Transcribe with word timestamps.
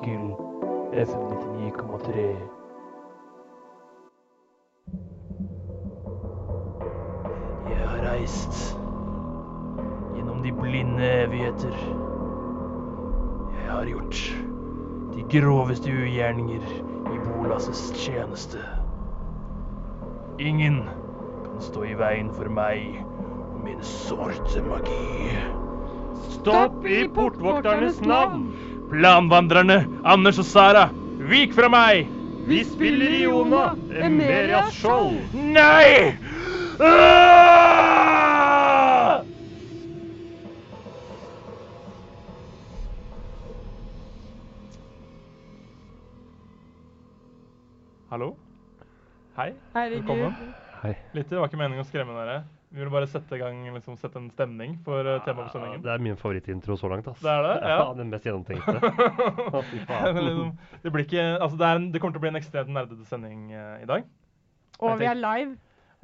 på 0.00 0.90
FM 0.92 1.20
99,3. 1.20 2.36
Jeg 7.68 7.88
har 7.88 8.12
reist 8.12 8.78
gjennom 10.14 10.42
de 10.42 10.52
blinde 10.52 11.04
evigheter. 11.24 11.76
Jeg 13.52 13.70
har 13.70 13.84
gjort 13.84 14.36
de 15.14 15.40
groveste 15.40 15.92
ugjerninger 15.92 16.64
i 17.14 17.20
Bolas' 17.26 17.92
tjeneste. 17.94 18.58
Ingen 20.38 20.82
kan 21.44 21.60
stå 21.60 21.82
i 21.82 21.94
veien 21.94 22.32
for 22.32 22.48
meg 22.48 23.04
og 23.52 23.60
min 23.64 23.82
sorte 23.82 24.64
magi. 24.64 25.36
Stopp 26.40 26.84
i 26.88 27.04
portvokternes 27.14 28.00
navn! 28.00 28.69
Planvandrerne 28.90 29.86
Anders 30.04 30.38
og 30.42 30.44
Sara, 30.44 30.88
vik 31.30 31.54
fra 31.54 31.68
meg! 31.70 32.08
Vi 32.48 32.64
spiller 32.66 33.12
Iona, 33.20 33.74
Emerias 34.02 34.74
skjold. 34.74 35.20
Nei! 35.34 36.16
Ah! 36.80 37.20
Hallo? 48.10 48.32
Hei. 49.36 49.52
Herregud. 49.76 50.00
Velkommen. 50.00 50.34
Hei. 50.82 50.96
Litt, 51.14 51.30
det 51.30 51.38
var 51.38 51.46
ikke 51.46 51.60
meningen 51.60 51.84
å 51.84 51.86
skremme 51.86 52.16
dere. 52.16 52.40
Vi 52.70 52.78
ville 52.78 52.92
bare 52.92 53.08
sette 53.10 53.34
i 53.34 53.40
gang, 53.40 53.64
liksom, 53.74 53.96
sette 53.98 54.20
en 54.20 54.28
stemning 54.30 54.76
for 54.86 55.02
uh, 55.02 55.16
temaet 55.24 55.48
for 55.50 55.58
sendingen. 55.58 55.80
Det 55.82 55.90
er 55.90 56.02
min 56.06 56.18
favorittintro 56.18 56.76
så 56.78 56.90
langt. 56.92 57.08
ass. 57.10 57.18
Det 57.18 57.32
er 57.32 57.42
det? 57.48 57.54
Ja. 57.66 57.78
Den 57.98 58.12
mest 58.12 58.28
gjennomtenkte. 58.28 58.76
Liksom, 60.20 60.52
det, 60.84 60.92
blir 60.94 61.02
ikke, 61.02 61.24
altså 61.42 61.58
det, 61.58 61.66
er 61.66 61.80
en, 61.80 61.88
det 61.90 62.02
kommer 62.02 62.14
til 62.14 62.22
å 62.22 62.24
bli 62.26 62.30
en 62.30 62.38
ekstremt 62.38 62.70
nerdete 62.76 63.08
sending 63.10 63.48
uh, 63.50 63.80
i 63.82 63.88
dag. 63.90 64.06
Og 64.78 64.94
vi 65.02 65.08
er 65.10 65.18
live. 65.18 65.56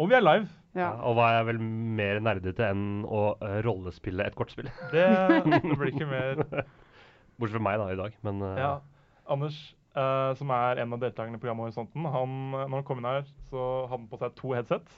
Og 0.03 0.11
vi 0.11 0.19
er 0.19 0.27
live. 0.27 0.51
Ja. 0.77 0.91
Ja, 0.91 0.91
og 1.09 1.15
hva 1.17 1.31
er 1.39 1.47
vel 1.49 1.63
mer 1.63 2.19
nerdete 2.21 2.67
enn 2.69 3.07
å 3.09 3.23
uh, 3.39 3.61
rollespille 3.65 4.27
et 4.27 4.35
kortspill? 4.37 4.67
Det, 4.93 5.07
det 5.47 5.63
blir 5.79 5.95
ikke 5.95 6.11
mer 6.11 6.43
Bortsett 7.37 7.57
fra 7.57 7.63
meg 7.63 7.79
da, 7.81 7.87
i 7.95 8.01
dag. 8.03 8.19
Men 8.27 8.43
uh, 8.43 8.53
Ja. 8.59 8.75
Anders, 9.31 9.57
eh, 9.97 10.31
som 10.39 10.51
er 10.55 10.81
en 10.83 10.93
av 10.97 11.01
deltakerne 11.03 11.39
i 11.39 11.43
programmet 11.43 11.67
Horisonten, 11.69 12.05
han, 12.13 12.35
når 12.55 12.75
han 12.79 12.85
kom 12.89 13.01
inn 13.03 13.09
her, 13.09 13.25
så 13.51 13.63
hadde 13.91 14.03
han 14.03 14.09
på 14.13 14.19
seg 14.21 14.35
to 14.39 14.53
headset. 14.57 14.97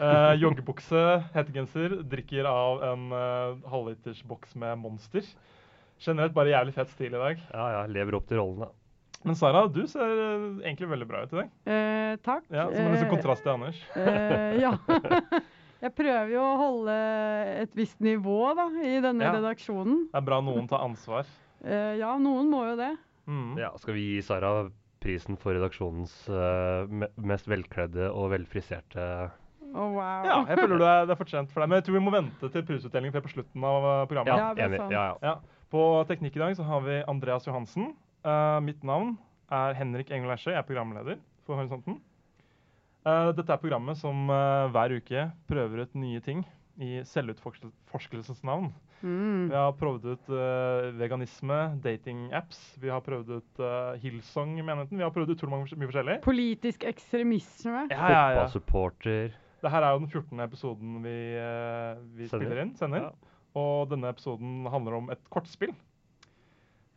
Uh, 0.00 0.34
joggebukse, 0.42 1.04
hettegenser, 1.34 1.98
drikker 2.12 2.48
av 2.50 2.82
en 2.92 3.06
uh, 3.14 3.70
halvliters 3.72 4.20
boks 4.28 4.54
med 4.60 4.78
Monster. 4.82 5.24
Generelt 6.04 6.34
bare 6.36 6.52
jævlig 6.54 6.76
fett 6.76 6.92
stil 6.94 7.14
i 7.16 7.18
dag. 7.24 7.40
ja, 7.52 7.70
ja, 7.78 7.86
lever 7.90 8.14
opp 8.20 8.28
til 8.30 8.38
rollene. 8.38 8.68
Men 9.26 9.34
Sara, 9.34 9.64
du 9.66 9.80
ser 9.90 10.12
egentlig 10.62 10.86
veldig 10.92 11.06
bra 11.10 11.24
ut 11.26 11.32
i 11.34 11.40
dag. 11.40 11.48
Eh, 11.66 12.12
takk. 12.22 12.44
Ja, 12.54 12.68
Som 12.70 12.84
en 12.86 12.92
liksom 12.94 13.08
kontrast 13.10 13.42
til 13.42 13.50
Anders. 13.56 13.80
eh, 13.98 14.60
ja. 14.62 14.76
Jeg 15.82 15.92
prøver 15.94 16.30
jo 16.32 16.42
å 16.42 16.54
holde 16.58 16.94
et 17.64 17.74
visst 17.78 17.98
nivå 18.02 18.38
da, 18.58 18.68
i 18.82 18.96
denne 19.02 19.26
Ja. 19.26 19.32
redaksjonen. 19.36 20.08
Det 20.12 20.18
er 20.22 20.24
bra 20.26 20.38
noen 20.42 20.66
tar 20.70 20.82
ansvar. 20.86 21.26
Eh, 21.62 21.98
ja, 21.98 22.12
noen 22.18 22.46
må 22.50 22.64
jo 22.66 22.76
det. 22.78 22.92
Mm. 23.28 23.58
Ja, 23.60 23.74
skal 23.76 23.96
vi 23.98 24.06
gi 24.06 24.22
Sara 24.24 24.52
prisen 25.02 25.36
for 25.38 25.54
redaksjonens 25.54 26.14
uh, 26.32 26.88
mest 27.20 27.48
velkledde 27.50 28.08
og 28.10 28.32
velfriserte 28.32 29.04
Å, 29.68 29.84
wow. 29.84 30.24
Ja, 30.24 30.38
jeg 30.48 30.62
føler 30.62 30.80
det 30.80 30.88
er, 30.88 31.06
det 31.06 31.12
er 31.12 31.20
fortjent 31.20 31.50
for 31.52 31.60
deg. 31.60 31.68
Men 31.68 31.78
jeg 31.78 31.86
tror 31.86 31.98
vi 31.98 32.04
må 32.06 32.12
vente 32.14 32.48
til 32.54 32.62
prisutdelingen 32.64 33.18
er 33.20 33.24
på 33.24 33.30
slutten 33.34 33.66
av 33.68 33.84
eh, 33.84 34.04
programmet. 34.08 34.32
Ja, 34.32 34.46
Ja, 34.48 34.54
det 34.56 34.64
er 34.64 34.76
enig. 34.78 34.94
Ja, 34.96 35.02
ja. 35.04 35.18
Ja, 35.28 35.64
På 35.68 35.82
teknikk 36.08 36.38
i 36.38 36.40
dag 36.40 36.54
så 36.56 36.64
har 36.64 36.80
vi 36.86 36.96
Andreas 37.04 37.44
Johansen. 37.44 37.90
Uh, 38.24 38.56
mitt 38.64 38.80
navn 38.80 39.18
er 39.52 39.76
Henrik 39.76 40.08
Engel. 40.08 40.32
Jeg 40.40 40.56
er 40.56 40.64
programleder 40.64 41.20
for 41.44 41.60
Horisonten. 41.60 41.98
Uh, 43.04 43.28
dette 43.36 43.52
er 43.52 43.60
programmet 43.60 44.00
som 44.00 44.32
hver 44.72 44.96
uke 44.96 45.28
prøver 45.52 45.84
ut 45.84 46.00
nye 46.00 46.24
ting 46.24 46.46
i 46.80 47.02
selvutforskelsens 47.12 48.40
navn. 48.48 48.72
Mm. 49.02 49.48
Vi 49.50 49.54
har 49.54 49.74
prøvd 49.78 50.06
ut 50.12 50.30
uh, 50.32 50.88
veganisme, 50.98 51.58
datingapps. 51.84 52.60
Vi 52.82 52.90
har 52.90 53.02
prøvd 53.04 53.34
ut 53.38 53.62
uh, 53.62 53.94
Hillsong 54.02 54.56
i 54.58 54.64
menigheten. 54.64 54.98
Vi 54.98 55.06
har 55.06 55.12
prøvd 55.14 55.34
utrolig 55.36 55.60
mye 55.78 55.90
forskjellig. 55.90 56.16
Politisk 56.24 56.86
ekstremisme. 56.88 57.84
Ja, 57.92 57.98
ja, 57.98 58.08
ja. 58.08 58.22
Fotballsupporter. 58.40 59.36
Det 59.58 59.72
her 59.74 59.84
er 59.84 59.94
jo 59.94 60.02
den 60.04 60.10
14. 60.10 60.40
episoden 60.46 60.96
vi, 61.04 61.18
uh, 61.38 62.00
vi 62.14 62.26
Sender. 62.26 62.32
spiller 62.32 62.62
inn. 62.64 62.72
Sender. 62.78 63.08
Ja. 63.08 63.36
Og 63.58 63.92
denne 63.92 64.10
episoden 64.12 64.66
handler 64.70 64.98
om 64.98 65.12
et 65.14 65.22
kortspill. 65.34 65.74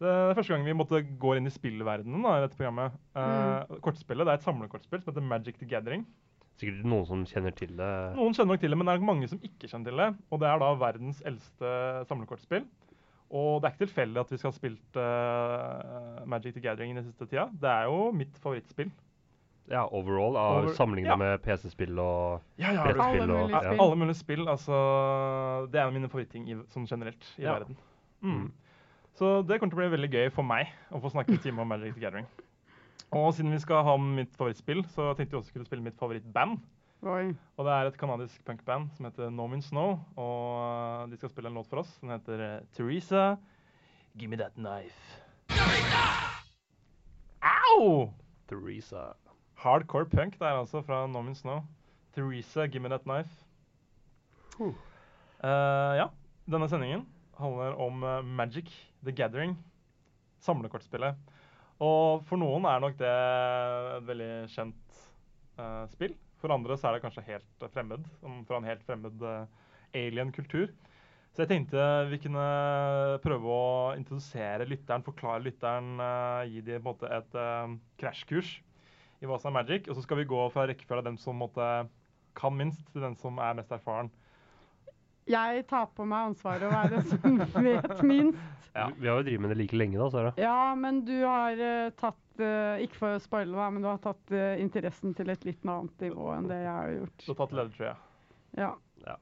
Det 0.02 0.10
er 0.10 0.34
første 0.34 0.56
gang 0.56 0.66
vi 0.66 0.74
måtte 0.74 1.04
gå 1.22 1.36
inn 1.38 1.46
i 1.46 1.54
spillverdenen 1.54 2.26
da, 2.26 2.34
i 2.40 2.46
dette 2.48 2.58
programmet. 2.58 2.96
Mm. 3.14 3.78
kortspillet 3.86 4.26
det 4.26 4.34
er 4.34 4.40
et 4.40 4.46
samlekortspill 4.48 5.04
som 5.04 5.12
heter 5.12 5.28
Magic 5.30 5.60
the 5.62 5.68
Gathering. 5.70 6.08
Sikkert 6.60 6.86
noen 6.86 7.06
som 7.08 7.24
kjenner 7.26 7.54
til 7.58 7.72
det. 7.78 7.92
Noen 8.18 8.34
kjenner 8.36 8.54
nok 8.54 8.62
til 8.62 8.70
det, 8.70 8.78
men 8.78 8.86
det 8.86 8.94
er 8.94 9.00
nok 9.02 9.08
mange 9.08 9.28
som 9.32 9.40
ikke 9.42 9.68
kjenner 9.72 9.90
til 9.92 9.98
det. 10.04 10.10
Og 10.32 10.40
det 10.44 10.48
er 10.52 10.60
da 10.62 10.74
verdens 10.78 11.22
eldste 11.26 11.72
samlekortspill. 12.10 12.66
Og 13.32 13.62
det 13.62 13.70
er 13.70 13.72
ikke 13.74 13.86
tilfeldig 13.88 14.20
at 14.20 14.32
vi 14.34 14.38
skal 14.42 14.52
ha 14.52 14.58
spilt 14.58 14.98
uh, 15.00 16.26
Magic 16.28 16.54
the 16.54 16.60
Gathering 16.66 16.92
i 16.92 16.98
den 17.00 17.06
siste 17.08 17.26
tida. 17.32 17.48
Det 17.62 17.70
er 17.72 17.88
jo 17.88 18.12
mitt 18.12 18.36
favorittspill. 18.44 18.92
Ja, 19.72 19.86
overall, 19.88 20.36
av 20.36 20.58
Over- 20.66 20.74
sammenligna 20.76 21.14
ja. 21.14 21.16
med 21.22 21.42
PC-spill 21.46 21.96
og 22.02 22.42
Ja, 22.60 22.74
ja, 22.76 22.84
brettspill. 22.84 23.22
Alle 23.24 23.38
og, 23.46 23.54
ja. 23.56 23.76
Alle 23.80 23.96
mulige 24.02 24.18
spill. 24.20 24.44
Altså, 24.52 24.76
det 25.72 25.80
er 25.80 25.86
en 25.86 25.94
av 25.94 25.96
mine 25.96 26.10
favoritting 26.12 26.50
i, 26.52 26.58
sånn 26.74 26.90
generelt 26.90 27.24
i 27.40 27.46
Ja. 27.46 27.54
verden. 27.56 27.78
Mm. 28.22 28.36
Mm. 28.42 28.52
Så 29.16 29.32
det 29.48 29.60
kommer 29.60 29.72
til 29.72 29.80
å 29.80 29.84
bli 29.88 29.96
veldig 29.98 30.12
gøy 30.12 30.30
for 30.36 30.44
meg 30.44 30.68
å 30.92 31.00
få 31.02 31.12
snakke 31.14 31.32
en 31.32 31.38
time 31.44 31.62
om 31.64 31.68
Magic 31.72 31.94
the 31.96 32.02
Gathering. 32.04 32.28
Og 33.12 33.34
siden 33.36 33.52
vi 33.52 33.60
skal 33.60 33.84
ha 33.84 33.98
mitt 34.00 34.36
favorittspill, 34.40 34.86
så 34.94 35.10
tenkte 35.16 35.36
vi 35.36 35.40
også 35.42 35.52
skulle 35.52 35.68
spille 35.68 35.84
mitt 35.84 35.98
favorittband. 36.00 36.62
Oi. 37.02 37.34
Og 37.58 37.66
det 37.66 37.74
er 37.74 37.90
et 37.90 37.98
kanadisk 37.98 38.44
punkband 38.46 38.92
som 38.96 39.08
heter 39.08 39.32
No 39.34 39.48
Mean 39.52 39.64
Snow. 39.66 39.98
Og 40.22 41.12
de 41.12 41.18
skal 41.18 41.32
spille 41.34 41.50
en 41.50 41.58
låt 41.58 41.68
for 41.68 41.82
oss. 41.82 41.96
Den 42.00 42.14
heter 42.14 42.44
eh, 42.46 42.68
Teresa, 42.78 43.36
Gimme 44.16 44.38
That 44.40 44.56
Knife. 44.56 45.18
Au! 47.42 48.12
Theresa. 48.48 49.12
Hardcore 49.60 50.06
punk 50.06 50.38
det 50.40 50.48
er 50.48 50.62
altså, 50.62 50.82
fra 50.86 51.08
No 51.08 51.22
Mean 51.26 51.36
Snow. 51.36 51.66
Teresa, 52.16 52.68
Gimme 52.68 52.90
That 52.90 53.04
Knife. 53.04 53.44
Huh. 54.60 54.76
Uh, 55.44 55.98
ja, 55.98 56.08
denne 56.46 56.70
sendingen 56.70 57.08
handler 57.42 57.76
om 57.82 58.04
eh, 58.04 58.24
Magic 58.26 58.70
the 59.04 59.12
Gathering. 59.12 59.58
Samlekortspillet. 60.40 61.18
Og 61.82 62.22
for 62.30 62.38
noen 62.38 62.68
er 62.70 62.84
nok 62.84 62.98
det 63.00 63.10
et 63.10 64.06
veldig 64.06 64.32
kjent 64.54 65.00
uh, 65.58 65.88
spill. 65.90 66.14
For 66.42 66.54
andre 66.54 66.78
så 66.78 66.90
er 66.90 66.98
det 66.98 67.04
kanskje 67.06 67.26
helt 67.26 67.68
fremmed. 67.74 68.06
Fra 68.48 68.60
en 68.60 68.70
helt 68.70 68.86
fremmed 68.86 69.26
uh, 69.26 69.46
alien-kultur. 69.98 70.70
Så 71.32 71.46
jeg 71.46 71.52
tenkte 71.54 71.84
vi 72.12 72.20
kunne 72.20 72.46
prøve 73.24 73.54
å 73.56 73.66
introdusere 73.96 74.68
lytteren, 74.68 75.06
forklare 75.06 75.46
lytteren, 75.46 75.94
uh, 76.02 76.44
gi 76.50 76.62
dem 76.66 76.84
på 76.84 76.84
en 76.84 76.90
måte 76.92 77.12
et 77.18 77.38
uh, 77.40 77.78
krasjkurs 78.02 78.58
i 79.22 79.30
hva 79.30 79.38
som 79.40 79.52
er 79.54 79.62
magic. 79.62 79.90
Og 79.90 79.98
så 79.98 80.06
skal 80.06 80.22
vi 80.22 80.30
gå 80.30 80.42
fra 80.54 80.68
rekkefølge 80.70 81.06
av 81.06 81.10
dem 81.10 81.20
som 81.22 81.40
måtte, 81.40 81.70
kan 82.38 82.58
minst, 82.58 82.84
til 82.94 83.06
den 83.06 83.18
som 83.22 83.42
er 83.42 83.58
mest 83.58 83.74
erfaren. 83.74 84.12
Jeg 85.30 85.66
tar 85.70 85.90
på 85.96 86.06
meg 86.10 86.32
ansvaret 86.32 86.66
å 86.66 86.72
være 86.72 87.02
den 87.04 87.46
som 87.52 87.66
vet 87.66 88.04
minst. 88.08 88.40
Ja. 88.74 88.88
Vi, 88.96 89.08
har 89.08 89.20
jo 89.20 89.26
drevet 89.28 89.44
med 89.44 89.52
det 89.52 89.58
like 89.60 89.78
lenge, 89.78 90.00
da, 90.00 90.08
Sara. 90.14 90.32
Ja, 90.40 90.74
men 90.80 91.02
du 91.08 91.18
har 91.26 91.60
uh, 91.60 91.90
tatt 92.00 92.40
uh, 92.40 92.80
Ikke 92.80 93.02
for 93.02 93.18
å 93.18 93.20
spoile 93.22 93.52
meg, 93.52 93.76
men 93.76 93.84
du 93.84 93.90
har 93.90 94.00
tatt 94.04 94.32
uh, 94.32 94.56
interessen 94.62 95.12
til 95.18 95.30
et 95.34 95.44
litt 95.48 95.66
annet 95.68 96.08
nivå 96.08 96.30
enn 96.38 96.48
det 96.50 96.62
jeg 96.62 96.72
har 96.72 96.94
gjort. 96.96 97.26
Du 97.26 97.30
har 97.34 97.40
tatt 97.42 97.58
ledertrøya. 97.60 97.94
Ja. 98.60 98.72
Ja. 99.04 99.18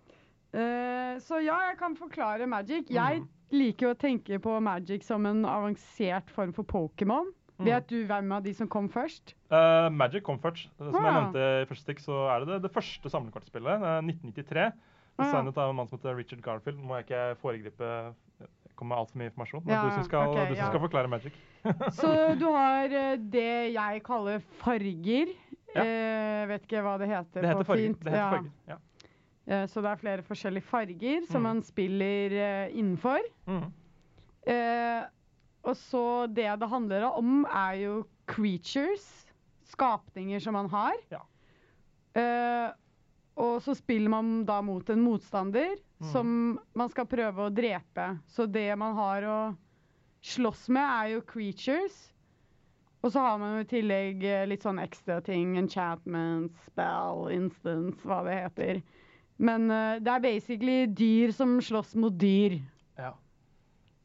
Eh, 0.50 1.20
så 1.22 1.38
ja, 1.46 1.56
jeg 1.70 1.76
kan 1.78 1.94
forklare 1.98 2.48
magic. 2.50 2.88
Jeg 2.90 3.22
mm. 3.22 3.28
liker 3.54 3.86
jo 3.86 3.92
å 3.94 4.00
tenke 4.00 4.40
på 4.42 4.56
magic 4.66 5.06
som 5.06 5.28
en 5.30 5.44
avansert 5.46 6.32
form 6.34 6.56
for 6.58 6.66
Pokémon. 6.66 7.30
Mm. 7.60 7.68
Vet 7.68 7.90
du 7.92 7.98
hvem 8.08 8.32
av 8.34 8.46
de 8.46 8.54
som 8.56 8.70
kom 8.72 8.88
først? 8.90 9.36
magic 9.52 10.24
Magic 10.26 10.42
først. 10.42 10.70
Som 10.80 10.96
jeg 10.96 11.04
Ah. 11.04 11.18
nevnte 11.20 11.46
i 11.62 11.68
første 11.70 11.86
stikk, 11.86 12.00
så 12.02 12.22
er 12.34 12.40
det 12.40 12.48
det, 12.54 12.62
det 12.64 12.72
første 12.74 13.12
samlekortspillet. 13.14 13.84
eh, 13.84 14.02
1993. 14.10 14.72
Ah. 15.20 15.26
Designet 15.28 15.58
av 15.60 15.70
en 15.70 15.76
mann 15.76 15.88
som 15.92 16.00
heter 16.00 16.16
Richard 16.16 16.42
Garfield. 16.42 16.80
Nå 16.80 16.88
må 16.88 17.00
jeg 17.00 17.10
ikke 17.10 17.24
foregripe 17.44 17.92
komme 18.80 18.94
med 18.94 19.02
altfor 19.02 19.20
mye 19.20 19.30
informasjon. 19.30 19.64
Men 19.66 19.76
Ja, 19.76 19.84
du 19.84 19.96
som 19.98 20.06
skal, 20.08 20.32
okay, 20.32 20.48
du 20.48 20.56
som 20.56 20.64
ja. 20.64 20.68
skal 20.72 20.84
forklare 20.86 21.12
Magic. 21.12 21.40
Så 22.00 22.12
du 22.40 22.46
har 22.56 22.94
eh, 22.96 23.16
det 23.20 23.74
jeg 23.76 24.04
kaller 24.08 24.40
farger. 24.62 25.34
Ja. 25.76 25.84
Eh, 25.84 26.46
vet 26.50 26.64
ikke 26.66 26.82
hva 26.82 26.96
det 26.98 27.10
heter 27.12 27.44
Det 27.44 27.52
heter 27.52 27.68
farger. 27.68 27.98
Det 28.00 28.14
heter 28.14 28.18
Ja. 28.18 28.30
farger. 28.32 28.54
Ja. 28.72 28.78
Eh, 29.50 29.66
så 29.68 29.82
det 29.82 29.92
er 29.92 30.02
flere 30.02 30.26
forskjellige 30.26 30.66
farger 30.70 31.26
som 31.30 31.42
mm. 31.42 31.48
man 31.50 31.62
spiller 31.66 32.36
eh, 32.38 32.76
innenfor. 32.78 33.24
Mm. 33.50 33.64
Eh, 34.54 35.02
og 35.68 35.76
så 35.76 36.04
det 36.32 36.48
det 36.62 36.70
handler 36.70 37.10
om, 37.10 37.46
er 37.46 37.74
jo 37.84 37.96
creatures. 38.30 39.26
Skapninger 39.70 40.40
som 40.42 40.56
man 40.58 40.70
har. 40.70 40.96
Ja. 41.12 41.20
Og 43.40 43.62
så 43.64 43.76
spiller 43.78 44.12
man 44.12 44.44
da 44.48 44.60
mot 44.66 44.90
en 44.92 45.02
motstander 45.04 45.78
mm. 45.78 46.08
som 46.12 46.30
man 46.76 46.92
skal 46.92 47.08
prøve 47.08 47.46
å 47.46 47.54
drepe. 47.54 48.12
Så 48.28 48.48
det 48.52 48.70
man 48.80 48.98
har 48.98 49.28
å 49.28 49.40
slåss 50.26 50.68
med, 50.76 50.84
er 50.84 51.14
jo 51.16 51.26
creatures. 51.28 52.00
Og 53.00 53.14
så 53.14 53.24
har 53.24 53.38
man 53.40 53.56
jo 53.56 53.64
i 53.64 53.70
tillegg 53.70 54.24
eh, 54.28 54.48
litt 54.50 54.66
sånn 54.68 54.82
ekstra 54.84 55.22
ting. 55.24 55.56
Enchantment, 55.60 56.52
spell, 56.68 57.30
instance, 57.32 58.04
hva 58.04 58.26
det 58.28 58.42
heter. 58.42 58.82
Men 59.40 59.70
uh, 59.72 59.96
det 60.04 60.12
er 60.12 60.26
basically 60.26 60.80
dyr 60.92 61.32
som 61.32 61.56
slåss 61.64 61.94
mot 61.96 62.18
dyr. 62.20 62.58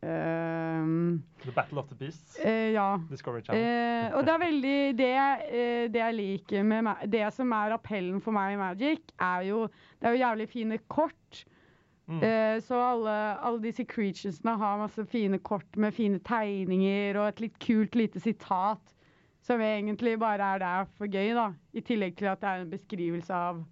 Ehm, 0.05 1.23
The 1.43 1.53
Battle 1.53 1.79
of 1.81 1.89
the 1.89 1.95
Beasts. 1.95 2.39
eh, 2.39 2.73
ja. 2.73 3.01
Discovery 3.11 3.43
Channel. 3.43 3.63
Eh, 3.63 4.17
og 4.17 4.27
det 4.27 4.35
er 4.35 4.43
veldig 4.43 4.79
det, 4.99 5.11
eh, 5.49 5.89
det 5.93 6.01
jeg 6.01 6.15
liker 6.15 6.63
med 6.63 7.11
Det 7.11 7.33
som 7.33 7.53
er 7.53 7.75
appellen 7.75 8.21
for 8.21 8.33
meg 8.37 8.55
i 8.55 8.61
Magic, 8.61 9.01
er 9.21 9.43
jo 9.49 9.67
Det 10.01 10.09
er 10.09 10.17
jo 10.17 10.25
jævlig 10.25 10.49
fine 10.49 10.79
kort. 10.89 11.45
Mm. 12.07 12.21
Så 12.61 12.77
alle, 12.77 13.13
alle 13.41 13.63
disse 13.63 13.85
creaturesene 13.89 14.59
har 14.59 14.77
masse 14.77 15.07
fine 15.09 15.39
kort 15.39 15.77
med 15.77 15.95
fine 15.95 16.19
tegninger 16.21 17.17
og 17.17 17.29
et 17.29 17.41
litt 17.41 17.59
kult 17.59 17.95
lite 17.97 18.21
sitat 18.21 18.93
som 19.41 19.61
egentlig 19.61 20.19
bare 20.21 20.55
er 20.55 20.59
der 20.59 20.85
for 20.99 21.07
gøy, 21.07 21.33
da. 21.33 21.53
I 21.73 21.81
tillegg 21.81 22.17
til 22.17 22.27
at 22.27 22.41
det 22.43 22.49
er 22.49 22.61
en 22.61 22.71
beskrivelse 22.71 23.33
av 23.33 23.65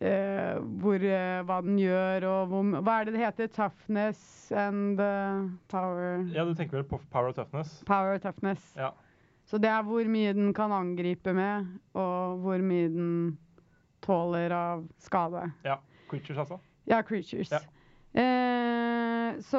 eh, 0.00 0.58
hvor, 0.82 1.00
uh, 1.00 1.40
hva 1.48 1.60
den 1.64 1.78
gjør 1.80 2.26
og 2.30 2.48
hvor, 2.52 2.80
Hva 2.84 2.94
er 3.00 3.04
det 3.08 3.14
det 3.16 3.22
heter? 3.24 3.48
Toughness 3.54 4.52
and 4.52 5.00
uh, 5.00 5.46
power 5.72 6.24
Ja, 6.34 6.44
du 6.44 6.54
tenker 6.54 6.78
vel 6.82 6.84
på 6.90 7.00
Power 7.10 7.30
of 7.32 7.36
Toughness? 7.38 7.82
Power 7.88 8.14
og 8.18 8.22
toughness. 8.22 8.72
Ja. 8.76 8.90
Så 9.46 9.58
det 9.62 9.70
er 9.70 9.82
hvor 9.86 10.04
mye 10.10 10.32
den 10.34 10.52
kan 10.54 10.72
angripe 10.74 11.32
med, 11.32 11.66
og 11.94 12.40
hvor 12.42 12.58
mye 12.66 12.88
den 12.90 13.38
tåler 14.02 14.50
av 14.52 14.86
skade. 14.98 15.52
ja. 15.64 15.76
Creatures, 16.10 16.38
altså? 16.38 16.58
Ja, 16.86 17.00
creatures. 17.02 17.50
Ja. 17.50 17.58
Så 19.42 19.58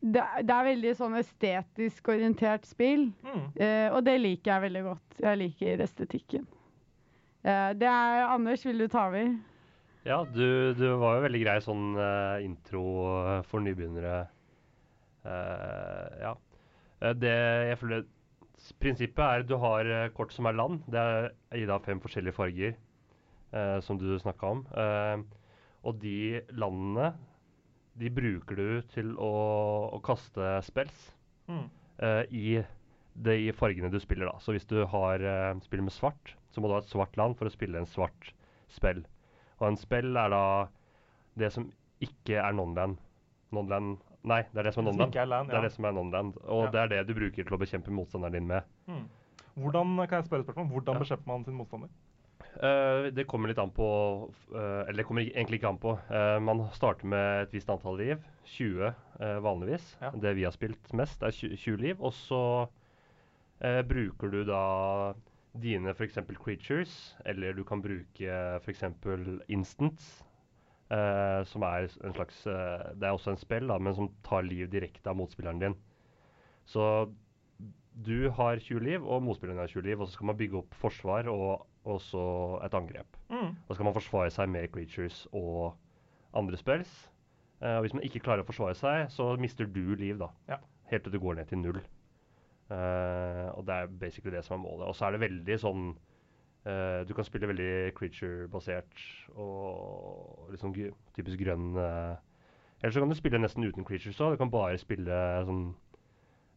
det, 0.00 0.22
det 0.46 0.54
er 0.54 0.66
veldig 0.66 0.92
sånn 0.98 1.16
estetisk 1.18 2.08
orientert 2.14 2.66
spill, 2.66 3.08
Mm. 3.22 3.48
og 3.94 4.00
det 4.06 4.14
liker 4.20 4.52
jeg 4.52 4.62
veldig 4.68 4.82
godt. 4.86 5.18
Jeg 5.22 5.38
liker 5.40 5.82
estetikken. 5.82 6.46
Eh, 7.42 7.72
det 7.78 7.88
er 7.88 8.28
Anders, 8.30 8.62
vil 8.66 8.78
du 8.78 8.86
ta 8.90 9.08
over? 9.10 9.32
Ja, 10.06 10.20
du, 10.26 10.74
du 10.74 10.84
var 10.98 11.16
jo 11.18 11.24
veldig 11.26 11.40
grei 11.44 11.56
sånn 11.62 11.92
eh, 11.98 12.44
intro 12.46 12.84
eh, 13.22 13.42
for 13.50 13.62
nybegynnere. 13.62 14.22
Eh, 15.26 16.22
ja. 16.22 16.32
Det 17.18 17.32
jeg 17.70 17.78
føler 17.80 18.04
Prinsippet 18.78 19.22
er 19.26 19.42
du 19.46 19.56
har 19.58 19.88
kort 20.14 20.30
som 20.34 20.46
er 20.46 20.54
land. 20.54 20.84
Det 20.90 20.98
er 21.02 21.30
i 21.58 21.64
av 21.66 21.82
fem 21.82 21.98
forskjellige 22.02 22.36
farger, 22.36 22.76
eh, 23.50 23.78
som 23.82 23.98
du 23.98 24.06
snakka 24.22 24.52
om. 24.54 24.60
Eh, 24.70 25.24
og 25.82 25.98
de 25.98 26.42
landene, 26.54 27.08
de 27.98 28.10
bruker 28.14 28.54
du 28.58 28.68
til 28.94 29.10
å, 29.18 29.32
å 29.92 29.98
kaste 30.06 30.54
spells 30.68 31.10
Mm. 31.50 31.64
uh, 31.98 32.22
i 32.30 32.60
de 33.18 33.50
fargene 33.58 33.88
du 33.90 33.98
spiller. 34.00 34.28
da. 34.30 34.38
Så 34.38 34.54
hvis 34.54 34.64
du 34.70 34.76
har, 34.86 35.18
uh, 35.26 35.58
spiller 35.66 35.82
med 35.82 35.92
svart, 35.92 36.36
så 36.52 36.60
må 36.60 36.68
du 36.68 36.76
ha 36.76 36.82
et 36.84 36.90
svart 36.92 37.16
land 37.16 37.36
for 37.38 37.48
å 37.48 37.54
spille 37.54 37.80
en 37.80 37.88
svart 37.88 38.32
spill. 38.72 39.02
Og 39.60 39.68
en 39.70 39.80
spill 39.80 40.16
er 40.16 40.32
da 40.32 40.44
det 41.38 41.52
som 41.54 41.70
ikke 42.02 42.40
er 42.42 42.56
non-land. 42.56 42.98
Non-land 43.52 43.98
Nei, 44.22 44.44
det 44.54 44.60
er 44.60 44.68
det 44.68 44.72
som 44.76 44.86
er 44.86 44.92
non-land. 44.92 45.16
er 45.18 45.26
land, 45.26 45.48
Det 45.50 45.56
er 45.58 45.64
det 45.66 45.72
som 45.74 45.84
er 45.84 45.92
non-land. 45.96 46.36
Og 46.46 46.64
Ja. 46.64 46.70
det 46.70 46.80
er 46.80 46.88
det 46.88 47.06
du 47.08 47.14
bruker 47.14 47.42
til 47.42 47.56
å 47.56 47.58
bekjempe 47.58 47.90
motstanderen 47.90 48.32
din 48.32 48.46
med. 48.46 48.62
Hmm. 48.86 49.08
Hvordan 49.58 49.96
kan 50.06 50.22
jeg 50.22 50.28
spørre 50.28 50.44
spørsmål? 50.44 50.68
Hvordan 50.70 50.94
Ja. 50.94 51.00
bekjemper 51.00 51.26
man 51.26 51.44
sin 51.44 51.54
motstander? 51.54 51.88
Uh, 52.62 53.10
det 53.10 53.26
kommer 53.26 53.48
litt 53.48 53.58
an 53.58 53.70
på 53.70 54.30
uh, 54.54 54.84
Eller 54.86 55.02
det 55.02 55.06
kommer 55.06 55.22
egentlig 55.22 55.58
ikke 55.60 55.68
an 55.68 55.78
på. 55.78 55.98
Uh, 56.10 56.38
man 56.38 56.68
starter 56.72 57.06
med 57.06 57.42
et 57.42 57.52
visst 57.52 57.70
antall 57.70 57.96
liv. 57.96 58.22
20 58.44 58.94
eh, 59.20 59.38
vanligvis. 59.40 59.96
Ja. 60.02 60.10
Det 60.10 60.34
vi 60.34 60.42
har 60.44 60.50
spilt 60.50 60.92
mest, 60.92 61.22
er 61.22 61.30
20, 61.30 61.56
20 61.56 61.76
liv. 61.80 61.96
Og 62.02 62.12
så 62.12 62.68
bruker 63.60 64.28
du 64.28 64.42
da 64.44 65.14
dine 65.60 65.92
f.eks. 65.92 66.18
creatures, 66.40 67.16
eller 67.26 67.52
du 67.52 67.64
kan 67.64 67.82
bruke 67.82 68.36
f.eks. 68.62 68.84
instants. 69.48 70.12
Uh, 70.92 71.40
som 71.48 71.64
er 71.64 71.86
en 72.04 72.12
slags 72.12 72.42
uh, 72.44 72.90
Det 73.00 73.06
er 73.08 73.14
også 73.14 73.32
en 73.32 73.38
spill, 73.40 73.70
da, 73.70 73.78
men 73.80 73.94
som 73.96 74.10
tar 74.26 74.44
liv 74.44 74.66
direkte 74.68 75.08
av 75.08 75.16
motspilleren 75.16 75.62
din. 75.62 75.76
Så 76.68 76.84
du 77.92 78.28
har 78.36 78.60
20 78.60 78.84
liv, 78.84 79.06
og 79.06 79.22
motspilleren 79.24 79.62
har 79.62 79.72
20 79.72 79.86
liv, 79.86 80.00
og 80.00 80.08
så 80.08 80.18
skal 80.18 80.28
man 80.28 80.36
bygge 80.36 80.58
opp 80.60 80.76
forsvar 80.76 81.30
og 81.32 81.64
også 81.88 82.26
et 82.66 82.76
angrep. 82.76 83.16
Mm. 83.32 83.56
Da 83.68 83.74
skal 83.74 83.88
man 83.88 83.96
forsvare 83.96 84.34
seg 84.34 84.52
med 84.52 84.68
creatures 84.74 85.24
og 85.32 85.72
andre 86.36 86.60
spells. 86.60 86.92
Uh, 87.62 87.78
og 87.78 87.86
hvis 87.86 87.96
man 87.96 88.04
ikke 88.04 88.24
klarer 88.26 88.44
å 88.44 88.48
forsvare 88.48 88.76
seg, 88.76 89.08
så 89.16 89.32
mister 89.40 89.68
du 89.68 89.94
liv, 89.94 90.20
da. 90.20 90.28
Ja. 90.50 90.60
Helt 90.92 91.08
til 91.08 91.16
du 91.16 91.22
går 91.22 91.40
ned 91.40 91.48
til 91.48 91.62
null. 91.62 91.80
Eh, 92.72 93.48
og 93.52 93.66
det 93.68 93.74
er 93.82 93.92
basically 94.00 94.32
det 94.36 94.44
som 94.46 94.56
er 94.56 94.64
målet. 94.64 94.88
Og 94.88 94.96
så 94.96 95.06
er 95.10 95.16
det 95.18 95.24
veldig 95.28 95.60
sånn 95.66 95.92
Uh, 96.62 97.02
Du 97.08 97.10
kan 97.18 97.26
spille 97.26 97.48
veldig 97.50 97.90
creature-basert 97.98 99.00
og 99.34 100.52
liksom 100.52 100.70
typisk 101.10 101.40
grønn 101.40 101.72
uh, 101.74 102.12
Eller 102.78 102.94
så 102.94 103.02
kan 103.02 103.10
du 103.10 103.16
spille 103.18 103.40
nesten 103.42 103.66
uten 103.66 103.82
creatures 103.82 104.20
òg. 104.22 104.36
Du 104.36 104.38
kan 104.44 104.52
bare 104.52 104.78
spille 104.78 105.16
sånn 105.48 105.64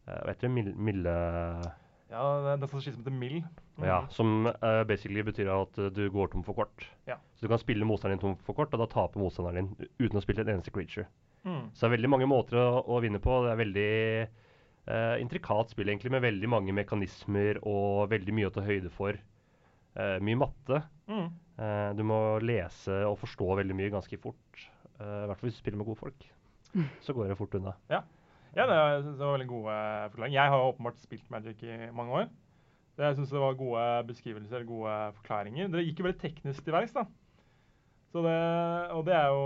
uh, 0.06 0.20
Hva 0.20 0.28
heter 0.30 0.46
det? 0.46 0.52
Mil- 0.54 0.76
Milde 0.78 1.16
Ja, 2.12 2.22
det 2.44 2.52
er 2.52 2.62
nesten 2.62 2.84
som 2.86 3.00
heter 3.00 3.16
mild. 3.18 3.50
Mm. 3.80 3.88
ja, 3.90 3.98
som 4.14 4.46
uh, 4.46 4.84
basically 4.86 5.26
betyr 5.26 5.50
at 5.50 5.82
eh, 5.82 5.90
du 5.90 6.04
går 6.14 6.30
tom 6.36 6.46
for 6.46 6.54
kort. 6.54 6.86
Ja. 7.10 7.18
Så 7.34 7.48
du 7.48 7.50
kan 7.50 7.58
spille 7.58 7.84
motstanderen 7.84 8.20
din 8.22 8.28
tom 8.28 8.38
for 8.46 8.54
kort, 8.54 8.70
og 8.72 8.84
da 8.84 8.86
taper 8.86 9.18
motstanderen 9.20 9.72
din 9.74 9.90
uten 9.98 10.20
å 10.20 10.22
spille 10.22 10.46
et 10.46 10.52
eneste 10.54 10.70
creature. 10.70 11.08
Mm. 11.42 11.72
Så 11.74 11.82
det 11.82 11.90
er 11.90 11.96
veldig 11.96 12.12
mange 12.14 12.30
måter 12.30 12.62
å, 12.62 12.84
å 12.86 13.02
vinne 13.02 13.18
på. 13.18 13.42
Det 13.42 13.50
er 13.56 13.60
veldig 13.64 13.90
eh, 14.86 15.16
intrikat 15.22 15.72
spill, 15.74 15.90
egentlig, 15.90 16.12
med 16.14 16.24
veldig 16.24 16.50
mange 16.50 16.74
mekanismer 16.76 17.60
og 17.66 18.06
veldig 18.12 18.34
mye 18.36 18.50
å 18.50 18.54
ta 18.54 18.64
høyde 18.66 18.92
for. 18.94 19.18
Uh, 19.96 20.18
mye 20.20 20.36
matte. 20.36 20.82
Mm. 21.08 21.28
Uh, 21.56 21.90
du 21.96 22.02
må 22.04 22.16
lese 22.44 22.98
og 23.08 23.16
forstå 23.22 23.46
veldig 23.62 23.76
mye 23.78 23.92
ganske 23.94 24.18
fort. 24.20 24.66
Eh, 24.96 25.22
I 25.24 25.28
hvert 25.28 25.40
fall 25.40 25.50
hvis 25.50 25.58
du 25.58 25.62
spiller 25.62 25.80
med 25.80 25.88
gode 25.90 26.00
folk. 26.00 26.26
Så 27.04 27.14
går 27.16 27.30
det 27.30 27.38
fort 27.38 27.54
unna. 27.58 27.74
Ja, 28.56 28.64
det, 28.64 28.76
er- 28.76 29.02
det 29.04 29.20
var 29.20 29.36
veldig 29.36 29.48
gode 29.50 29.76
forklaringer. 30.14 30.36
Jeg 30.38 30.52
har 30.52 30.62
jo 30.62 30.68
åpenbart 30.72 31.00
spilt 31.02 31.30
Magic 31.32 31.62
i 31.64 31.78
mange 31.96 32.22
år. 32.22 32.28
Det, 32.96 33.04
Jeg 33.04 33.16
syns 33.18 33.32
det 33.34 33.42
var 33.42 33.58
gode 33.60 33.86
beskrivelser, 34.08 34.64
gode 34.68 34.92
forklaringer. 35.18 35.68
Dere 35.72 35.84
gikk 35.84 36.00
jo 36.00 36.06
veldig 36.08 36.20
teknisk 36.22 36.64
til 36.64 36.76
verks, 36.76 36.94
da. 36.96 37.04
Så 38.14 38.22
det, 38.24 38.36
og 38.96 39.02
det 39.04 39.16
er 39.18 39.26
jo 39.28 39.42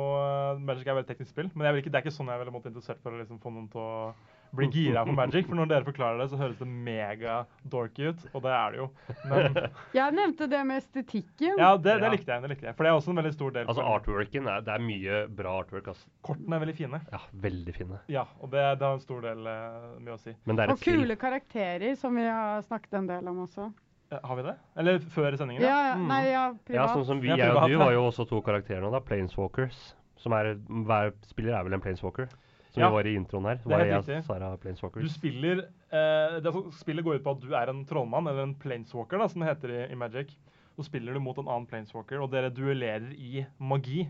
Magic 0.62 0.86
er 0.86 0.98
veldig 1.00 1.08
teknisk 1.08 1.32
spill, 1.32 1.48
men 1.54 1.66
jeg 1.66 1.74
vil 1.74 1.82
ikke, 1.82 1.90
det 1.90 1.98
er 1.98 2.04
ikke 2.06 2.14
sånn 2.14 2.30
jeg 2.30 2.38
er 2.38 2.44
veldig 2.44 2.60
interessert 2.70 3.02
for 3.02 3.16
å 3.16 3.18
liksom 3.18 3.40
få 3.42 3.50
noen 3.54 3.66
til 3.72 3.82
å 3.82 4.12
bli 4.56 4.66
gira 4.72 5.04
på 5.06 5.12
Magic. 5.14 5.46
For 5.46 5.54
når 5.58 5.68
dere 5.70 5.84
forklarer 5.86 6.18
det, 6.22 6.26
så 6.32 6.38
høres 6.40 6.56
det 6.58 6.66
mega 6.68 7.36
dorky 7.70 8.08
ut, 8.10 8.22
og 8.34 8.42
det 8.42 8.52
er 8.56 8.70
det 8.74 8.78
jo. 8.80 8.86
Men 9.30 9.58
Jeg 9.98 10.16
nevnte 10.16 10.48
det 10.50 10.62
med 10.66 10.80
estetikken. 10.82 11.54
ja, 11.58 11.76
det, 11.76 11.96
det 12.02 12.10
likte 12.16 12.32
jeg. 12.32 12.42
det 12.42 12.50
likte 12.54 12.66
jeg. 12.70 12.76
For 12.78 12.84
det 12.84 12.90
er 12.92 12.98
også 12.98 13.10
en 13.14 13.20
veldig 13.22 13.32
stor 13.36 13.50
del. 13.58 13.68
Altså 13.70 13.84
artworken 13.86 14.48
er, 14.48 14.64
Det 14.66 14.74
er 14.74 14.84
mye 14.86 15.20
bra 15.40 15.58
artwork. 15.62 15.92
Altså. 15.94 16.08
Kortene 16.26 16.56
er 16.58 16.64
veldig 16.64 16.76
fine. 16.80 17.00
Ja, 17.12 17.20
veldig 17.46 17.74
fine. 17.78 18.00
Ja, 18.10 18.24
og 18.40 18.50
det, 18.50 18.64
det 18.80 18.88
har 18.88 18.98
en 18.98 19.04
stor 19.04 19.20
del 19.28 19.46
uh, 19.46 19.94
med 20.00 20.14
å 20.14 20.18
si. 20.18 20.34
Men 20.46 20.56
det 20.58 20.64
er 20.66 20.74
Og 20.74 20.82
spill. 20.82 21.00
kule 21.04 21.16
karakterer, 21.20 21.94
som 22.00 22.16
vi 22.18 22.26
har 22.26 22.62
snakket 22.66 22.98
en 23.00 23.06
del 23.12 23.30
om 23.30 23.44
også. 23.46 23.70
Eh, 24.10 24.18
Har 24.26 24.34
vi 24.40 24.42
det? 24.42 24.56
Eller 24.82 24.98
før 25.14 25.36
sendingen? 25.38 25.62
Ja, 25.62 25.76
ja, 25.92 25.94
Mm. 25.94 26.08
nei, 26.10 26.22
ja, 26.26 26.44
Ja, 26.50 26.52
privat. 26.66 26.90
sånn 26.96 27.04
som 27.06 27.20
vi, 27.22 27.28
Ja, 27.30 27.36
jeg 27.36 27.50
og 27.54 27.68
du 27.70 27.76
var 27.78 27.84
har 27.86 27.92
jo 27.94 28.04
også 28.10 28.26
to 28.28 28.40
karakterer 28.42 28.82
nå, 28.82 28.90
da. 28.90 28.98
Planeswalkers. 29.06 29.78
Som 30.18 30.32
er, 30.36 30.56
hver 30.68 31.12
spiller 31.30 31.54
er 31.56 31.62
vel 31.64 31.72
en 31.78 31.80
planeswalker. 31.80 32.26
Som 32.70 32.82
Ja. 32.82 32.88
vi 32.88 32.94
var 32.94 33.06
i 33.10 33.14
introen 33.18 33.46
her. 33.50 33.58
Det 33.64 33.72
er 33.72 33.78
helt 33.78 34.06
jeg 34.06 34.22
riktig. 34.22 35.02
Du 35.02 35.08
spiller 35.10 35.62
eh, 35.64 36.36
det, 36.40 36.52
som 36.52 36.62
altså, 36.62 36.78
Spillet 36.78 37.04
går 37.04 37.18
ut 37.18 37.24
på 37.24 37.30
at 37.34 37.40
du 37.42 37.54
er 37.58 37.72
en 37.72 37.84
trollmann, 37.84 38.26
eller 38.30 38.42
en 38.46 38.54
planeswalker, 38.54 39.18
da, 39.18 39.26
som 39.28 39.42
det 39.42 39.48
heter 39.50 39.72
i, 39.74 39.80
i 39.92 39.98
Magic. 39.98 40.36
Så 40.76 40.86
spiller 40.86 41.12
du 41.12 41.20
mot 41.20 41.36
en 41.38 41.48
annen 41.50 41.66
planeswalker, 41.66 42.22
og 42.22 42.30
dere 42.30 42.52
duellerer 42.54 43.10
i 43.18 43.44
magi. 43.58 44.04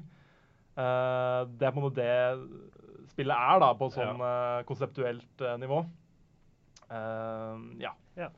Eh, 0.77 1.41
det 1.57 1.67
er 1.67 1.73
på 1.73 1.81
en 1.81 1.87
måte 1.89 2.05
det 2.05 3.09
spillet 3.15 3.35
er, 3.35 3.59
da, 3.65 3.73
på 3.81 3.89
sånn 3.95 4.21
eh, 4.23 4.61
konseptuelt 4.69 5.41
eh, 5.45 5.57
nivå. 5.61 5.81
Eh, 6.91 7.57
ja. 7.83 7.95
Ja. 8.21 8.29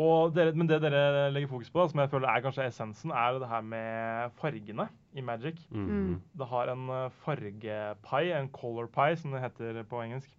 Og 0.00 0.32
dere, 0.32 0.54
men 0.56 0.68
det 0.70 0.78
dere 0.80 1.28
legger 1.34 1.50
fokus 1.50 1.70
på, 1.72 1.84
som 1.90 2.00
jeg 2.00 2.10
føler 2.12 2.30
er 2.32 2.44
kanskje 2.44 2.64
essensen, 2.64 3.12
er 3.12 3.36
det 3.42 3.48
her 3.50 3.64
med 3.66 4.36
fargene 4.40 4.86
i 5.12 5.24
Magic. 5.24 5.58
Mm. 5.68 6.14
Det 6.38 6.48
har 6.48 6.72
en 6.72 6.86
eh, 6.88 7.18
fargepai, 7.26 8.22
en 8.38 8.48
color 8.56 8.88
pie, 8.92 9.18
som 9.20 9.34
det 9.36 9.42
heter 9.44 9.82
på 9.90 10.00
engelsk. 10.00 10.30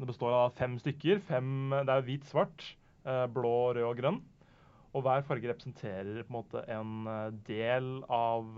Det 0.00 0.08
består 0.08 0.34
av 0.34 0.56
fem 0.58 0.74
stykker. 0.80 1.20
Fem, 1.28 1.70
det 1.70 1.94
er 1.94 2.06
hvit, 2.08 2.26
svart, 2.26 2.64
eh, 3.04 3.26
blå, 3.30 3.54
rød 3.76 3.86
og 3.92 3.96
grønn. 4.00 4.18
Og 4.90 5.04
hver 5.06 5.22
farge 5.22 5.46
representerer 5.46 6.24
på 6.24 6.32
en 6.32 6.38
måte 6.40 6.64
en 6.66 7.06
eh, 7.06 7.30
del 7.46 7.92
av 8.10 8.50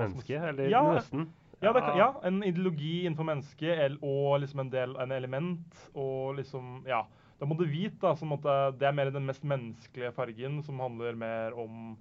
Mennesket, 0.00 0.48
eller 0.54 0.72
ja, 0.72 0.82
nesten. 0.96 1.28
Ja, 1.60 1.74
det 1.74 1.82
kan, 1.82 1.96
ja, 1.98 2.12
en 2.24 2.40
ideologi 2.46 3.02
innenfor 3.02 3.26
mennesket 3.26 3.98
og 3.98 4.38
liksom 4.44 4.62
en 4.62 4.72
del, 4.72 4.92
en 5.02 5.12
element. 5.12 5.88
Og 5.92 6.38
liksom, 6.38 6.86
ja. 6.88 7.02
Det 7.38 7.46
må 7.48 7.54
du 7.58 7.64
hvit, 7.70 7.98
da. 8.02 8.14
Som 8.18 8.32
måte, 8.34 8.54
det 8.78 8.88
er 8.88 8.94
mer 8.98 9.10
den 9.14 9.26
mest 9.28 9.44
menneskelige 9.46 10.12
fargen, 10.16 10.62
som 10.66 10.80
handler 10.82 11.14
mer 11.14 11.54
om 11.54 11.92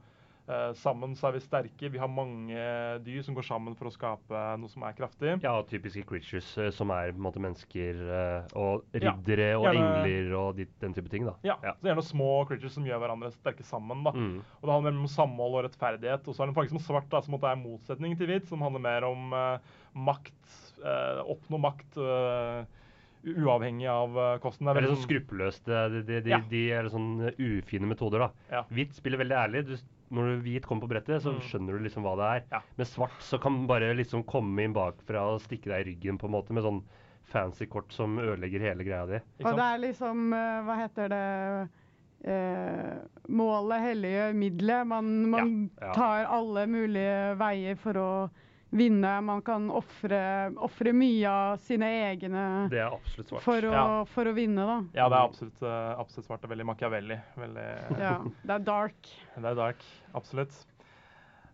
eh, 0.49 0.71
sammen 0.79 1.11
så 1.19 1.27
er 1.29 1.35
vi 1.35 1.41
sterke. 1.43 1.89
Vi 1.93 1.99
har 2.01 2.07
mange 2.09 2.57
dyr 3.05 3.21
som 3.21 3.35
går 3.37 3.45
sammen 3.45 3.75
for 3.77 3.89
å 3.89 3.93
skape 3.93 4.41
noe 4.57 4.71
som 4.71 4.85
er 4.87 4.95
kraftig. 4.97 5.35
Ja, 5.43 5.51
typiske 5.69 6.01
creatures 6.09 6.47
eh, 6.57 6.71
som 6.73 6.89
er 6.95 7.11
på 7.11 7.19
en 7.19 7.25
måte 7.27 7.43
mennesker 7.43 7.99
og 8.55 8.55
og 8.57 8.97
Ja, 8.97 9.11
riddere 9.13 9.49
og 9.59 9.67
engler 9.73 10.31
og 10.39 10.55
de, 10.57 10.65
den 10.81 10.95
type 10.97 11.11
ting. 11.13 11.27
da. 11.27 11.35
Ja, 11.45 11.59
Ja. 11.67 11.75
Så 11.77 11.91
gjerne 11.91 12.05
små 12.07 12.31
creatures 12.49 12.73
som 12.79 12.87
gjør 12.87 13.03
hverandre 13.03 13.29
sterke 13.35 13.63
sammen. 13.67 14.01
da. 14.07 14.15
Mm. 14.17 14.39
Og 14.41 14.65
det 14.65 14.73
handler 14.73 14.97
mer 14.97 15.05
om 15.05 15.13
samhold 15.19 15.59
og 15.59 15.67
rettferdighet. 15.67 16.25
Og 16.25 16.33
så 16.33 16.41
er 16.41 16.47
det 16.47 16.55
en 16.55 16.59
farge 16.61 16.73
som 16.73 16.79
svart, 16.87 17.09
da, 17.13 17.21
som 17.21 17.35
måtte 17.37 17.51
er 17.51 17.61
motsetning 17.61 18.17
til 18.17 18.25
hvit, 18.31 18.47
som 18.49 18.65
handler 18.65 18.81
mer 18.87 19.05
om 19.05 19.33
eh, 19.37 19.59
makt. 19.93 20.33
eh, 20.81 21.21
oppnå 21.29 21.57
makt 21.61 21.97
eh, 21.97 22.65
uavhengig 23.35 23.87
av 23.91 24.15
uh, 24.17 24.37
kosten. 24.43 24.65
Det 24.65 24.71
er 24.75 24.79
veldig 24.81 24.93
sånn 24.95 25.05
skruppelløst. 25.07 25.65
De, 25.67 26.01
de, 26.07 26.21
de, 26.25 26.29
Ja. 26.31 26.39
de 26.49 26.61
er 26.71 26.89
sånn 26.93 27.09
eh, 27.27 27.37
ufine 27.59 27.87
metoder, 27.89 28.19
da. 28.27 28.29
Ja. 28.51 28.63
Hvitt 28.71 28.93
spiller 28.95 29.17
veldig 29.21 29.37
ærlig. 29.37 29.65
Du, 29.67 29.75
når 30.15 30.29
du 30.37 30.41
hvit 30.45 30.65
kommer 30.65 30.85
på 30.87 30.91
brettet, 30.93 31.21
så 31.21 31.33
Mm. 31.35 31.41
skjønner 31.49 31.77
du 31.77 31.83
liksom 31.83 32.03
hva 32.07 32.15
det 32.15 32.27
er. 32.35 32.43
Ja. 32.55 32.61
Med 32.77 32.87
svart 32.87 33.17
så 33.19 33.39
kan 33.43 33.61
du 33.61 33.67
bare 33.67 33.93
liksom 33.97 34.23
komme 34.23 34.63
inn 34.63 34.73
bakfra 34.73 35.25
og 35.33 35.41
stikke 35.41 35.67
deg 35.73 35.81
i 35.83 35.89
ryggen 35.91 36.17
på 36.17 36.25
en 36.29 36.31
måte 36.37 36.53
med 36.55 36.63
sånn 36.63 36.83
fancy 37.27 37.65
kort 37.67 37.91
som 37.91 38.15
ødelegger 38.17 38.61
hele 38.61 38.85
greia 38.87 39.05
di. 39.05 39.19
Og 39.43 39.55
det 39.57 39.65
er 39.65 39.77
liksom 39.83 40.31
eh, 40.33 40.61
Hva 40.63 40.77
heter 40.79 41.09
det 41.11 41.69
eh, 42.23 42.93
Målet 43.27 43.81
hellige 43.83 44.33
middelet. 44.33 44.87
Man, 44.87 45.09
man 45.29 45.69
Ja, 45.81 45.87
ja. 45.87 45.93
tar 45.93 46.25
alle 46.25 46.65
mulige 46.67 47.35
veier 47.39 47.75
for 47.77 47.93
å 47.99 48.09
vinne. 48.75 49.11
Man 49.23 49.41
kan 49.41 49.69
ofre 49.71 50.93
mye 50.93 51.29
av 51.31 51.57
sine 51.63 51.87
egne 52.11 52.43
Det 52.71 52.81
absolutt 52.83 53.29
svart. 53.31 53.43
for 53.45 53.61
å, 53.61 53.71
Ja. 53.71 54.03
for 54.05 54.25
å 54.25 54.33
vinne, 54.35 54.65
da. 54.65 54.77
Ja, 54.93 55.09
det 55.09 55.17
er 55.17 55.23
absolutt, 55.27 55.61
eh, 55.63 55.99
absolutt 55.99 56.25
svart. 56.27 56.41
Det 56.41 56.49
er 56.51 56.55
veldig 56.55 56.65
Machiavelli. 56.65 57.19
Veldig, 57.37 57.67
Ja, 58.03 58.13
det 58.43 58.55
er 58.57 58.59
dark. 58.59 59.11
Det 59.37 59.45
er 59.45 59.55
dark. 59.55 59.83
Absolutt. 60.13 60.53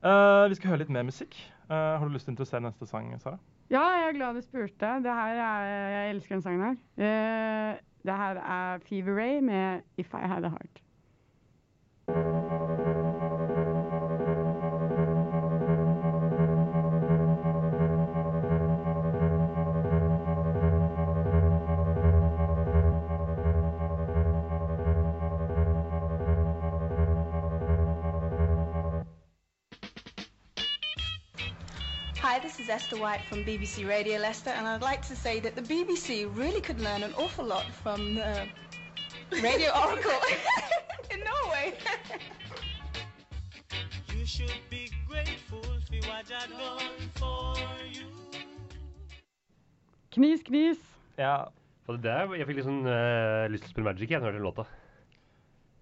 Uh, 0.03 0.49
vi 0.51 0.55
skal 0.59 0.73
høre 0.73 0.79
litt 0.83 0.89
mer 0.91 1.03
musikk. 1.07 1.37
Uh, 1.69 1.95
har 1.97 2.03
du 2.07 2.11
lyst 2.13 2.25
til 2.27 2.33
å 2.33 2.35
introdusere 2.35 2.65
neste 2.65 2.85
sang, 2.89 3.13
Sara? 3.23 3.39
Ja, 3.71 3.83
jeg 3.95 4.09
er 4.09 4.17
glad 4.17 4.35
du 4.35 4.41
spurte. 4.43 4.89
Det 5.01 5.13
her 5.15 5.37
er, 5.39 5.69
jeg 5.93 6.15
elsker 6.15 6.35
den 6.35 6.43
sangen 6.43 6.65
her. 6.65 6.75
Uh, 6.99 7.77
det 8.03 8.17
her 8.19 8.35
er 8.43 8.83
Fever 8.83 9.15
Ray 9.15 9.39
med 9.39 9.83
If 9.97 10.11
I 10.13 10.27
Had 10.27 10.43
a 10.43 10.49
Heart. 10.51 10.82
This 32.57 32.65
is 32.65 32.69
Esther 32.69 32.97
White 32.97 33.21
from 33.25 33.43
BBC 33.43 33.87
Radio 33.87 34.19
Leicester, 34.19 34.51
and 34.51 34.67
I'd 34.67 34.81
like 34.83 35.01
to 35.07 35.15
say 35.15 35.39
that 35.39 35.55
the 35.55 35.61
BBC 35.61 36.29
really 36.37 36.61
could 36.61 36.79
learn 36.79 37.01
an 37.01 37.11
awful 37.15 37.43
lot 37.43 37.65
from 37.81 38.13
the 38.13 38.47
Radio 39.41 39.71
Oracle 39.83 40.11
in 41.11 41.19
Norway. 41.21 41.73
You 44.15 44.25
should 44.25 44.53
be 44.69 44.91
grateful 45.07 45.63
for 45.63 46.07
what 46.07 46.25
I 46.29 46.47
done 46.47 47.09
for 47.15 47.55
you. 47.91 48.05
Knis, 50.11 50.43
knis. 50.43 50.77
Ja, 51.17 51.45
Og 51.87 51.97
det 51.97 52.03
der, 52.03 52.35
jeg 52.37 52.47
fikk 52.47 52.61
litt 52.61 52.67
sånn 52.67 52.85
eh, 52.87 53.49
lyst 53.51 53.65
til 53.65 53.71
å 53.71 53.73
spille 53.73 53.89
Magic 53.89 54.11
jeg, 54.13 54.21
når 54.21 54.29
jeg 54.29 54.35
hørte 54.37 54.39
den 54.39 54.45
låta. 54.45 54.63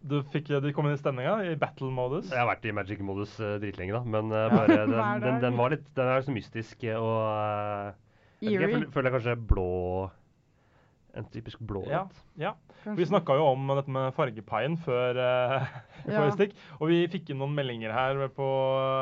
Du, 0.02 0.22
fikk, 0.34 0.48
de 0.64 0.72
kom 0.74 0.88
inn 0.90 0.96
i 0.96 1.00
stemninga 1.00 1.36
i 1.46 1.56
battle-modus. 1.62 2.32
Jeg 2.32 2.40
har 2.42 2.48
vært 2.50 2.66
i 2.66 2.74
Magic-modus 2.74 3.36
uh, 3.42 3.56
dritlenge, 3.62 3.94
da, 4.00 4.02
men 4.16 4.32
Ja. 4.34 4.48
bare, 4.54 4.80
den, 4.92 4.96
den, 5.22 5.42
den 5.44 5.60
var 5.60 5.74
litt 5.76 5.86
Den 5.98 6.10
er 6.10 6.26
så 6.26 6.34
mystisk 6.34 6.84
og 6.98 7.20
eh, 7.28 7.92
jeg, 8.42 8.50
vet 8.50 8.50
ikke, 8.50 8.52
jeg 8.52 8.58
føler, 8.58 8.72
føler, 8.72 8.92
føler 8.96 9.16
kanskje 9.18 9.36
blå 9.52 9.68
En 11.18 11.26
typisk 11.28 11.60
blå 11.68 11.84
Ja, 11.90 12.06
ja. 12.40 12.54
Vi 12.98 13.06
snakka 13.06 13.36
jo 13.38 13.46
om 13.52 13.68
dette 13.76 13.92
med 13.94 14.14
fargepaien 14.16 14.78
før 14.82 15.18
uh, 15.22 15.66
Ja. 16.08 16.24
stikk. 16.34 16.56
Og 16.80 16.90
vi 16.90 17.02
fikk 17.12 17.30
inn 17.30 17.38
noen 17.42 17.54
meldinger 17.54 17.94
her 17.94 18.22
på 18.34 18.48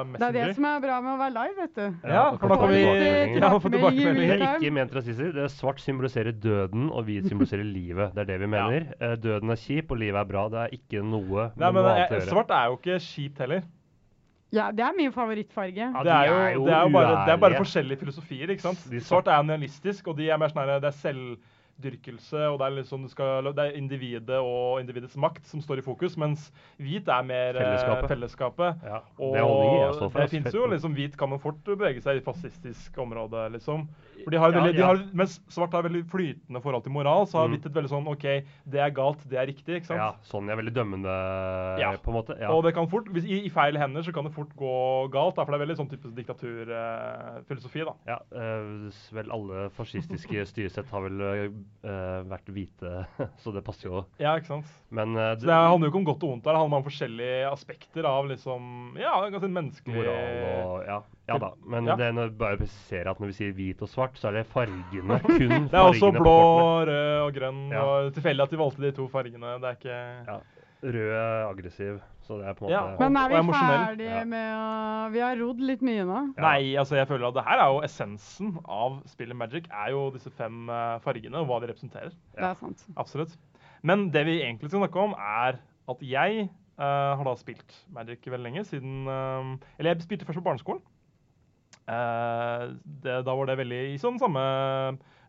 Messenger. 0.10 0.20
Det 0.20 0.42
er 0.42 0.50
det 0.50 0.58
som 0.58 0.68
er 0.68 0.82
bra 0.84 0.98
med 1.06 1.14
å 1.14 1.20
være 1.22 1.36
live, 1.38 1.56
vet 1.62 1.78
du. 1.78 2.10
Ja, 2.12 2.26
for 2.36 2.52
da 2.52 2.58
kan 2.60 2.74
vi 2.74 2.82
ja, 2.82 3.52
få 3.54 3.72
tilbakemeldinger. 3.72 4.36
Det 4.36 4.50
er 4.50 4.60
ikke 4.60 4.76
ment 4.76 4.98
rasistisk. 4.98 5.34
Det 5.38 5.46
er 5.46 5.54
Svart 5.54 5.80
symboliserer 5.84 6.36
døden, 6.36 6.90
og 6.90 7.08
hvit 7.08 7.30
symboliserer 7.32 7.68
livet. 7.80 8.12
Det 8.18 8.26
er 8.26 8.32
det 8.34 8.40
vi 8.44 8.52
mener. 8.52 8.90
Eh, 9.00 9.16
døden 9.22 9.56
er 9.56 9.62
kjip, 9.64 9.94
og 9.94 10.02
livet 10.02 10.20
er 10.20 10.32
bra. 10.34 10.48
Det 10.52 10.64
er 10.66 10.80
ikke 10.80 11.04
noe 11.06 11.52
Nei, 11.54 11.70
men 11.70 11.80
noe 11.80 11.94
eh, 11.94 11.94
annet 11.94 12.16
å 12.18 12.20
gjøre. 12.20 12.32
Svart 12.34 12.56
er 12.58 12.66
jo 12.68 12.80
ikke 12.82 13.00
kjipt 13.06 13.46
heller. 13.46 13.68
Ja, 14.50 14.72
det 14.74 14.82
er 14.82 14.96
min 14.98 15.14
favorittfarge. 15.14 15.92
Ja, 15.94 16.04
det, 16.04 16.12
er 16.12 16.26
de 16.26 16.30
jo, 16.34 16.38
er 16.42 16.54
jo 16.58 16.66
det, 16.66 16.74
er 16.74 16.84
jo 16.88 16.94
bare, 16.98 17.16
det 17.28 17.34
er 17.36 17.42
bare 17.46 17.62
forskjellige 17.62 18.02
filosofier. 18.02 18.50
ikke 18.50 18.66
sant? 18.66 18.86
Svart 19.06 19.30
er 19.30 19.46
nihilistisk, 19.46 20.10
og 20.10 20.18
de 20.18 20.32
er 20.34 20.42
mer 20.42 20.50
sånn 20.52 20.66
det 20.82 20.90
er 20.90 20.96
selvdyrkelse. 21.80 22.48
og 22.50 22.60
Det 22.60 22.66
er 22.66 22.76
liksom, 22.76 23.02
det, 23.04 23.12
skal, 23.12 23.44
det 23.56 23.60
er 23.66 23.78
individet 23.78 24.40
og 24.40 24.80
individets 24.82 25.16
makt 25.18 25.46
som 25.48 25.62
står 25.62 25.80
i 25.80 25.82
fokus, 25.86 26.18
mens 26.18 26.52
hvit 26.78 27.08
er 27.08 27.24
mer 27.24 27.56
eh, 27.56 27.64
Fellesskapet. 27.64 28.10
fellesskapet. 28.10 28.76
Ja, 28.84 29.00
Og 29.18 29.34
det 29.36 30.12
det 30.14 30.30
fins 30.30 30.32
finnes 30.32 30.54
jo 30.56 30.68
liksom 30.68 30.94
Hvit 30.94 31.18
kan 31.18 31.30
jo 31.32 31.38
fort 31.38 31.64
bevege 31.66 32.02
seg 32.02 32.18
i 32.20 32.24
fascistisk 32.26 32.98
område, 33.00 33.50
liksom. 33.54 33.88
For 34.30 34.36
de 34.36 34.38
har 34.44 34.52
Ja, 34.54 34.66
ja. 34.68 34.72
de 34.78 34.84
har, 34.86 35.00
mens 35.18 35.40
svart 35.50 35.74
har 35.74 35.82
veldig 35.88 36.04
flytende 36.12 36.62
forhold 36.62 36.84
til 36.86 36.92
moral, 36.94 37.26
så 37.26 37.40
har 37.42 37.48
Mm. 37.50 37.56
hvitt 37.58 37.66
et 37.66 37.74
veldig 37.74 37.90
sånn 37.90 38.08
OK, 38.12 38.26
det 38.70 38.80
er 38.80 38.92
galt, 38.94 39.24
det 39.28 39.40
er 39.42 39.48
riktig, 39.50 39.80
ikke 39.82 39.90
sant? 39.90 39.98
Ja, 39.98 40.12
sånn 40.30 40.46
er 40.52 40.56
veldig 40.62 40.74
dømmende, 40.76 41.10
Ja. 41.82 41.92
på 41.98 42.14
en 42.14 42.18
måte. 42.20 42.38
Ja. 42.40 42.52
Og 42.54 42.62
det 42.64 42.76
kan 42.76 42.86
fort, 42.88 43.10
hvis, 43.10 43.26
i, 43.26 43.46
I 43.48 43.50
feil 43.50 43.76
hender 43.76 44.04
så 44.06 44.14
kan 44.14 44.24
det 44.26 44.34
fort 44.36 44.54
gå 44.56 45.10
galt, 45.10 45.34
da, 45.36 45.46
for 45.46 45.52
det 45.52 45.60
er 45.62 45.66
veldig 45.66 45.78
sånn 45.82 45.90
type 45.90 46.14
diktaturfilosofi. 46.14 47.86
da. 47.86 47.94
Ja, 48.08 48.18
eh, 48.32 48.92
vel 49.16 49.32
alle 49.32 49.70
fascistiske 49.76 50.46
styresett 50.52 50.90
har 50.94 51.02
vel 51.08 51.22
eh, 51.22 52.24
vært 52.30 52.50
hvite, 52.54 53.06
så 53.42 53.54
det 53.54 53.64
passer 53.66 53.90
jo. 53.90 54.06
Ja, 54.20 54.36
ikke 54.38 54.48
sant? 54.54 54.66
Men 54.92 55.16
eh, 55.18 55.36
Så 55.40 55.46
det 55.48 55.56
handler 55.56 55.90
jo 55.90 55.92
ikke 55.94 56.02
om 56.04 56.10
godt 56.14 56.24
og 56.24 56.30
vondt, 56.36 56.44
der, 56.46 56.54
det 56.54 56.62
handler 56.64 56.82
om 56.84 56.88
forskjellige 56.88 57.52
aspekter 57.52 58.06
av 58.10 58.30
liksom, 58.30 58.94
ja, 59.00 59.16
ganske 59.30 59.50
menneskelig 59.50 59.96
moral 59.96 60.70
og 60.70 60.86
ja, 60.88 61.00
ja 61.30 61.40
da. 61.42 61.54
Men 61.70 61.90
Ja. 61.90 61.96
det 62.00 62.06
er 62.10 62.14
når, 62.18 62.32
bare 62.38 62.58
å 62.58 62.62
presisere 62.62 63.14
at 63.14 63.20
når 63.22 63.32
vi 63.32 63.38
sier 63.40 63.58
hvit 63.58 63.82
og 63.86 63.92
svart, 63.92 64.18
så 64.20 64.30
er 64.30 64.40
det 64.40 64.46
fargene. 64.52 65.20
Kun 65.40 65.68
Det 65.70 65.78
er 65.78 65.84
også 65.86 66.12
blå, 66.16 66.38
rød 66.90 67.26
og 67.26 67.34
grønn. 67.38 67.66
Ja. 67.74 67.84
og 67.86 68.14
Tilfeldig 68.18 68.48
at 68.48 68.56
de 68.56 68.62
valgte 68.64 68.88
de 68.88 68.96
to 68.98 69.10
fargene. 69.12 69.58
Det 69.62 69.74
er 69.74 69.78
ikke 69.80 70.00
Ja. 70.28 70.40
Rød 70.80 71.10
er 71.12 71.42
aggressiv, 71.50 71.98
så 72.24 72.38
det 72.40 72.46
er 72.48 72.54
på 72.56 72.64
en 72.66 72.72
Ja, 72.72 72.82
måte 72.96 73.00
Men 73.04 73.18
er 73.20 73.34
vi 73.34 73.52
ferdige 73.52 74.20
med 74.32 74.52
å 74.56 75.10
Vi 75.12 75.20
har 75.20 75.36
rodd 75.42 75.60
litt 75.60 75.82
mye 75.84 76.06
nå. 76.08 76.20
Ja. 76.38 76.44
Nei, 76.46 76.76
altså 76.80 76.96
jeg 76.96 77.10
føler 77.10 77.28
at 77.28 77.36
det 77.36 77.44
her 77.44 77.60
er 77.60 77.74
jo 77.74 77.82
essensen 77.84 78.54
av 78.64 79.02
spillet 79.12 79.36
Magic. 79.36 79.68
Er 79.72 79.92
jo 79.92 80.06
disse 80.14 80.32
fem 80.32 80.70
eh, 80.70 81.00
fargene 81.04 81.42
og 81.42 81.50
hva 81.50 81.60
de 81.60 81.68
representerer. 81.74 82.16
Det 82.32 82.48
er 82.48 82.56
sant. 82.62 82.86
Absolutt. 82.96 83.36
Men 83.84 84.08
det 84.14 84.24
vi 84.28 84.40
egentlig 84.40 84.72
skal 84.72 84.86
snakke 84.86 85.04
om, 85.04 85.18
er 85.20 85.60
at 85.90 86.02
jeg 86.06 86.48
uh, 86.80 87.18
har 87.18 87.28
da 87.28 87.36
spilt 87.40 87.76
Magic 87.96 88.24
veldig 88.24 88.46
lenge. 88.48 88.64
Siden 88.70 89.08
uh, 89.08 89.58
Eller 89.78 89.94
jeg 89.94 90.08
spilte 90.08 90.28
først 90.28 90.40
på 90.40 90.48
barneskolen. 90.48 90.84
Eh, 91.90 92.66
det, 93.04 93.22
da 93.26 93.36
var 93.36 93.50
det 93.50 93.58
veldig 93.64 93.80
i 93.94 94.02
sånn 94.02 94.20
samme 94.22 94.44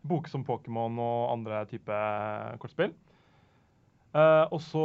bok 0.07 0.29
som 0.29 0.45
Pokémon 0.45 0.97
og 1.01 1.31
andre 1.33 1.63
type 1.69 2.01
kortspill. 2.61 2.93
Eh, 4.11 4.45
og 4.51 4.59
så 4.59 4.81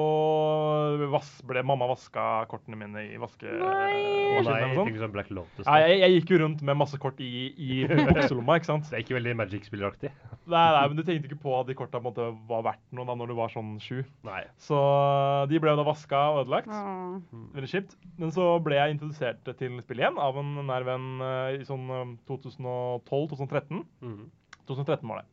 vas 1.10 1.28
ble 1.46 1.62
mamma 1.66 1.88
vaska 1.90 2.44
kortene 2.46 2.78
mine 2.78 3.02
i 3.08 3.16
vaskemaskinen. 3.18 4.44
nei, 4.46 4.58
jeg 4.60 4.76
sånn. 4.76 4.86
tenker 4.86 5.10
Black 5.10 5.32
Lotus. 5.34 5.64
Nei, 5.66 5.78
jeg, 5.82 5.96
jeg 6.04 6.14
gikk 6.14 6.30
jo 6.30 6.38
rundt 6.44 6.62
med 6.68 6.78
masse 6.78 7.00
kort 7.02 7.18
i, 7.24 7.30
i 7.58 7.80
bukselomma, 8.06 8.60
ikke 8.60 8.70
sant? 8.70 8.86
Det 8.86 9.00
er 9.00 9.02
ikke 9.02 9.16
veldig 9.18 9.34
Magic-spilleraktig. 9.40 10.12
Nei, 10.46 10.62
nei, 10.76 10.84
men 10.86 10.94
du 10.94 11.02
tenkte 11.02 11.26
ikke 11.26 11.40
på 11.42 11.56
at 11.58 11.66
de 11.66 11.74
korta 11.74 11.98
på 11.98 12.06
måte 12.06 12.28
var 12.46 12.62
verdt 12.68 12.84
noe 12.94 13.08
da 13.08 13.18
når 13.18 13.32
du 13.32 13.36
var 13.40 13.50
sånn 13.50 13.74
sju. 13.82 14.04
Nei. 14.28 14.44
Så 14.62 14.78
de 15.50 15.58
ble 15.62 15.74
jo 15.74 15.80
da 15.82 15.88
vaska 15.90 16.22
og 16.36 16.44
ødelagt. 16.44 16.70
Mm. 16.70 17.50
Veldig 17.58 17.72
kjipt. 17.74 17.98
Men 18.22 18.34
så 18.38 18.48
ble 18.62 18.78
jeg 18.78 18.94
introdusert 18.94 19.42
til 19.58 19.82
spillet 19.82 20.06
igjen 20.06 20.22
av 20.22 20.38
en 20.38 20.54
nær 20.70 20.86
venn 20.86 21.12
eh, 21.26 21.58
i 21.58 21.66
sånn 21.66 21.90
eh, 21.90 22.16
2012-2013. 22.30 23.82
Mm. 24.06 24.26
2013 24.70 25.02
var 25.10 25.24
det. 25.24 25.30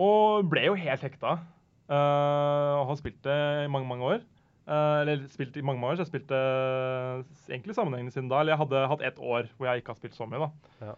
Og 0.00 0.48
ble 0.48 0.70
jo 0.70 0.80
helt 0.80 1.04
hekta. 1.04 1.42
Eh, 1.90 2.74
og 2.78 2.90
har 2.90 3.00
spilt 3.00 3.20
det 3.26 3.38
i 3.64 3.70
mange, 3.72 3.88
mange 3.90 4.06
år. 4.16 4.26
Uh, 4.70 5.00
eller 5.02 5.24
spilt 5.32 5.56
i 5.58 5.62
mange, 5.66 5.80
mange 5.82 5.96
år, 5.96 5.98
så 5.98 6.04
jeg 6.04 6.12
spilte 6.12 6.36
uh, 6.38 7.22
egentlig 7.50 7.74
sammenhengende 7.74 8.14
siden 8.14 8.28
da. 8.30 8.38
Eller 8.38 8.54
jeg 8.54 8.60
hadde 8.60 8.82
hatt 8.92 9.06
ett 9.08 9.18
år 9.18 9.48
hvor 9.56 9.66
jeg 9.66 9.82
ikke 9.82 9.94
har 9.94 9.98
spilt 9.98 10.18
så 10.18 10.28
mye, 10.30 10.46
da. 10.46 10.74
Ja. 10.86 10.94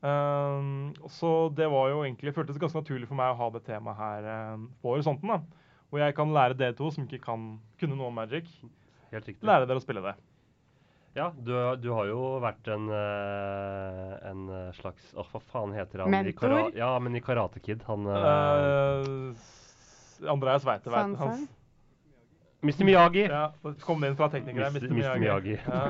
Um, 0.00 0.94
så 1.12 1.50
det 1.52 1.66
var 1.68 1.90
jo 1.92 2.00
egentlig 2.06 2.32
føltes 2.32 2.56
ganske 2.56 2.80
naturlig 2.80 3.10
for 3.10 3.20
meg 3.20 3.34
å 3.34 3.36
ha 3.42 3.50
det 3.52 3.60
temaet 3.66 4.00
her 4.00 4.30
uh, 4.30 4.64
på 4.80 4.94
horisonten. 4.94 5.34
da. 5.34 5.68
Hvor 5.90 6.00
jeg 6.00 6.16
kan 6.16 6.32
lære 6.32 6.56
dere 6.56 6.78
to 6.78 6.88
som 6.94 7.04
ikke 7.04 7.20
kan 7.26 7.52
kunne 7.82 7.98
noe 7.98 8.08
om 8.08 8.16
Magic, 8.16 8.48
Helt 9.10 9.26
riktig. 9.26 9.44
lære 9.44 9.66
dere 9.66 9.82
å 9.82 9.84
spille 9.84 10.04
det. 10.06 10.16
Ja, 11.18 11.32
du, 11.34 11.52
du 11.82 11.88
har 11.90 12.06
jo 12.06 12.18
vært 12.42 12.68
en, 12.70 12.84
uh, 12.86 14.12
en 14.30 14.44
eh, 14.54 14.68
slags 14.76 15.08
Åh, 15.18 15.26
hva 15.32 15.40
faen 15.50 15.72
heter 15.74 16.04
han? 16.04 16.12
Mentor? 16.14 16.54
I 16.68 16.78
ja, 16.78 16.92
men 17.02 17.18
i 17.18 17.22
Karate 17.24 17.58
Kid. 17.64 17.82
Han 17.90 18.06
eh, 18.06 18.28
Uh, 18.30 19.48
Andreas 20.28 20.64
veit 20.66 20.84
det. 20.84 20.92
hans- 20.92 21.48
Mr. 22.62 22.84
Miyagi. 22.84 23.22
Ja, 23.24 23.46
kom 23.80 24.02
det 24.02 24.10
inn 24.10 24.16
fra 24.18 24.26
teknikere. 24.28 24.66
Mr. 24.74 24.90
Mr. 24.90 24.98
Mr. 24.98 25.18
Miyagi. 25.22 25.54
Ja. 25.64 25.86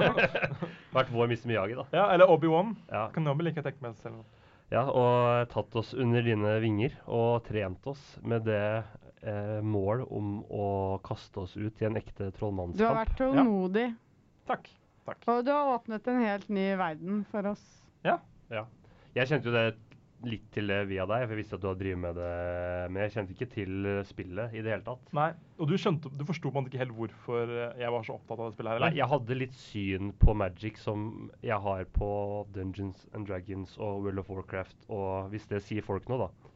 Vært 0.96 1.12
vår 1.14 1.28
Mr. 1.30 1.46
Miyagi, 1.46 1.76
da. 1.78 1.84
ja, 1.94 2.08
eller 2.14 2.30
Obi-Wan. 2.34 2.72
Ja. 2.90 3.04
Kan 3.14 3.28
jeg 3.30 3.44
like 3.46 3.62
tenke 3.62 3.84
meg 3.84 3.94
selv. 4.02 4.24
ja, 4.72 4.82
og 4.90 5.48
tatt 5.52 5.76
oss 5.78 5.92
under 5.94 6.22
dine 6.26 6.56
vinger 6.62 6.96
og 7.06 7.44
trent 7.46 7.86
oss 7.90 8.02
med 8.26 8.42
det 8.46 8.58
eh, 9.22 9.60
mål 9.62 10.02
om 10.10 10.40
å 10.50 10.66
kaste 11.06 11.44
oss 11.44 11.54
ut 11.56 11.78
i 11.82 11.86
en 11.86 11.98
ekte 12.00 12.32
trollmannskamp. 12.38 12.78
Du 12.78 12.86
har 12.88 12.98
vært 13.04 13.16
tålmodig, 13.18 13.86
Takk. 14.50 14.66
Takk. 15.06 15.22
og 15.30 15.44
du 15.46 15.50
har 15.54 15.70
åpnet 15.76 16.06
en 16.10 16.20
helt 16.26 16.48
ny 16.50 16.72
verden 16.78 17.22
for 17.30 17.46
oss. 17.54 17.62
Ja. 18.06 18.18
Jeg 19.14 19.26
kjente 19.26 19.46
jo 19.50 19.54
det 19.54 19.64
litt 20.26 20.46
til 20.52 20.68
det 20.68 20.82
via 20.90 21.06
deg, 21.08 21.24
for 21.24 21.34
jeg 21.34 21.40
visste 21.40 21.56
at 21.56 21.62
du 21.62 21.68
hadde 21.70 21.80
drevet 21.80 22.00
med 22.02 22.18
det, 22.18 22.32
men 22.92 23.04
jeg 23.04 23.12
kjente 23.14 23.34
ikke 23.34 23.48
til 23.54 23.88
eh, 23.88 24.00
spillet 24.08 24.56
i 24.56 24.64
det 24.64 24.74
hele 24.74 24.84
tatt. 24.86 25.12
Nei, 25.16 25.30
og 25.56 25.70
du 25.70 25.76
skjønte, 25.80 26.12
du 26.12 26.24
forsto 26.28 26.52
man 26.54 26.68
ikke 26.68 26.82
helt 26.82 26.94
hvorfor 26.96 27.52
eh, 27.54 27.78
jeg 27.80 27.94
var 27.94 28.04
så 28.06 28.16
opptatt 28.18 28.36
av 28.36 28.50
det 28.50 28.56
spillet 28.56 28.72
her, 28.72 28.80
Eller? 28.80 28.92
Nei, 28.92 29.00
jeg 29.00 29.10
hadde 29.14 29.38
litt 29.38 29.56
syn 29.56 30.12
på 30.20 30.34
Magic 30.36 30.82
som 30.82 31.08
jeg 31.46 31.60
har 31.64 31.88
på 31.96 32.10
Dungeons 32.56 33.06
and 33.16 33.30
Dragons 33.30 33.78
og 33.78 34.04
World 34.04 34.24
of 34.24 34.30
Warcraft, 34.34 34.76
og 34.92 35.32
hvis 35.32 35.48
det 35.50 35.62
sier 35.64 35.86
folk 35.86 36.10
noe, 36.12 36.28
da. 36.28 36.52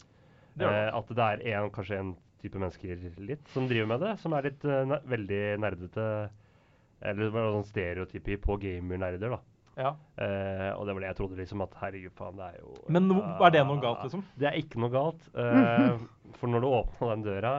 Det 0.55 0.69
det. 0.69 0.71
Eh, 0.71 0.93
at 1.01 1.17
det 1.17 1.31
er 1.33 1.65
en, 1.65 1.73
kanskje 1.75 2.03
en 2.03 2.15
type 2.45 2.61
mennesker 2.61 3.01
litt 3.25 3.49
som 3.55 3.71
driver 3.71 3.95
med 3.95 4.05
det, 4.05 4.15
som 4.21 4.37
er 4.37 4.51
litt 4.51 4.69
ne 4.69 5.01
veldig 5.09 5.43
nerdete, 5.65 6.07
eller 7.05 7.33
er 7.33 7.53
sånn 7.57 7.69
stereotypi 7.71 8.37
på 8.45 8.61
gamer-nerder, 8.61 9.39
da. 9.39 9.41
Ja. 9.77 9.95
Eh, 10.17 10.71
og 10.77 10.87
det 10.87 10.95
var 10.95 11.05
det 11.05 11.09
jeg 11.11 11.19
trodde, 11.21 11.39
liksom, 11.41 11.65
at 11.65 11.79
herregud, 11.81 12.15
faen, 12.19 12.37
det 12.39 12.51
er 12.51 12.61
jo 12.61 12.75
Men 12.95 13.09
no, 13.11 13.21
er 13.43 13.55
det 13.55 13.65
noe 13.67 13.83
galt, 13.83 14.05
liksom? 14.07 14.23
Det 14.39 14.51
er 14.51 14.59
ikke 14.61 14.83
noe 14.83 14.93
galt. 14.95 15.25
eh, 15.35 15.97
for 16.39 16.53
når 16.53 16.65
du 16.65 16.69
åpna 16.73 17.15
den 17.15 17.27
døra 17.27 17.55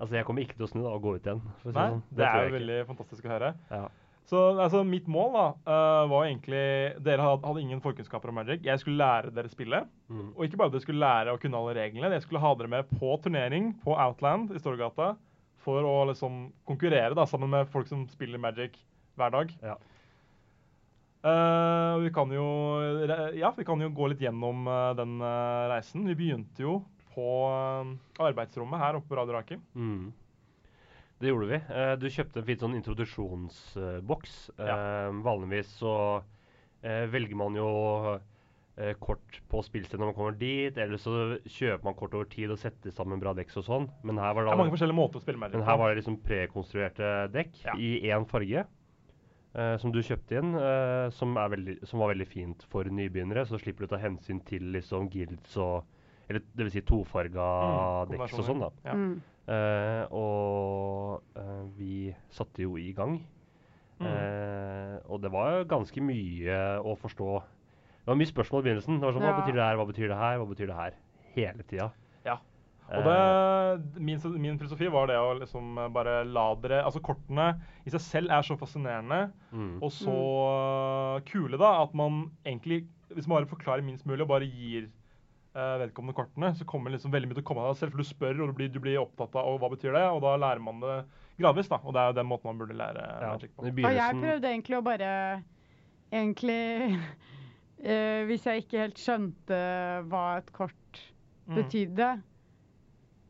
Altså, 0.00 0.16
jeg 0.16 0.24
kommer 0.24 0.40
ikke 0.46 0.56
til 0.56 0.64
å 0.64 0.70
snu 0.70 0.80
da 0.80 0.94
og 0.96 1.02
gå 1.04 1.10
ut 1.18 1.26
igjen. 1.28 1.42
Si 1.60 1.72
Nei, 1.74 1.88
sånn. 1.92 1.98
det 2.16 2.24
er 2.24 2.46
jo 2.46 2.54
veldig 2.54 2.76
fantastisk 2.88 3.26
å 3.26 3.32
høre. 3.34 3.50
Ja. 3.68 3.82
Så 4.30 4.38
altså, 4.62 4.80
mitt 4.86 5.08
mål 5.10 5.32
da, 5.34 5.44
uh, 5.66 6.04
var 6.08 6.28
egentlig 6.28 6.62
Dere 7.04 7.24
hadde, 7.26 7.44
hadde 7.44 7.64
ingen 7.64 7.82
forkunnskaper 7.84 8.30
om 8.32 8.38
Magic. 8.40 8.62
Jeg 8.64 8.80
skulle 8.80 9.00
lære 9.00 9.32
dere 9.34 9.50
spillet. 9.52 9.90
Mm. 10.08 10.30
Og 10.36 10.46
ikke 10.46 10.60
bare 10.60 10.70
at 10.70 10.76
dere 10.76 10.84
skulle 10.86 11.02
lære 11.02 11.34
å 11.34 11.40
kunne 11.42 11.60
alle 11.60 11.74
reglene, 11.76 12.12
jeg 12.14 12.24
skulle 12.24 12.40
ha 12.40 12.54
dere 12.56 12.72
med 12.78 12.94
på 12.94 13.12
turnering 13.24 13.72
på 13.84 13.96
Outland 13.96 14.54
i 14.54 14.62
Storgata 14.62 15.12
for 15.60 15.84
å 15.84 15.96
liksom 16.08 16.46
konkurrere 16.68 17.12
da, 17.18 17.26
sammen 17.28 17.52
med 17.52 17.68
folk 17.72 17.90
som 17.90 18.06
spiller 18.08 18.40
Magic 18.40 18.78
hver 19.20 19.34
dag. 19.34 19.52
Ja. 19.60 19.76
Eh, 21.20 21.98
vi 22.00 22.10
kan 22.16 22.30
jo 22.32 22.46
ja, 23.36 23.52
vi 23.56 23.66
kan 23.68 23.80
jo 23.82 23.90
gå 23.92 24.08
litt 24.08 24.22
gjennom 24.24 24.64
uh, 24.68 24.92
den 24.96 25.18
uh, 25.20 25.68
reisen. 25.68 26.06
Vi 26.08 26.16
begynte 26.16 26.64
jo 26.64 26.78
på 27.12 27.26
arbeidsrommet 28.22 28.80
her 28.80 28.96
oppe 28.96 29.10
på 29.10 29.18
Radio 29.18 29.36
Rakel. 29.36 29.60
Mm. 29.74 30.12
Det 31.20 31.28
gjorde 31.28 31.48
vi. 31.50 31.58
Du 32.00 32.06
kjøpte 32.08 32.40
en 32.40 32.46
fin 32.46 32.60
sånn 32.62 32.76
introduksjonsboks. 32.78 34.36
Eh, 34.56 35.08
vanligvis 35.20 35.68
så 35.82 35.90
velger 36.80 37.36
man 37.36 37.58
jo 37.58 37.66
kort 39.02 39.40
på 39.52 39.60
spillstedet 39.66 40.00
når 40.00 40.12
man 40.12 40.16
kommer 40.16 40.38
dit, 40.40 40.78
eller 40.80 41.02
så 41.02 41.34
kjøper 41.44 41.84
man 41.90 41.98
kort 41.98 42.14
over 42.16 42.30
tid 42.30 42.54
og 42.54 42.62
setter 42.62 42.94
sammen 42.96 43.20
bra 43.20 43.34
dekk 43.36 43.52
og 43.60 43.66
sånn. 43.66 43.90
Men 44.00 44.22
her 44.22 44.32
var 44.32 44.46
Det 44.46 44.54
det, 44.54 44.60
mange 44.62 44.72
forskjellige 44.78 45.00
måter 45.02 45.20
å 45.20 45.26
spille 45.26 45.42
med 45.42 45.58
men 45.58 45.66
her 45.66 45.76
var 45.82 45.92
det 45.92 46.00
liksom 46.00 46.16
prekonstruerte 46.24 47.10
dekk 47.34 47.60
Ja. 47.66 47.74
i 47.76 47.90
én 48.08 48.24
farge. 48.30 48.64
Eh, 49.54 49.76
som 49.82 49.92
du 49.92 50.00
kjøpte 50.02 50.38
inn, 50.40 50.54
eh, 50.58 51.08
som, 51.16 51.34
er 51.40 51.50
veldig, 51.54 51.76
som 51.88 52.02
var 52.02 52.12
veldig 52.14 52.26
fint 52.28 52.62
for 52.70 52.84
nybegynnere. 52.84 53.46
Så 53.48 53.58
slipper 53.60 53.84
du 53.86 53.90
å 53.90 53.94
ta 53.96 54.02
hensyn 54.02 54.40
til 54.46 54.70
liksom 54.76 55.08
guilds 55.12 55.56
og 55.60 55.84
Eller 56.30 56.44
det 56.54 56.62
vil 56.62 56.70
si 56.70 56.80
tofarga 56.86 57.44
Mm, 58.06 58.10
dekks 58.12 58.36
og 58.38 58.44
sånn, 58.46 58.60
da. 58.62 58.68
Ja. 58.86 58.92
Mm. 58.94 59.16
Eh, 59.50 60.04
og 60.14 61.22
eh, 61.34 61.64
vi 61.74 61.94
satte 62.30 62.62
jo 62.62 62.76
i 62.78 62.92
gang. 62.94 63.16
Mm. 63.98 64.06
Eh, 64.06 64.94
og 65.10 65.20
det 65.24 65.32
var 65.34 65.64
ganske 65.66 66.00
mye 66.00 66.60
å 66.86 66.94
forstå. 66.94 67.30
Det 68.04 68.12
var 68.12 68.20
mye 68.20 68.30
spørsmål 68.30 68.62
i 68.62 68.68
begynnelsen. 68.68 69.00
Det 69.00 69.08
var 69.08 69.16
sånn, 69.16 69.26
Hva 69.26 69.40
betyr 69.42 69.58
det 69.58 69.66
her, 69.66 69.80
hva 69.80 69.88
betyr 69.90 70.06
det 70.12 70.20
her, 70.20 70.38
hva 70.38 70.46
betyr 70.52 70.70
det 70.70 70.78
her? 70.78 70.94
Hele 71.34 71.66
tida. 71.66 71.90
Ja. 72.24 72.38
Og 72.90 73.06
det, 73.06 74.00
min, 74.02 74.20
min 74.42 74.56
filosofi 74.58 74.88
var 74.90 75.10
det 75.10 75.18
å 75.20 75.34
liksom 75.38 75.78
bare 75.94 76.20
la 76.26 76.46
dere 76.62 76.80
Altså, 76.82 77.02
kortene 77.04 77.52
i 77.86 77.92
seg 77.94 78.02
selv 78.02 78.34
er 78.34 78.46
så 78.46 78.56
fascinerende 78.58 79.20
mm. 79.52 79.76
og 79.78 79.92
så 79.94 80.14
mm. 80.16 81.28
kule, 81.28 81.60
da, 81.60 81.76
at 81.84 81.94
man 81.94 82.24
egentlig 82.42 82.82
Hvis 83.14 83.28
man 83.28 83.38
bare 83.38 83.52
forklarer 83.52 83.86
minst 83.86 84.08
mulig 84.10 84.24
og 84.26 84.32
bare 84.32 84.48
gir 84.48 84.88
uh, 85.54 85.78
vedkommende 85.84 86.16
kortene, 86.18 86.52
så 86.58 86.66
kommer 86.66 86.94
liksom 86.94 87.14
veldig 87.14 87.30
mye 87.30 87.38
til 87.38 87.44
å 87.44 87.48
komme 87.48 87.64
av 87.64 87.72
deg 87.72 87.80
selv. 87.80 87.94
For 87.94 88.02
du 88.02 88.06
spør, 88.06 88.42
og 88.44 88.52
du 88.52 88.58
blir, 88.58 88.68
du 88.70 88.78
blir 88.82 89.00
opptatt 89.00 89.34
av 89.34 89.48
og 89.50 89.58
hva 89.62 89.72
betyr 89.72 89.96
det, 89.98 90.04
og 90.14 90.20
da 90.22 90.36
lærer 90.38 90.62
man 90.62 90.78
det 90.84 91.00
gradvis. 91.40 91.70
da, 91.72 91.80
Og 91.82 91.96
det 91.96 92.02
er 92.02 92.12
jo 92.12 92.18
den 92.20 92.30
måten 92.30 92.52
man 92.52 92.60
burde 92.60 92.78
lære 92.78 93.02
ja. 93.02 93.32
magic 93.32 93.54
på. 93.56 93.66
Og 93.66 93.98
jeg 93.98 94.20
prøvde 94.22 94.52
egentlig 94.54 94.78
å 94.78 94.84
bare 94.86 95.10
Egentlig 96.10 96.62
uh, 97.82 98.22
Hvis 98.30 98.46
jeg 98.46 98.64
ikke 98.64 98.84
helt 98.84 99.02
skjønte 99.02 99.60
hva 100.10 100.24
et 100.38 100.54
kort 100.54 101.02
Mm. 101.50 102.22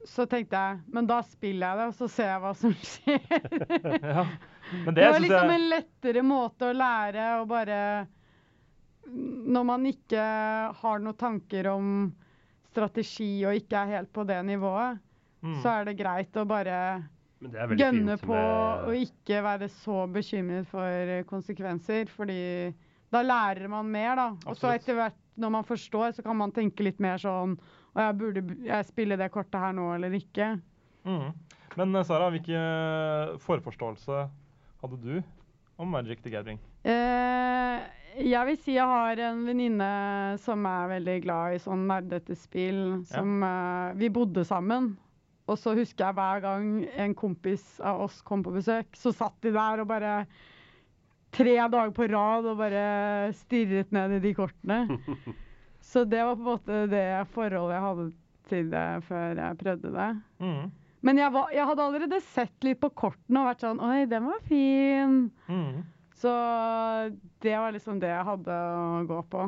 Så 0.08 0.24
tenkte 0.30 0.56
jeg 0.56 0.94
Men 0.94 1.08
da 1.08 1.20
spiller 1.26 1.66
jeg 1.66 1.80
det, 1.80 1.88
og 1.90 1.98
så 1.98 2.08
ser 2.08 2.30
jeg 2.32 2.42
hva 2.44 2.54
som 2.56 2.74
skjer. 2.84 3.20
Ja. 4.14 4.24
Men 4.70 4.94
Det, 4.94 5.00
det 5.00 5.06
var 5.10 5.22
liksom 5.24 5.50
jeg 5.50 5.58
en 5.58 5.68
lettere 5.72 6.22
måte 6.22 6.68
å 6.68 6.74
lære 6.76 7.28
å 7.40 7.46
bare 7.50 7.78
Når 9.10 9.64
man 9.66 9.86
ikke 9.90 10.26
har 10.82 11.00
noen 11.02 11.18
tanker 11.18 11.70
om 11.72 11.88
strategi 12.70 13.40
og 13.48 13.56
ikke 13.58 13.80
er 13.80 13.96
helt 13.96 14.12
på 14.14 14.22
det 14.28 14.36
nivået, 14.46 15.00
mm. 15.42 15.56
så 15.58 15.72
er 15.72 15.88
det 15.88 15.96
greit 15.98 16.36
å 16.38 16.44
bare 16.46 16.76
gønne 17.40 18.14
på 18.20 18.36
med- 18.36 18.84
og 18.86 18.94
ikke 18.94 19.40
være 19.42 19.68
så 19.80 20.04
bekymret 20.12 20.68
for 20.70 21.24
konsekvenser, 21.26 22.12
fordi 22.14 22.70
da 23.10 23.24
lærer 23.26 23.66
man 23.72 23.90
mer, 23.90 24.14
da. 24.14 24.28
Og 24.46 24.54
så 24.60 24.70
etter 24.76 24.94
hvert, 24.94 25.19
når 25.40 25.52
man 25.54 25.66
forstår, 25.66 26.16
så 26.16 26.24
kan 26.26 26.36
man 26.38 26.52
tenke 26.54 26.84
litt 26.84 27.00
mer 27.02 27.20
sånn 27.20 27.56
Og 27.94 28.00
jeg 28.02 28.16
burde 28.18 28.42
jeg 28.66 28.88
spille 28.88 29.18
det 29.18 29.30
kortet 29.34 29.60
her 29.60 29.74
nå, 29.76 29.88
eller 29.96 30.14
ikke? 30.14 30.52
Mm. 31.06 31.30
Men 31.78 31.94
eh, 31.96 32.06
Sara, 32.06 32.30
hvilken 32.32 33.38
forforståelse 33.44 34.24
hadde 34.82 34.98
du 35.04 35.22
om 35.80 35.90
Magic 35.90 36.22
the 36.22 36.32
Gathering? 36.32 36.60
Eh, 36.84 37.80
jeg 38.20 38.46
vil 38.48 38.58
si 38.60 38.74
jeg 38.74 38.88
har 38.90 39.20
en 39.24 39.44
venninne 39.46 39.90
som 40.42 40.66
er 40.68 40.90
veldig 40.96 41.16
glad 41.24 41.56
i 41.56 41.62
sånn 41.62 41.86
nerdete 41.88 42.36
spill. 42.38 43.00
Som 43.10 43.44
eh, 43.46 43.96
Vi 44.00 44.10
bodde 44.12 44.44
sammen. 44.46 44.92
Og 45.50 45.58
så 45.58 45.74
husker 45.74 46.06
jeg 46.06 46.18
hver 46.18 46.42
gang 46.44 46.66
en 47.02 47.14
kompis 47.18 47.64
av 47.82 48.04
oss 48.04 48.20
kom 48.22 48.44
på 48.46 48.52
besøk, 48.54 48.92
så 48.94 49.10
satt 49.10 49.34
de 49.42 49.50
der 49.56 49.82
og 49.82 49.88
bare 49.90 50.12
Tre 51.30 51.54
dager 51.70 51.92
på 51.94 52.08
rad 52.10 52.48
og 52.50 52.58
bare 52.58 53.30
stirret 53.38 53.92
ned 53.94 54.16
i 54.18 54.24
de 54.24 54.34
kortene. 54.34 54.82
Så 55.90 56.04
det 56.04 56.22
var 56.26 56.36
på 56.36 56.42
en 56.42 56.50
måte 56.50 56.82
det 56.90 57.06
forholdet 57.34 57.76
jeg 57.76 57.86
hadde 57.86 58.10
til 58.50 58.70
det 58.72 58.86
før 59.06 59.38
jeg 59.38 59.58
prøvde 59.62 59.92
det. 59.94 60.10
Mm. 60.42 60.70
Men 61.06 61.18
jeg, 61.22 61.32
var, 61.32 61.52
jeg 61.54 61.66
hadde 61.70 61.86
allerede 61.86 62.20
sett 62.28 62.66
litt 62.66 62.80
på 62.82 62.90
kortene 62.92 63.40
og 63.40 63.48
vært 63.48 63.64
sånn 63.64 63.80
Oi, 63.84 64.04
den 64.10 64.26
var 64.28 64.42
fin. 64.48 65.14
Mm. 65.48 65.82
Så 66.20 66.32
det 67.40 67.54
var 67.56 67.72
liksom 67.72 68.00
det 68.02 68.10
jeg 68.12 68.26
hadde 68.28 68.56
å 68.76 69.04
gå 69.08 69.20
på. 69.32 69.46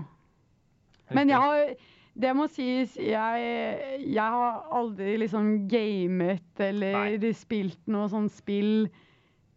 Men 1.12 1.28
jeg 1.28 1.42
har 1.42 1.74
Det 2.12 2.32
må 2.36 2.44
sies, 2.52 2.92
jeg, 3.00 4.00
jeg 4.04 4.34
har 4.34 4.64
aldri 4.76 5.14
liksom 5.20 5.66
gamet 5.68 6.60
eller 6.60 7.24
spilt 7.32 7.80
noe 7.88 8.10
sånn 8.12 8.28
spill 8.28 8.90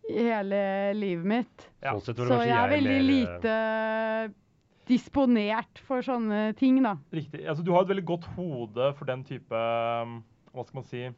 hele 0.09 0.93
livet 0.97 1.25
mitt. 1.25 1.67
Ja. 1.81 1.93
Sånn 1.95 2.05
sett 2.05 2.19
var 2.21 2.27
Så 2.33 2.41
jeg 2.45 2.57
er 2.57 2.73
veldig 2.73 2.95
mer, 2.95 3.01
eh, 3.01 3.09
lite 3.11 3.55
disponert 4.85 5.81
for 5.87 6.05
sånne 6.05 6.55
ting, 6.59 6.81
da. 6.85 6.95
Riktig. 7.13 7.41
Altså, 7.47 7.63
du 7.65 7.71
har 7.73 7.81
et 7.85 7.91
veldig 7.93 8.05
godt 8.05 8.25
hode 8.35 8.91
for 8.99 9.09
den 9.09 9.23
type 9.25 9.49
Hva 9.55 10.65
skal 10.65 10.77
man 10.77 10.87
si 10.89 11.01
eh, 11.05 11.13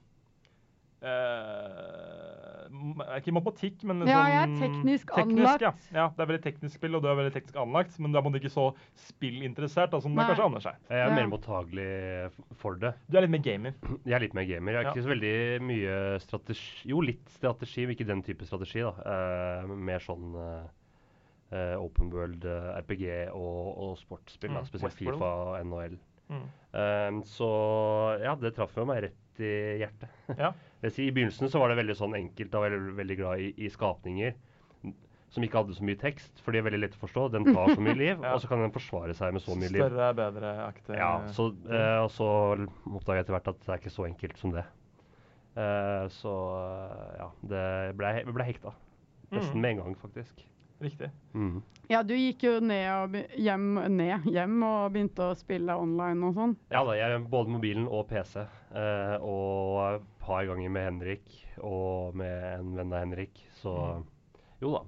Ikke 3.17 3.32
matematikk, 3.34 3.84
men 3.88 4.01
Ja, 4.08 4.17
sånn 4.17 4.27
jeg 4.27 4.38
er 4.41 4.67
teknisk 4.67 5.10
Ja. 5.15 5.23
anlagt. 5.23 5.62
ja, 5.93 6.08
det 6.10 6.19
er 6.19 6.25
veldig 6.32 6.43
teknisk 6.43 6.75
spill, 6.75 6.95
og 6.95 7.01
du 7.01 7.08
er 7.10 7.15
veldig 7.15 7.34
teknisk 7.34 7.56
anlagt, 7.56 7.99
men 7.99 8.12
du 8.12 8.17
er 8.17 8.21
på 8.21 8.27
en 8.27 8.34
måte 8.34 8.41
ikke 8.43 8.53
så 8.53 8.75
spillinteressert 8.95 9.91
da, 9.91 9.99
som 10.03 10.15
det 10.15 10.25
kanskje 10.27 10.45
Anders 10.45 10.65
er. 10.65 10.77
Jeg 10.89 10.99
er 10.99 11.10
Ja. 11.10 11.15
mer 11.15 11.27
mottagelig 11.27 12.32
for 12.56 12.75
det. 12.75 12.93
Du 13.10 13.17
er 13.17 13.21
litt 13.21 13.32
mer 13.32 13.39
gamer. 13.43 13.73
Jeg 14.06 14.13
er 14.13 14.19
litt 14.19 14.34
mer 14.34 14.45
gamer. 14.45 14.71
Jeg 14.71 14.77
har 14.77 14.84
Ja. 14.84 14.93
ikke 14.93 15.03
så 15.06 15.13
veldig 15.15 15.62
mye 15.62 16.19
strategi 16.19 16.88
Jo, 16.89 16.99
litt 17.01 17.27
strategi, 17.30 17.86
men 17.86 17.95
ikke 17.95 18.08
den 18.08 18.21
type 18.23 18.45
strategi. 18.45 18.82
da. 18.82 18.91
Uh, 18.91 19.67
mer 19.75 19.99
sånn 19.99 20.36
eh, 20.36 20.67
eh, 21.56 21.75
open 21.80 22.10
world 22.12 22.43
uh, 22.45 22.75
RPG 22.82 23.30
og, 23.34 23.77
og 23.77 23.97
sportsspill. 23.97 24.51
da, 24.53 24.60
Mm, 24.62 24.65
Spesielt 24.65 24.93
Westworld. 24.93 25.17
Fifa 25.17 25.25
og 25.25 25.65
NHL. 25.65 25.97
Mm. 26.30 26.43
Eh, 26.73 27.21
så 27.23 28.19
ja, 28.21 28.36
det 28.36 28.53
traff 28.56 28.75
jo 28.75 28.84
meg 28.86 29.03
rett 29.03 29.15
i 29.43 29.54
hjertet. 29.84 30.10
Ja. 30.43 30.54
I 30.84 31.10
begynnelsen 31.12 31.50
så 31.50 31.60
var 31.60 31.69
det 31.73 31.78
veldig 31.80 31.95
sånn 31.97 32.13
enkelt. 32.15 32.52
Da 32.54 32.60
var 32.62 32.69
jeg 32.71 32.95
veldig, 33.00 33.15
glad 33.17 33.39
i, 33.41 33.47
i 33.65 33.69
skapninger 33.73 34.36
som 35.34 35.43
ikke 35.43 35.58
hadde 35.60 35.73
så 35.76 35.84
mye 35.84 35.97
tekst, 36.00 36.39
for 36.39 36.56
de 36.56 36.60
er 36.62 36.65
veldig 36.69 36.80
lett 36.86 36.93
å 36.95 37.02
forstå. 37.02 37.23
Den 37.34 37.43
tar 37.50 37.73
så 37.76 37.82
mye 37.84 37.97
liv, 38.04 38.13
Ja. 38.23 38.32
og 38.34 38.39
så 38.43 38.47
kan 38.47 38.62
den 38.63 38.71
forsvare 38.71 39.13
seg 39.17 39.34
med 39.36 39.43
så 39.43 39.58
mye 39.60 39.71
liv. 39.73 39.82
Større 39.84 40.06
er 40.08 40.15
bedre-aktig. 40.15 40.95
Ja, 40.95 41.10
så, 41.36 41.50
eh, 41.67 41.97
og 42.06 42.12
så 42.15 42.28
oppdaga 42.88 43.17
jeg 43.19 43.26
etter 43.26 43.36
hvert 43.36 43.50
at 43.52 43.60
det 43.65 43.73
er 43.73 43.82
ikke 43.82 43.91
så 43.97 44.06
enkelt 44.08 44.38
som 44.39 44.54
det. 44.56 44.63
Eh, 45.58 46.06
så 46.13 46.34
ja, 47.19 47.28
det 47.52 47.63
ble, 48.00 48.13
ble 48.38 48.45
hekta. 48.47 48.71
Nesten 49.34 49.58
Mm. 49.58 49.62
med 49.65 49.71
en 49.73 49.82
gang, 49.84 49.95
faktisk. 50.00 50.45
Riktig. 50.81 51.09
Mm. 51.33 51.61
Ja, 51.89 52.03
du 52.03 52.13
gikk 52.13 52.43
jo 52.43 52.59
ned 52.59 52.85
og 52.91 53.11
be- 53.15 53.27
hjem, 53.39 53.67
ned, 53.97 54.25
hjem 54.29 54.57
og 54.67 54.91
begynte 54.93 55.29
å 55.31 55.37
spille 55.39 55.73
online 55.79 56.23
og 56.27 56.35
sånn. 56.35 56.55
Ja 56.71 56.83
da, 56.85 56.91
jeg 56.99 57.23
både 57.31 57.49
mobilen 57.49 57.87
og 57.87 58.07
PC. 58.09 58.43
eh, 58.75 59.17
og 59.21 59.95
et 59.95 60.03
par 60.19 60.43
ganger 60.45 60.69
med 60.69 60.83
Henrik 60.91 61.23
og 61.63 62.13
med 62.15 62.59
en 62.59 62.75
venn 62.75 62.93
av 62.93 62.99
Henrik. 63.05 63.39
Så 63.63 63.73
Mm. 63.97 64.03
jo 64.61 64.71
da. 64.75 64.81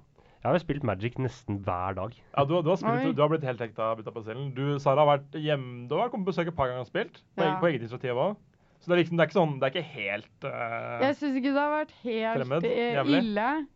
Jeg 0.43 0.43
har 0.51 0.53
jo 0.53 0.59
spilt 0.63 0.83
Magic 0.83 1.15
nesten 1.17 1.57
hver 1.65 1.95
dag. 1.95 2.13
Ja, 2.37 2.43
du, 2.45 2.61
du, 2.61 2.69
har 2.69 2.77
spilt, 2.77 3.15
du 3.15 3.21
har 3.21 3.29
blitt 3.29 3.43
helt 3.43 3.59
hekta 3.59 3.95
bytta 3.97 4.11
på 4.11 4.23
cellen. 4.23 4.53
Du, 4.55 4.77
Sara, 4.79 5.03
har 5.05 5.17
vært 5.17 5.31
hjemme 5.41 5.87
Du 5.89 5.95
har 5.97 6.09
kommet 6.09 6.25
på 6.27 6.31
besøk 6.31 6.47
et 6.47 6.55
par 6.55 6.67
ganger 6.67 6.81
og 6.85 6.87
spilt. 6.87 7.23
På, 7.35 7.43
Ja. 7.43 7.49
egen- 7.49 7.59
på 7.59 7.67
eget 7.67 7.81
initiativ 7.81 8.13
òg. 8.15 8.37
Så 8.79 8.87
det 8.87 8.93
er 8.95 9.01
liksom, 9.03 9.17
det 9.17 9.23
er 9.23 9.27
ikke 9.27 9.39
sånn 9.41 9.59
Det 9.59 9.63
er 9.67 9.73
ikke 9.75 9.91
helt 9.91 10.43
uh, 10.45 10.99
Jeg 11.03 11.15
syns 11.19 11.35
ikke 11.35 11.51
det 11.51 11.59
har 11.59 11.85
vært 11.85 11.91
helt 12.03 12.37
Fremmed? 12.39 12.63
eh, 12.63 13.03
ille. 13.19 13.67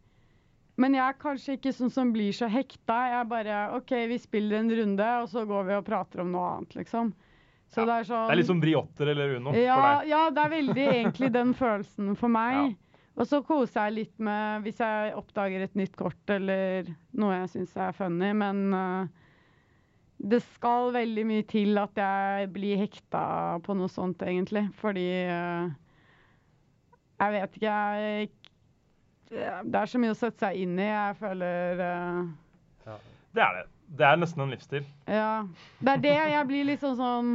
Men 0.82 0.96
jeg 0.98 1.04
er 1.06 1.18
kanskje 1.22 1.56
ikke 1.58 1.74
sånn 1.78 1.92
som 1.94 2.12
blir 2.16 2.34
så 2.34 2.48
hekta. 2.50 2.96
Jeg 3.12 3.18
er 3.20 3.28
bare 3.30 3.58
OK, 3.78 3.92
vi 4.10 4.18
spiller 4.18 4.58
en 4.64 4.72
runde, 4.74 5.10
og 5.22 5.28
så 5.30 5.44
går 5.46 5.68
vi 5.70 5.76
og 5.78 5.86
prater 5.86 6.24
om 6.24 6.32
noe 6.34 6.48
annet, 6.56 6.74
liksom. 6.80 7.12
Så 7.74 7.82
Ja. 7.82 7.86
det 7.90 7.94
er 8.00 8.08
sånn 8.10 8.28
Det 8.28 8.34
er 8.34 8.40
litt 8.42 8.50
som 8.50 8.62
Vriotter 8.62 9.08
eller 9.14 9.36
Uno 9.38 9.54
ja, 9.54 9.76
for 9.76 9.86
deg. 10.04 10.10
ja, 10.10 10.24
det 10.30 10.42
er 10.44 10.50
veldig 10.50 10.88
egentlig 10.94 11.32
den 11.34 11.54
følelsen 11.62 12.16
for 12.18 12.28
meg. 12.30 12.58
Ja. 12.58 12.98
Og 13.22 13.28
så 13.30 13.44
koser 13.46 13.86
jeg 13.88 13.94
litt 14.00 14.20
med 14.26 14.64
hvis 14.66 14.80
jeg 14.82 15.14
oppdager 15.14 15.62
et 15.62 15.76
nytt 15.78 15.96
kort 15.96 16.30
eller 16.34 16.88
noe 17.14 17.36
jeg 17.44 17.50
syns 17.54 17.76
er 17.78 17.92
funny, 17.94 18.32
men 18.34 18.74
uh, 18.74 19.06
det 20.18 20.40
skal 20.56 20.90
veldig 20.96 21.26
mye 21.30 21.44
til 21.46 21.78
at 21.78 21.94
jeg 22.02 22.50
blir 22.56 22.78
hekta 22.82 23.60
på 23.66 23.76
noe 23.78 23.90
sånt, 23.92 24.22
egentlig. 24.26 24.66
Fordi 24.82 25.06
uh, 25.30 25.70
Jeg 27.22 27.32
vet 27.38 27.58
ikke, 27.60 27.76
jeg 28.02 28.30
Det 29.30 29.80
er 29.80 29.90
så 29.90 30.00
mye 30.02 30.14
å 30.14 30.18
sette 30.18 30.46
seg 30.46 30.60
inn 30.66 30.76
i. 30.80 30.86
Jeg 30.90 31.16
føler 31.22 31.80
eh, 31.88 32.98
Det 33.34 33.42
er 33.44 33.56
det. 33.60 33.64
Det 33.94 34.06
er 34.08 34.18
nesten 34.18 34.42
en 34.42 34.50
livsstil. 34.54 34.86
ja. 35.08 35.46
Det 35.80 35.92
er 35.98 36.02
det 36.02 36.14
jeg 36.18 36.46
blir 36.50 36.64
liksom 36.66 36.96
sånn 36.98 37.34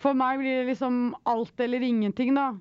For 0.00 0.14
meg 0.16 0.38
blir 0.40 0.60
det 0.60 0.66
liksom 0.70 1.14
alt 1.28 1.60
eller 1.60 1.82
ingenting, 1.82 2.34
da. 2.36 2.52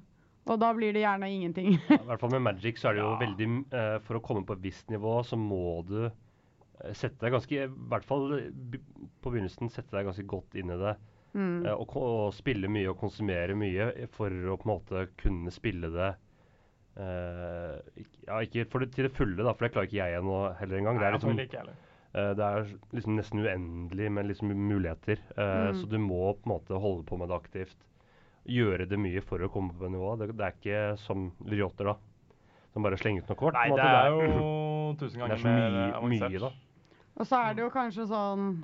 Og 0.50 0.58
da 0.60 0.72
blir 0.74 0.94
det 0.96 1.04
gjerne 1.04 1.28
ingenting. 1.30 1.76
I 1.94 2.00
hvert 2.08 2.20
fall 2.24 2.32
med 2.34 2.42
Magic 2.48 2.80
så 2.82 2.90
er 2.90 2.98
det 2.98 3.04
jo 3.04 3.12
Ja. 3.12 3.20
veldig 3.22 3.50
uh, 3.74 4.00
For 4.08 4.18
å 4.18 4.24
komme 4.26 4.46
på 4.48 4.56
et 4.58 4.64
visst 4.64 4.90
nivå, 4.90 5.20
så 5.24 5.38
må 5.38 5.82
du 5.88 6.00
eh, 6.08 6.94
sette 6.98 7.20
deg 7.22 7.36
ganske 7.36 7.60
I 7.64 7.68
hvert 7.70 8.08
fall 8.10 8.26
på 9.22 9.30
begynnelsen 9.34 9.70
sette 9.70 9.94
deg 9.96 10.10
ganske 10.10 10.26
godt 10.26 10.56
inn 10.58 10.74
i 10.74 10.80
det. 10.82 10.96
Mm. 11.38 11.66
Uh, 11.68 11.76
og, 11.76 11.94
og 12.02 12.34
spille 12.34 12.68
mye 12.72 12.90
og 12.90 12.98
konsumere 13.04 13.54
mye 13.56 13.92
for 14.16 14.34
å 14.34 14.58
på 14.58 14.66
en 14.66 14.74
måte 14.74 15.06
kunne 15.22 15.54
spille 15.54 15.92
det 15.94 16.10
Ja, 17.00 18.40
ikke 18.44 18.66
for 18.70 18.84
det, 18.84 18.92
til 18.96 19.08
det 19.08 19.14
fulle, 19.16 19.40
da, 19.44 19.54
for 19.56 19.66
det 19.68 19.74
klarer 19.74 19.88
ikke 19.88 20.00
jeg 20.02 20.18
ennå 20.20 20.40
heller 20.60 20.78
engang. 20.82 21.00
Det 21.00 21.08
er 21.08 21.16
liksom, 21.16 21.40
ikke 21.40 21.62
eh, 21.70 22.32
det 22.36 22.48
er 22.48 22.72
liksom 22.98 23.16
nesten 23.20 23.44
uendelig 23.46 24.10
med 24.12 24.28
liksom 24.32 24.52
muligheter. 24.56 25.22
eh, 25.38 25.70
Mm. 25.70 25.80
Så 25.82 25.90
du 25.90 25.98
må 26.00 26.34
på 26.36 26.46
en 26.50 26.54
måte 26.56 26.80
holde 26.82 27.06
på 27.08 27.18
med 27.18 27.30
det 27.30 27.38
aktivt. 27.40 27.78
Gjøre 28.50 28.88
det 28.90 28.98
mye 29.00 29.22
for 29.22 29.40
å 29.46 29.50
komme 29.52 29.74
på 29.78 29.90
nivået. 29.90 30.20
nivå. 30.20 30.28
Det, 30.28 30.38
det 30.38 30.46
er 30.46 30.56
ikke 30.58 30.98
som 31.06 31.32
Lyriotter, 31.46 31.86
da. 31.86 31.96
Som 32.74 32.84
bare 32.84 32.98
slenger 32.98 33.24
ut 33.24 33.30
noe 33.30 33.36
kort. 33.40 33.54
Nei, 33.54 33.70
det 33.70 33.86
er 33.86 34.10
jo 34.10 34.96
tusen 35.00 35.22
er 35.22 35.28
ganger 35.28 35.44
mer 35.44 35.94
avansert. 36.00 36.32
mye, 36.32 36.40
da. 36.40 36.52
Og 37.20 37.28
så 37.28 37.36
er 37.50 37.54
det 37.58 37.64
jo 37.66 37.70
kanskje 37.74 38.06
sånn 38.08 38.64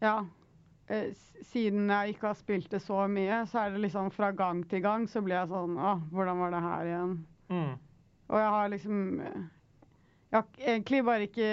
Ja. 0.00 0.18
Eh, 0.90 1.10
Siden 1.50 1.88
jeg 1.88 2.12
ikke 2.12 2.28
har 2.28 2.36
spilt 2.36 2.68
det 2.70 2.82
så 2.84 3.06
mye, 3.08 3.40
så 3.48 3.62
er 3.62 3.70
det 3.72 3.80
liksom 3.86 4.10
fra 4.12 4.28
gang 4.36 4.60
til 4.68 4.82
gang 4.84 5.06
så 5.08 5.22
blir 5.24 5.38
jeg 5.38 5.48
sånn 5.50 5.78
Å, 5.80 5.94
hvordan 6.12 6.42
var 6.42 6.52
det 6.52 6.60
her 6.66 6.90
igjen? 6.90 7.14
Mm. 7.50 7.72
Og 8.30 8.38
jeg 8.38 8.52
har 8.54 8.68
liksom 8.74 9.00
Jeg 9.24 10.36
har 10.36 10.44
egentlig 10.74 11.00
bare 11.08 11.26
ikke 11.26 11.50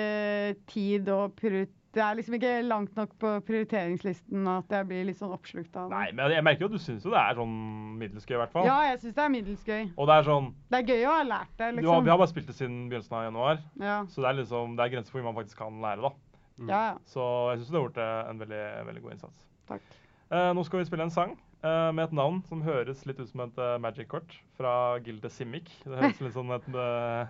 tid 0.70 1.10
å 1.10 1.24
prioritere 1.34 1.74
Det 1.98 2.04
er 2.04 2.18
liksom 2.20 2.36
ikke 2.38 2.52
langt 2.68 3.00
nok 3.00 3.16
på 3.18 3.32
prioriteringslisten 3.48 4.46
at 4.52 4.76
jeg 4.76 4.86
blir 4.92 5.08
litt 5.08 5.18
sånn 5.18 5.32
oppslukt 5.34 5.74
av 5.80 5.88
det. 5.90 5.96
Nei, 5.96 6.12
men 6.20 6.36
jeg 6.36 6.46
merker 6.46 6.68
jo 6.68 6.70
at 6.70 6.76
du 6.76 6.84
syns 6.84 7.08
jo 7.08 7.14
det 7.16 7.22
er 7.24 7.40
sånn 7.40 7.56
middels 7.98 8.28
gøy, 8.28 8.36
i 8.36 8.42
hvert 8.44 8.54
fall. 8.54 8.68
Ja, 8.68 8.76
jeg 8.92 9.00
syns 9.02 9.16
det 9.18 9.24
er 9.24 9.32
middels 9.34 9.64
gøy. 9.66 9.88
Og 9.96 10.12
det 10.12 10.18
er 10.20 10.28
sånn 10.28 10.52
Det 10.68 10.82
er 10.84 10.92
gøy 10.92 11.08
å 11.08 11.16
ha 11.16 11.24
lært 11.26 11.56
det, 11.56 11.58
du 11.58 11.64
har, 11.64 11.80
liksom. 11.80 12.06
Vi 12.06 12.14
har 12.14 12.22
bare 12.22 12.30
spilt 12.36 12.52
det 12.52 12.58
siden 12.60 12.78
begynnelsen 12.92 13.18
av 13.18 13.26
januar, 13.32 13.64
Ja, 13.82 13.98
så 14.12 14.22
det 14.22 14.30
er 14.30 14.40
liksom, 14.44 14.76
det 14.78 14.86
er 14.86 14.94
grenser 14.94 15.16
for 15.16 15.24
hvor 15.24 15.32
man 15.32 15.40
faktisk 15.40 15.64
kan 15.64 15.82
lære, 15.88 16.04
da. 16.06 16.14
Ja. 16.66 16.80
ja. 16.92 16.94
Så 17.10 17.24
jeg 17.52 17.62
syns 17.62 17.72
du 17.72 17.78
har 17.78 17.86
gjort 17.88 18.00
eh, 18.04 18.22
en 18.32 18.42
veldig, 18.42 18.64
veldig 18.90 19.04
god 19.04 19.18
innsats. 19.18 19.44
Takk. 19.70 19.92
Eh, 20.28 20.50
nå 20.58 20.64
skal 20.68 20.82
vi 20.82 20.88
spille 20.90 21.06
en 21.08 21.14
sang 21.14 21.34
eh, 21.64 21.90
med 21.96 22.04
et 22.08 22.16
navn 22.18 22.42
som 22.50 22.64
høres 22.66 23.06
litt 23.08 23.20
ut 23.22 23.30
som 23.30 23.46
et 23.46 23.60
uh, 23.62 23.78
Magic-kort 23.84 24.34
fra 24.60 24.74
Gilde 25.06 25.32
Simic. 25.32 25.70
Det 25.86 25.96
høres 25.96 26.24
litt 26.24 26.36
sånn 26.36 26.52
et 26.56 26.70
uh, 26.76 27.28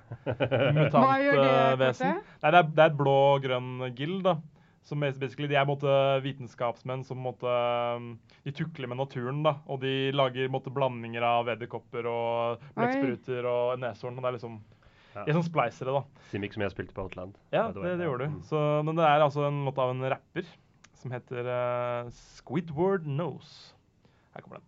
mutant-vesen. 0.77 2.21
Nei, 2.21 2.53
det 2.53 2.61
er, 2.61 2.69
det 2.71 2.85
er 2.85 2.91
et 2.91 3.01
blå-grønn 3.01 3.91
gild, 3.97 4.23
da. 4.29 4.39
Som 4.87 5.01
basically, 5.03 5.49
De 5.51 5.57
er 5.59 5.65
måtte, 5.67 5.91
vitenskapsmenn 6.23 7.01
som 7.03 7.25
um, 7.27 8.05
de 8.45 8.53
tukler 8.55 8.87
med 8.87 9.01
naturen. 9.01 9.41
da, 9.43 9.57
Og 9.67 9.81
de 9.81 10.13
lager 10.15 10.47
måtte, 10.47 10.71
blandinger 10.71 11.25
av 11.27 11.49
edderkopper 11.51 12.07
og 12.07 12.63
blekkspruter 12.77 13.49
og 13.51 13.81
neshorn. 13.83 14.15
og 14.15 14.23
det 14.23 14.29
er 14.29 14.37
liksom, 14.37 14.61
Ja. 15.17 15.25
De 15.25 15.34
er 15.34 15.38
sånn 15.39 15.47
splicere, 15.47 15.95
da. 15.97 16.23
Simic 16.32 16.53
som 16.53 16.63
jeg 16.65 16.73
spilte 16.75 16.93
på 16.93 17.08
Outland. 17.08 17.38
Ja, 17.56 17.67
det, 17.73 17.95
det 17.97 18.06
gjorde 18.06 18.27
du. 18.27 18.38
Mm. 18.38 18.41
Så, 18.45 18.62
men 18.86 18.99
det 18.99 19.06
er 19.08 19.25
altså 19.25 19.47
en 19.47 19.63
låt 19.65 19.82
av 19.82 19.93
en 19.95 20.06
rapper 20.13 20.49
som 21.01 21.13
heter 21.13 21.49
uh, 21.49 22.12
Squidward 22.13 23.08
Nose. 23.10 23.73
Her 24.36 24.45
kommer 24.45 24.62
den. 24.62 24.67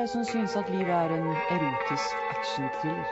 deg 0.00 0.08
som 0.08 0.24
syns 0.24 0.56
at 0.56 0.68
livet 0.70 0.88
er 0.88 1.12
en 1.12 1.26
erotisk 1.50 2.16
actionthriller. 2.30 3.04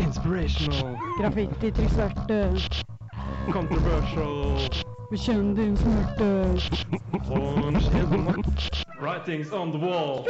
Inspirational, 0.00 0.98
Graffiti 1.18 1.70
til 1.70 1.90
svarte, 1.90 2.38
controversial, 3.50 4.58
bekjenn 5.10 5.54
din 5.56 5.76
smerte. 5.76 6.30
Writings 9.00 9.52
on 9.52 9.70
the 9.70 9.78
wall. 9.86 10.26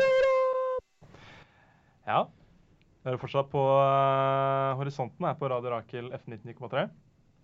Ja. 2.06 2.37
Vi 3.08 3.14
er 3.16 3.20
fortsatt 3.22 3.46
på 3.48 3.60
uh, 3.64 4.76
horisonten 4.76 5.24
her 5.24 5.36
på 5.40 5.48
Radio 5.48 5.70
Rakel 5.72 6.10
F99,3. 6.12 6.82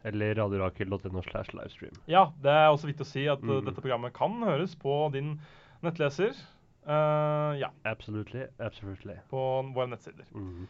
Eller 0.05 0.35
radiorakel.no 0.37 1.23
slash 1.25 1.55
livestream. 1.57 1.95
Ja, 2.11 2.27
det 2.45 2.53
er 2.53 2.67
også 2.69 2.91
viktig 2.91 3.07
å 3.07 3.09
si 3.09 3.23
at 3.33 3.41
eh, 3.41 3.49
Mm. 3.49 3.65
dette 3.71 3.81
programmet 3.81 4.13
kan 4.13 4.35
høres 4.45 4.75
på 4.77 4.93
din 5.15 5.39
nettleser. 5.81 6.37
Uh, 6.85 7.57
ja, 7.57 7.71
Absolutely. 7.89 8.45
Absolutely. 8.61 9.17
på 9.31 9.41
våre 9.73 9.89
nettsider. 9.95 10.27
Mm. 10.37 10.67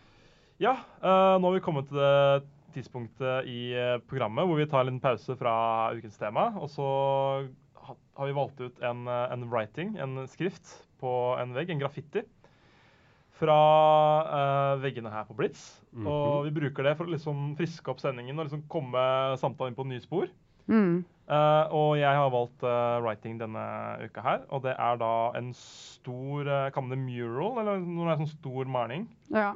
Ja, 0.63 0.77
nå 1.03 1.43
har 1.49 1.57
vi 1.57 1.65
kommet 1.67 1.89
til 1.91 1.99
det 1.99 2.45
tidspunktet 2.77 3.49
i 3.51 3.75
programmet 4.07 4.47
hvor 4.47 4.61
vi 4.61 4.69
tar 4.71 4.85
en 4.85 4.93
liten 4.93 5.03
pause 5.03 5.35
fra 5.41 5.57
ukens 5.99 6.21
tema. 6.21 6.53
Og 6.63 6.71
så 6.71 6.87
har 8.15 8.29
vi 8.31 8.37
valgt 8.39 8.63
ut 8.63 8.79
en, 8.87 9.03
en 9.11 9.49
writing, 9.51 9.97
en 9.99 10.23
skrift 10.31 10.77
på 11.03 11.11
en 11.43 11.57
vegg, 11.59 11.75
en 11.75 11.83
graffiti. 11.83 12.23
Fra 13.35 13.55
uh, 14.23 14.83
veggene 14.83 15.11
her 15.11 15.25
på 15.27 15.35
Blitz. 15.39 15.81
Mhm. 15.93 16.07
Og 16.07 16.45
vi 16.47 16.53
bruker 16.61 16.87
det 16.87 16.97
for 16.99 17.09
å 17.09 17.15
liksom 17.15 17.57
friske 17.59 17.91
opp 17.91 18.01
sendingen 18.03 18.39
og 18.39 18.47
liksom 18.47 18.63
komme 18.71 19.03
samtalen 19.41 19.73
inn 19.73 19.79
på 19.79 19.87
nye 19.91 20.03
spor. 20.05 20.29
Mm. 20.71 21.03
Uh, 21.29 21.65
og 21.73 21.91
jeg 21.99 22.17
har 22.17 22.31
valgt 22.33 22.63
uh, 22.65 23.01
writing 23.05 23.39
denne 23.41 23.65
uka 24.05 24.23
her. 24.25 24.43
Og 24.53 24.63
det 24.65 24.75
er 24.81 24.99
da 25.01 25.11
en 25.39 25.51
stor 25.57 26.49
uh, 26.49 26.71
Kan 26.73 26.91
det 26.93 26.99
mural, 27.01 27.59
eller 27.63 27.81
noe 27.81 28.17
sånn 28.21 28.31
stor 28.33 28.69
maling? 28.71 29.09
Ja. 29.33 29.55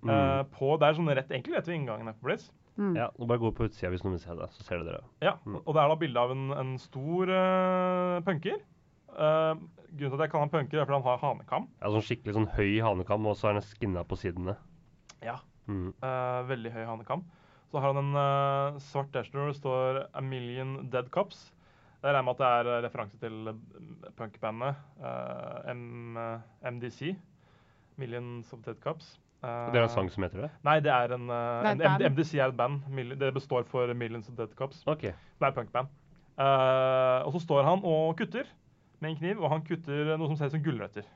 Mm. 0.00 0.08
Eh, 0.08 0.42
på, 0.56 0.78
det 0.80 0.86
er 0.88 0.94
sånn 0.96 1.10
rett, 1.12 1.28
egentlig 1.28 1.58
rett 1.58 1.66
ved 1.68 1.76
inngangen 1.76 2.08
her 2.08 2.14
på 2.16 2.24
Blitz. 2.30 2.46
Mm. 2.80 2.94
Ja, 2.96 3.10
nå 3.20 3.26
bare 3.28 3.42
gå 3.42 3.50
på 3.52 3.66
utsida 3.68 3.90
hvis 3.92 4.00
noen 4.00 4.14
vil 4.16 4.22
se 4.22 4.32
det, 4.38 4.46
så 4.56 4.64
ser 4.64 4.80
dere 4.80 5.02
det. 5.02 5.08
Ja, 5.26 5.34
Mm. 5.44 5.58
og 5.60 5.74
det 5.76 5.82
er 5.82 5.90
da 5.92 5.96
bilde 6.00 6.22
av 6.22 6.30
en, 6.32 6.46
en 6.56 6.70
stor 6.80 7.32
punker. 8.24 8.62
Eh, 9.16 9.54
grunnen 9.90 10.12
til 10.12 10.16
at 10.18 10.24
jeg 10.24 10.32
kaller 10.32 10.46
han 10.46 10.52
punker, 10.54 10.80
er 10.80 10.88
fordi 10.88 10.98
han 10.98 11.06
har 11.08 11.22
hanekam. 11.24 11.68
Ja, 11.80 11.92
sånn 11.94 12.06
skikkelig 12.06 12.36
sånn 12.36 12.50
høy 12.56 12.80
hanekam, 12.84 13.26
og 13.26 13.38
så 13.38 13.50
er 13.50 13.58
den 13.58 13.66
skinna 13.66 14.04
på 14.06 14.18
sidene. 14.20 14.56
Ja. 15.24 15.38
Mm. 15.70 15.92
Uh, 16.02 16.40
veldig 16.48 16.72
høy 16.74 16.84
hanekam. 16.88 17.24
Så 17.70 17.78
har 17.78 17.92
han 17.92 18.00
en 18.00 18.18
uh, 18.18 18.78
svart 18.82 19.10
T-skjorte 19.14 19.38
hvor 19.38 19.50
det 19.52 19.58
står 19.58 19.98
'A 20.10 20.22
Million 20.24 20.90
Dead 20.90 21.10
Cops'. 21.14 21.50
Det 22.00 22.08
regner 22.08 22.24
med 22.24 22.40
at 22.40 22.40
det 22.40 22.50
er 22.70 22.82
referanse 22.86 23.18
til 23.20 23.50
punkbandet 24.16 24.74
M, 25.68 26.16
MDC. 26.64 27.14
Millions 28.00 28.52
of 28.54 28.62
Dead 28.64 28.80
Cops. 28.80 29.18
Eh, 29.44 29.72
Det 29.72 29.78
er 29.80 29.84
en 29.84 29.92
sang 29.92 30.08
som 30.08 30.24
heter 30.24 30.46
det? 30.46 30.50
Nei, 30.64 30.78
det 30.80 30.92
er 30.92 31.12
en, 31.12 31.26
Det 31.28 31.84
en 31.84 32.12
MDC 32.14 32.38
er 32.38 32.48
et 32.48 32.56
band. 32.56 32.80
Det 33.20 33.34
består 33.34 33.64
for 33.68 33.92
Millions 33.92 34.28
of 34.28 34.36
Dead 34.36 34.54
Cops. 34.56 34.82
Okay. 34.86 35.12
Det 35.12 35.46
er 35.46 35.52
punkband. 35.56 35.88
Eh, 36.40 37.20
og 37.26 37.34
så 37.34 37.42
står 37.44 37.66
han 37.66 37.84
og 37.84 38.16
kutter 38.16 38.48
med 39.00 39.10
en 39.12 39.16
kniv, 39.20 39.40
og 39.42 39.50
han 39.54 39.62
kutter 39.66 40.12
noe 40.16 40.28
som 40.30 40.36
ser 40.40 40.50
ut 40.50 40.56
som 40.58 40.62
gulrøtter. 40.64 41.06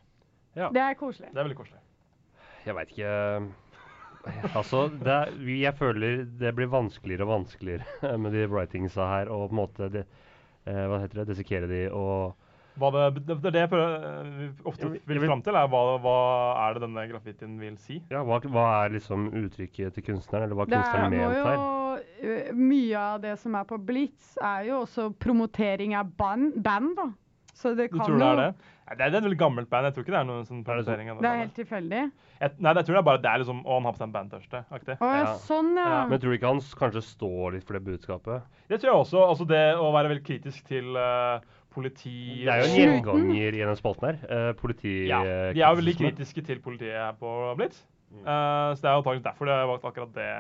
Det 0.54 0.80
er 0.80 0.94
koselig. 0.94 1.30
Det 1.32 1.40
er 1.40 1.46
veldig 1.48 1.58
koselig. 1.58 1.80
Jeg 2.64 2.74
veit 2.78 2.92
ikke 2.94 3.10
Altså, 4.56 4.86
det 4.88 5.12
er, 5.12 5.32
jeg 5.60 5.74
føler 5.76 6.22
det 6.40 6.54
blir 6.56 6.70
vanskeligere 6.72 7.26
og 7.26 7.32
vanskeligere 7.34 8.14
med 8.22 8.32
de 8.32 8.46
writingsa 8.48 9.04
her, 9.10 9.28
og 9.28 9.50
på 9.50 9.52
en 9.52 9.58
måte 9.58 9.88
de, 9.92 10.04
eh, 10.64 10.84
Hva 10.88 11.02
heter 11.02 11.20
det? 11.20 11.26
Desikere 11.34 11.68
de 11.68 11.82
og 11.92 12.32
Hva 12.80 12.88
det, 12.94 13.20
det, 13.28 13.36
er 13.36 13.52
det 13.54 13.60
jeg 13.66 13.70
prøver, 13.74 14.06
eh, 14.08 14.62
ofte 14.66 14.88
vil- 14.96 15.20
fram 15.26 15.42
til, 15.44 15.54
er 15.60 15.68
hva, 15.70 15.82
hva 16.02 16.14
er 16.64 16.74
det 16.78 16.82
denne 16.86 17.04
graffitien 17.12 17.58
vil 17.60 17.76
si. 17.78 18.00
Ja, 18.10 18.22
hva, 18.26 18.40
hva 18.48 18.64
er 18.86 18.96
liksom 18.96 19.28
uttrykket 19.44 19.92
til 19.98 20.06
kunstneren, 20.08 20.48
eller 20.48 20.58
hva 20.58 20.66
Det 20.66 20.78
er, 20.78 20.88
kunstneren 20.88 21.12
ment 21.12 21.36
her? 21.44 21.60
jo, 22.24 22.56
mye 22.64 22.96
av 23.12 23.20
det 23.22 23.36
som 23.44 23.54
er 23.60 23.68
på 23.68 23.76
Blitz, 23.78 24.32
er 24.42 24.64
jo 24.70 24.80
også 24.86 25.10
promotering 25.22 25.92
av 26.00 26.10
band, 26.18 26.56
band 26.64 26.96
da. 26.98 27.06
Så 27.54 27.72
det 27.78 27.88
Du 27.92 27.98
tror 28.00 28.18
det 28.18 28.28
er 28.28 28.40
det? 28.40 28.48
Nei, 28.84 28.94
det 28.98 29.04
er 29.04 29.14
et 29.14 29.24
veldig 29.24 29.38
gammelt 29.40 29.70
band. 29.70 29.86
Jeg 29.88 29.96
tror 29.96 30.04
ikke 30.04 30.12
det 30.12 30.20
er 30.20 30.28
noen 30.28 30.46
sånn 30.48 30.60
det 30.60 30.66
promotering 30.68 31.10
av 31.12 31.22
Det 31.24 31.30
er 31.30 31.40
helt 31.40 31.54
tilfeldig. 31.56 32.02
Jeg, 32.40 32.54
nei, 32.58 32.74
jeg 32.76 32.86
tror 32.88 32.96
det 32.96 33.00
er 33.00 33.06
bare 33.08 33.22
det 33.24 33.30
er 33.30 33.42
liksom 33.44 33.62
Å, 33.62 33.78
han 33.78 33.88
har 33.88 33.94
på 33.94 34.00
seg 34.00 34.06
en 34.08 34.14
bandtørste-aktig. 34.18 34.96
Å 34.98 35.10
ja, 35.14 35.32
sånn 35.46 35.70
ja. 35.78 35.86
Ja, 35.94 36.02
Men 36.10 36.20
tror 36.20 36.34
du 36.34 36.38
ikke 36.38 36.52
han 36.52 36.62
kanskje 36.82 37.04
står 37.06 37.56
litt 37.56 37.64
for 37.68 37.78
det 37.78 37.84
budskapet? 37.86 38.50
Det 38.68 38.80
tror 38.82 38.90
jeg 38.90 39.06
også. 39.06 39.24
Altså 39.30 39.48
det 39.54 39.64
å 39.80 39.88
være 39.94 40.12
veldig 40.12 40.26
kritisk 40.26 40.68
til 40.68 40.98
uh, 40.98 41.40
politi 41.72 42.44
Det 42.44 42.52
er 42.52 42.64
jo 42.64 42.68
en 42.68 42.78
gjenganger 42.82 43.48
i 43.48 43.62
denne 43.62 43.78
spalten 43.80 44.10
her. 44.10 44.20
Uh, 44.28 44.52
politi... 44.60 44.94
Ja, 45.08 45.24
de 45.24 45.62
er 45.62 45.64
jo 45.64 45.80
veldig 45.80 45.98
kritiske 46.02 46.44
til 46.50 46.60
politiet 46.64 46.98
her 46.98 47.16
på 47.18 47.32
Blitz. 47.56 47.86
Eh, 48.22 48.70
så 48.76 48.80
det 48.80 48.90
er 48.90 48.96
antakelig 48.98 49.24
derfor 49.24 49.48
de 49.48 49.56
har 49.56 49.68
valgt 49.68 49.86
akkurat 49.88 50.14
det 50.14 50.30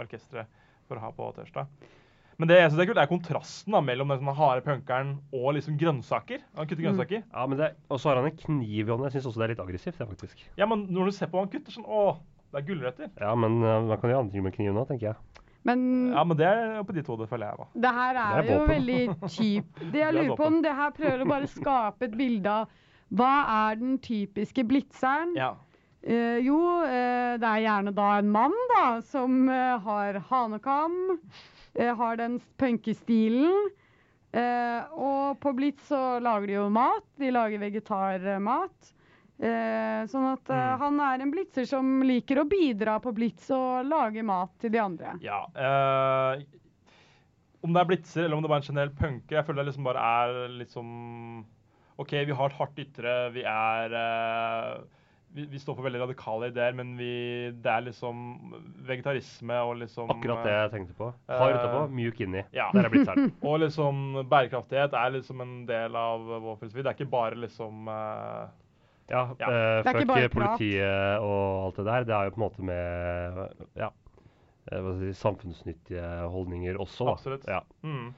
orkesteret 0.00 0.60
for 0.88 0.96
å 0.96 1.04
ha 1.04 1.10
på 1.12 1.28
Tørstad. 1.36 1.88
Men 2.38 2.46
det 2.52 2.56
jeg 2.60 2.70
synes 2.70 2.82
er 2.84 2.86
kult, 2.92 2.98
er 3.02 3.08
kontrasten 3.10 3.74
da, 3.74 3.80
mellom 3.82 4.12
den 4.12 4.28
harde 4.38 4.62
punkeren 4.62 5.08
og 5.34 5.54
liksom 5.56 5.74
grønnsaker. 5.80 6.38
Han 6.54 6.66
kutter 6.70 6.82
Mm. 6.84 6.86
grønnsaker. 6.92 7.22
Ja, 7.34 7.46
men 7.50 7.58
det, 7.58 7.72
Og 7.90 7.98
så 7.98 8.10
har 8.12 8.16
han 8.22 8.26
en 8.30 8.36
kniv 8.38 8.86
i 8.86 8.90
hånda. 8.92 9.08
Jeg 9.10 9.16
syns 9.18 9.26
også 9.32 9.40
det 9.42 9.44
er 9.48 9.54
litt 9.56 9.64
aggressivt. 9.66 9.98
det 9.98 10.06
faktisk. 10.08 10.44
Ja, 10.56 10.66
men 10.66 10.86
når 10.86 11.06
du 11.06 11.10
ser 11.12 11.26
på 11.26 11.32
hva 11.38 11.46
han 11.46 11.50
kutter 11.50 11.72
sånn 11.74 11.84
Å, 11.88 12.18
det 12.52 12.62
er 12.62 12.66
gulrøtter. 12.68 13.10
Ja, 13.20 13.34
men 13.34 13.58
eh, 13.62 13.80
man 13.90 13.98
kan 14.00 14.10
gjøre 14.10 14.20
andre 14.22 14.32
ting 14.32 14.42
med 14.46 14.54
kniven 14.54 14.76
òg, 14.78 14.86
tenker 14.88 15.10
jeg. 15.10 15.16
Men 15.64 16.12
Ja, 16.14 16.22
men 16.24 16.36
det 16.36 16.46
er 16.46 16.82
på 16.86 16.94
ditt 16.94 17.06
hode, 17.10 17.26
føler 17.26 17.50
jeg, 17.50 17.58
da. 17.58 17.66
det 17.74 17.90
her 17.98 18.14
er, 18.14 18.42
Det 18.42 18.50
er 18.50 18.54
jo 18.54 18.60
våpen. 18.60 18.74
veldig 18.76 19.28
cheap. 19.28 19.64
Det 19.92 19.98
jeg 19.98 20.08
er 20.08 20.12
lurer 20.14 20.36
på 20.38 20.46
om 20.46 20.62
det 20.62 20.74
her 20.78 20.90
prøver 20.94 21.20
å 21.24 21.28
bare 21.28 21.46
skape 21.50 22.02
et 22.06 22.16
bilde 22.16 22.46
av 22.46 22.68
hva 23.10 23.32
er 23.72 23.76
den 23.80 23.98
typiske 23.98 24.62
blitzeren? 24.68 25.34
Ja. 25.34 25.54
Eh, 26.06 26.38
jo, 26.46 26.84
eh, 26.86 27.34
det 27.36 27.42
er 27.50 27.66
gjerne 27.66 27.92
da 27.92 28.18
en 28.18 28.30
mann 28.30 28.54
da, 28.76 29.00
som 29.02 29.48
eh, 29.50 29.78
har 29.82 30.20
hanekam, 30.30 31.18
har 31.86 32.16
den 32.16 32.40
punkestilen. 32.58 33.70
Eh, 34.32 34.82
og 34.92 35.38
på 35.40 35.52
Blitz 35.56 35.86
så 35.88 36.18
lager 36.20 36.46
de 36.46 36.52
jo 36.58 36.68
mat. 36.70 37.04
De 37.16 37.30
lager 37.32 37.58
vegetarmat. 37.62 38.94
Eh, 39.38 40.02
sånn 40.10 40.32
at 40.32 40.50
eh, 40.50 40.56
Mm. 40.74 40.78
han 40.80 41.00
er 41.00 41.22
en 41.22 41.30
blitzer 41.30 41.64
som 41.70 42.02
liker 42.02 42.40
å 42.42 42.48
bidra 42.50 42.98
på 43.00 43.12
Blitz 43.14 43.50
og 43.54 43.86
lage 43.86 44.22
mat 44.26 44.50
til 44.58 44.70
de 44.74 44.78
andre. 44.82 45.12
ja 45.22 45.44
eh, 45.54 46.42
om 47.62 47.72
det 47.72 47.80
er 47.80 47.86
blitzer 47.86 48.24
eller 48.24 48.36
om 48.36 48.42
det 48.42 48.48
bare 48.50 48.58
er 48.58 48.64
en 48.66 48.74
generell 48.74 48.90
punker, 48.98 49.36
jeg 49.36 49.46
føler 49.46 49.62
det 49.62 49.70
liksom 49.70 49.84
bare 49.86 50.02
er 50.24 50.48
litt 50.58 50.70
som 50.70 51.44
OK, 51.98 52.12
vi 52.26 52.34
har 52.34 52.46
et 52.50 52.58
hardt 52.58 52.78
ytre, 52.78 53.14
vi 53.34 53.42
er 53.46 53.94
eh, 53.94 54.82
vi, 55.32 55.46
vi 55.46 55.58
står 55.58 55.74
for 55.76 55.84
veldig 55.84 56.00
radikale 56.00 56.48
ideer, 56.52 56.76
men 56.76 56.94
vi, 56.98 57.10
det 57.62 57.72
er 57.72 57.84
liksom 57.88 58.22
vegetarisme 58.88 59.58
og 59.66 59.76
liksom 59.82 60.10
Akkurat 60.14 60.46
det 60.46 60.54
eh, 60.54 60.62
jeg 60.62 60.72
tenkte 60.72 60.96
på. 60.98 61.10
Hard 61.28 61.56
utapå, 61.56 61.82
uh, 61.84 61.96
mjuk 61.98 62.22
inni. 62.24 62.44
Ja. 62.56 62.70
Der 62.74 62.88
er 62.88 62.92
blitzeren. 62.92 63.34
Og 63.48 63.60
liksom 63.62 64.22
bærekraftighet 64.30 64.96
er 64.96 65.12
liksom 65.14 65.44
en 65.44 65.58
del 65.68 65.98
av 65.98 66.24
vår 66.24 66.56
filosofi. 66.62 66.82
Det 66.82 66.92
er 66.92 66.96
ikke 66.96 67.12
bare 67.12 67.40
liksom 67.44 67.90
uh, 67.90 68.48
Ja, 69.08 69.26
Ja. 69.40 69.52
Det 69.84 69.94
ikke 69.94 70.06
fuck 70.14 70.38
politiet 70.38 71.24
og 71.24 71.66
alt 71.66 71.80
det 71.80 71.86
der. 71.90 72.08
Det 72.08 72.16
er 72.16 72.24
jo 72.28 72.34
på 72.36 72.40
en 72.40 72.46
måte 72.46 72.70
med 72.70 73.44
ja, 73.76 73.92
hva 74.72 74.80
skal 74.96 75.04
si, 75.04 75.12
samfunnsnyttige 75.20 76.08
holdninger 76.32 76.80
også. 76.80 77.04
Da. 77.04 77.18
Absolutt. 77.18 77.46
Ja. 77.48 77.62
mm. 77.82 78.08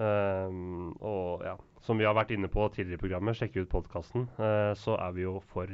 Um, 0.00 0.94
og 1.04 1.42
ja, 1.44 1.58
som 1.84 1.98
vi 2.00 2.06
har 2.08 2.14
vært 2.16 2.30
inne 2.32 2.48
på 2.48 2.64
tidligere 2.72 2.96
i 2.96 3.02
programmet, 3.02 3.36
sjekke 3.36 3.66
ut 3.66 3.68
podkasten, 3.68 4.30
så 4.80 4.94
er 4.96 5.10
vi 5.12 5.26
jo 5.26 5.34
for 5.52 5.68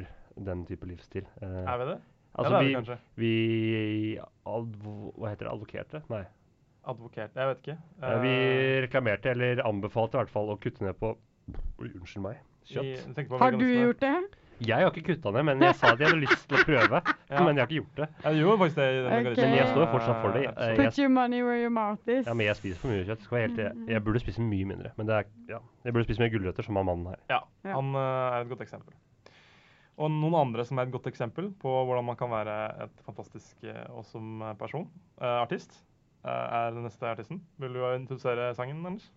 den 0.44 0.64
type 0.66 0.86
livsstil. 0.86 1.24
Eh, 1.42 1.62
Er 1.66 1.78
vi 1.78 1.84
det? 1.92 1.98
altså, 2.36 2.52
ja, 2.52 2.56
det 2.56 2.56
er 2.56 2.62
vi 2.62 2.68
vi, 2.68 2.74
kanskje. 2.74 2.98
vi 3.16 4.18
advo, 4.46 5.12
Hva 5.16 5.30
heter 5.32 5.46
det? 5.48 5.52
Advokerte? 5.54 6.02
Nei. 6.12 6.24
Advokerte? 6.86 7.34
Jeg 7.40 7.48
vet 7.50 7.62
ikke. 7.64 7.78
Eh, 8.02 8.18
vi 8.22 8.28
Eh, 8.28 8.82
reklamerte, 8.86 9.30
eller 9.30 9.62
anbefalte 9.66 10.14
i 10.18 10.20
hvert 10.22 10.30
fall, 10.30 10.50
å 10.54 10.58
kutte 10.60 10.84
ned 10.84 10.94
på 11.00 11.16
Oi, 11.78 11.88
unnskyld 11.94 12.22
meg. 12.24 12.36
Kjøtt. 12.66 13.18
I, 13.18 13.24
Har 13.38 13.50
du 13.54 13.64
gjort 13.64 14.00
det? 14.00 14.14
Jeg 14.58 14.80
har 14.82 14.90
ikke 14.90 15.12
kutta 15.14 15.30
ned, 15.30 15.44
men 15.44 15.60
jeg 15.60 15.74
sa 15.76 15.92
at 15.92 16.00
jeg 16.00 16.08
hadde 16.08 16.22
lyst 16.24 16.48
til 16.48 16.56
å 16.58 16.64
prøve. 16.64 17.00
Ja. 17.30 17.42
Men 17.44 17.56
jeg 17.56 17.62
har 17.62 17.66
ikke 17.68 17.78
gjort 17.82 17.96
det. 18.00 18.06
Ja, 18.24 18.30
gjorde 18.32 18.58
faktisk 18.62 18.76
det 18.76 18.86
i 18.86 18.98
denne 19.02 19.30
Ok. 19.30 19.36
Men 19.36 19.54
jeg 19.56 19.66
står 19.68 19.86
fortsatt 19.92 20.20
for 20.22 20.32
det. 20.32 20.42
Jeg, 20.46 20.54
jeg. 20.56 20.76
Put 20.78 20.98
your 20.98 21.08
money 21.10 21.42
where 21.42 21.58
your 21.60 21.70
mouth 21.74 22.08
is. 22.08 22.26
Ja, 22.26 22.34
men 22.34 22.46
jeg 22.46 22.56
spiser 22.56 22.78
for 22.80 22.88
mye 22.94 23.04
kjøtt. 23.04 23.22
Skal 23.26 23.36
være 23.38 23.46
helt, 23.48 23.58
jeg, 23.58 23.88
jeg 23.92 24.04
burde 24.06 24.22
spise 24.22 24.40
mye 24.46 24.64
mindre. 24.70 24.92
Men 24.96 25.06
det 25.10 25.14
er, 25.18 25.24
ja, 25.50 25.58
jeg 25.84 25.92
burde 25.96 26.04
spise 26.06 26.22
mer 26.22 26.30
gulrøtter, 26.32 26.62
som 26.66 26.76
er 26.80 26.86
mannen 26.86 27.06
her. 27.12 27.18
Ja, 27.30 27.40
Ja. 27.66 27.74
han 27.76 27.94
eh, 27.94 28.38
er 28.38 28.40
et 28.46 28.48
godt 28.48 28.62
eksempel. 28.66 28.94
Og 29.96 30.12
noen 30.12 30.36
andre 30.36 30.64
som 30.68 30.76
er 30.76 30.88
et 30.88 30.92
godt 30.92 31.08
eksempel 31.08 31.48
på 31.60 31.72
hvordan 31.88 32.04
man 32.04 32.18
kan 32.20 32.28
være 32.32 32.56
et 32.84 32.98
fantastisk 33.06 33.64
eh, 33.64 33.84
awesome 33.88 34.52
person, 34.60 34.84
uh, 35.22 35.38
artist, 35.40 35.78
uh, 36.20 36.30
er 36.30 36.74
den 36.76 36.84
neste 36.84 37.08
artisten. 37.08 37.40
Vil 37.62 37.78
du 37.78 37.84
introdusere 37.94 38.50
sangen, 38.58 38.84
Anders? 38.84 39.08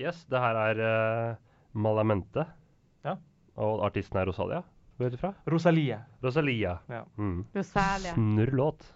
Yes, 0.00 0.24
det 0.30 0.40
her 0.40 0.62
er 0.62 0.80
uh, 0.80 1.36
Malamente. 1.76 2.46
Ja. 3.04 3.18
Og 3.60 3.84
artisten 3.84 4.20
er 4.20 4.28
Rosalia. 4.30 4.64
Hvor 4.96 5.10
er 5.10 5.12
du 5.12 5.20
fra? 5.20 5.34
Rosalie. 5.52 6.00
Rosalia. 6.24 6.78
Ja. 6.88 7.04
Mm. 7.20 7.42
Rosalia. 7.56 8.16
Snurr 8.16 8.56
låt. 8.56 8.92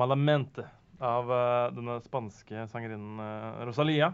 Malamente 0.00 0.64
av 1.00 1.28
uh, 1.28 1.70
denne 1.76 1.98
spanske 2.04 2.66
sangerinnen 2.72 3.20
uh, 3.20 3.64
Rosalia. 3.68 4.12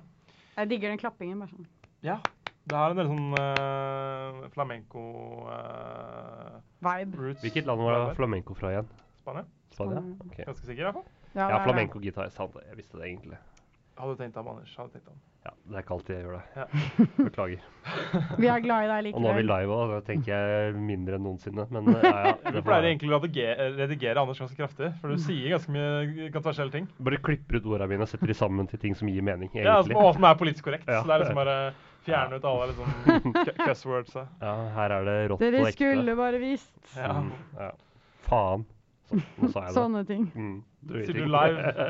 Jeg 0.56 0.70
digger 0.72 0.90
den 0.90 0.98
klappingen. 0.98 1.38
bare 1.42 1.52
sånn. 1.52 1.68
Ja, 2.06 2.16
det 2.66 2.74
har 2.74 2.90
en 2.90 2.98
del 2.98 3.10
sånn 3.10 3.36
uh, 3.36 4.46
flamenco 4.54 5.02
Vibe. 6.82 7.20
roots. 7.20 7.44
Hvilket 7.44 7.68
land 7.68 7.84
var 7.84 7.98
det 8.00 8.16
flamenco 8.18 8.56
fra 8.58 8.72
igjen? 8.74 8.90
Spania? 9.20 9.46
Spania? 9.74 10.02
Okay. 10.26 10.48
Ganske 10.48 10.66
sikker, 10.66 10.82
i 10.82 10.88
hvert 10.88 10.98
fall. 10.98 11.06
Ja, 11.36 11.50
Ja, 11.52 11.62
flamenco-gitar. 11.62 12.30
Sant, 12.34 12.56
jeg 12.66 12.78
visste 12.78 12.98
det 12.98 13.10
egentlig. 13.10 13.38
Hadde 13.98 14.16
du 14.16 14.22
tenkt 14.22 14.38
ham, 14.40 14.48
Anders? 14.48 14.72
Hadde 14.78 14.90
du 14.90 14.98
tenkt 14.98 15.10
ham. 15.12 15.22
Ja, 15.46 15.50
Det 15.70 15.76
er 15.78 15.82
ikke 15.84 15.94
alltid 15.94 16.14
jeg 16.16 16.24
gjør 16.24 16.36
det. 16.36 16.44
Ja. 16.56 16.64
Beklager. 17.28 17.60
Vi 18.42 18.48
er 18.50 18.62
glad 18.64 18.82
i 18.82 18.88
deg 18.90 19.14
Og 19.14 19.20
nå 19.22 19.28
er 19.30 19.36
vi 19.36 19.42
likevel. 19.44 19.50
live 19.52 19.74
òg, 19.76 19.90
da 19.92 19.98
tenker 20.08 20.32
jeg 20.32 20.74
mindre 20.88 21.18
enn 21.20 21.22
noensinne. 21.28 21.66
Men 21.70 21.90
eh, 21.92 22.02
ja, 22.02 22.14
ja, 22.26 22.32
Du 22.42 22.48
det 22.50 22.54
får 22.56 22.66
pleier 22.66 22.82
være. 22.82 22.90
egentlig 22.90 23.12
å 23.12 23.20
redigere, 23.20 23.66
redigere 23.78 24.24
Anders 24.24 24.40
ganske 24.42 24.58
kraftig, 24.58 24.88
for 25.00 25.14
du 25.14 25.22
sier 25.22 25.54
ganske 25.54 25.70
mye 25.76 26.30
kontroversielle 26.34 26.74
ting. 26.74 26.88
Bare 26.98 27.20
klipper 27.28 27.60
ut 27.60 27.68
ordene 27.70 27.88
mine 27.94 28.08
og 28.08 28.10
setter 28.10 28.32
de 28.32 28.38
sammen 28.42 28.66
til 28.72 28.82
ting 28.82 28.96
som 28.98 29.06
gir 29.12 29.22
mening, 29.22 29.52
Ja, 29.54 29.76
egentlig. 29.78 29.94
som, 29.94 30.02
og 30.02 30.14
som 30.18 30.26
er 30.32 30.40
politisk 30.42 30.66
korrekt. 30.66 30.88
Ja. 30.90 31.02
Så 31.04 31.06
det 31.06 31.14
er 31.14 31.24
liksom 31.24 31.38
bare 31.44 31.58
fjerne 32.06 32.38
ut 32.40 32.44
alle 32.50 32.66
liksom 32.72 33.36
cu- 33.46 33.56
cuss 33.62 33.86
words. 33.86 34.16
Ja, 34.42 34.54
her 34.80 34.96
er 34.98 35.06
det 35.12 35.18
rått 35.30 35.40
Dere 35.46 35.62
og 35.62 35.70
ekte. 35.70 35.78
skulle 35.78 36.16
bare 36.18 36.42
visst. 36.42 36.72
Ja. 36.96 37.12
Mm, 37.22 37.30
ja. 37.60 37.70
Faen. 38.26 38.66
Så, 39.06 39.18
nå 39.38 39.48
sa 39.52 39.60
jeg 39.62 39.68
det. 39.68 39.74
Sånne 39.76 40.00
ting. 40.08 40.24
Mm, 40.34 40.56
Sier 40.90 41.14
du 41.14 41.26
live 41.30 41.84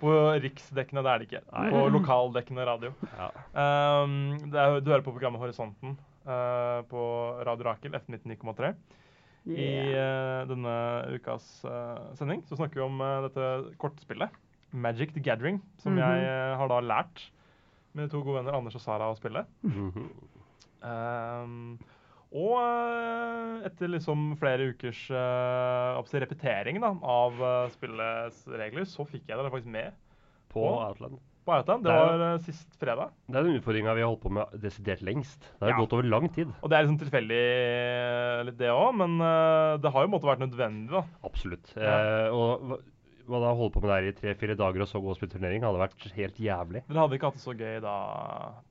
på 0.00 0.12
riksdekkende, 0.44 1.02
det 1.02 1.10
er 1.10 1.18
det 1.18 1.26
ikke. 1.28 1.40
Nei. 1.50 1.64
På 1.74 1.80
lokaldekkende 1.96 2.66
radio. 2.68 2.92
ja. 3.10 3.28
Um, 4.04 4.14
det 4.52 4.60
er, 4.62 4.76
du 4.80 4.90
hører 4.92 5.02
på 5.06 5.14
programmet 5.16 5.42
Horisonten 5.42 5.96
uh, 6.28 6.80
på 6.90 7.02
Radio 7.48 7.66
Rakel, 7.70 7.98
F99,3. 7.98 8.72
I 9.50 9.56
Yeah. 9.56 10.42
eh, 10.42 10.46
denne 10.50 10.72
ukas 11.16 11.44
uh, 11.64 12.12
sending 12.14 12.42
så 12.46 12.58
snakker 12.58 12.76
vi 12.76 12.84
om 12.84 12.98
dette 13.24 13.46
kortspillet, 13.80 14.28
Magic 14.76 15.14
the 15.16 15.20
Gathering, 15.24 15.62
som 15.80 15.94
Mhm. 15.96 15.98
jeg 16.04 16.26
eh, 16.28 16.56
har 16.60 16.68
da 16.68 16.80
lært 16.84 17.22
med 17.96 18.10
to 18.12 18.20
gode 18.22 18.36
venner 18.42 18.54
Anders 18.58 18.76
og 18.76 18.82
Sara 18.84 19.08
å 19.10 19.16
spille. 19.16 19.46
Mhm. 19.64 20.10
Um, 20.84 21.78
og 22.30 22.52
eh, 22.60 23.64
etter 23.66 23.90
liksom 23.90 24.36
flere 24.38 24.68
ukers 24.70 25.00
uh, 25.10 25.98
repetering 26.22 26.78
da, 26.82 26.92
av 27.02 27.40
eh, 27.42 27.72
spillets 27.74 28.44
regler, 28.46 28.86
så 28.86 29.06
fikk 29.08 29.26
jeg 29.26 29.38
det 29.40 29.50
faktisk 29.50 29.72
med 29.74 29.96
på? 30.52 30.62
Outland. 30.62 31.18
På 31.46 31.56
Outland. 31.56 31.82
Det 31.82 31.90
Det 31.90 31.96
er 31.96 32.22
var 32.22 32.38
sist 32.46 32.78
fredag. 32.78 33.10
Det 33.26 33.38
er 33.40 33.48
den 33.48 33.58
utfordringa 33.58 33.96
vi 33.96 34.04
har 34.04 34.12
holdt 34.12 34.22
på 34.22 34.30
med 34.36 34.54
desidert 34.62 35.02
lengst. 35.02 35.40
Det 35.58 35.66
har 35.66 35.74
Ja. 35.74 35.80
gått 35.82 35.92
over 35.96 36.06
lang 36.06 36.28
tid. 36.30 36.48
Og 36.62 36.70
det 36.70 36.78
er 36.78 36.86
liksom 36.86 37.00
tilfeldig 37.02 37.42
litt 38.46 38.58
det 38.58 38.70
òg, 38.70 38.94
men 38.94 39.18
det 39.80 39.90
har 39.90 40.06
jo 40.06 40.12
måttet 40.12 40.30
vært 40.30 40.46
nødvendig, 40.46 40.90
da. 40.90 41.04
Absolutt. 41.24 41.72
Ja. 41.76 42.26
Eh, 42.26 42.30
og 42.30 42.80
hva 43.30 43.40
da 43.42 43.52
holde 43.54 43.74
på 43.74 43.82
med 43.82 43.90
det 43.90 43.96
her 43.98 44.08
i 44.10 44.16
tre-fire 44.18 44.56
dager 44.58 44.82
og 44.82 44.88
så 44.90 45.00
gå 45.02 45.12
og 45.12 45.16
spille 45.18 45.32
turnering 45.34 45.62
hadde 45.62 45.78
vært 45.82 46.06
helt 46.16 46.38
jævlig. 46.42 46.82
Dere 46.88 47.02
hadde 47.04 47.18
ikke 47.18 47.30
hatt 47.30 47.38
det 47.38 47.44
så 47.46 47.54
gøy 47.54 47.80
da, 47.84 47.94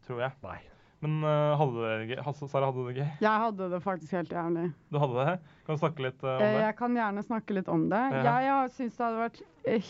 tror 0.07 0.19
jeg. 0.25 0.31
Nei. 0.43 0.59
Men 0.99 1.13
uh, 1.23 1.55
hadde 1.55 1.79
det 1.87 2.07
gøy? 2.09 2.17
Hasse, 2.25 2.47
Sara, 2.51 2.67
hadde 2.67 2.81
du 2.83 2.89
det 2.91 2.97
gøy? 2.99 3.09
Jeg 3.23 3.43
hadde 3.45 3.67
det 3.71 3.79
faktisk 3.85 4.11
helt 4.17 4.33
jævlig. 4.35 4.65
Du 4.91 4.97
hadde 4.99 5.25
det? 5.25 5.35
Kan 5.65 5.77
du 5.77 5.81
snakke 5.83 6.03
litt 6.03 6.23
uh, 6.25 6.31
om 6.33 6.41
Eh, 6.43 6.53
det? 6.57 6.63
Jeg 6.65 6.75
kan 6.81 6.97
gjerne 6.99 7.23
snakke 7.23 7.55
litt 7.55 7.69
om 7.71 7.85
det. 7.93 8.01
Ja. 8.17 8.23
Jeg 8.27 8.47
jeg 8.49 8.73
syns 8.75 8.97
det 8.97 9.05
hadde 9.05 9.21
vært 9.23 9.39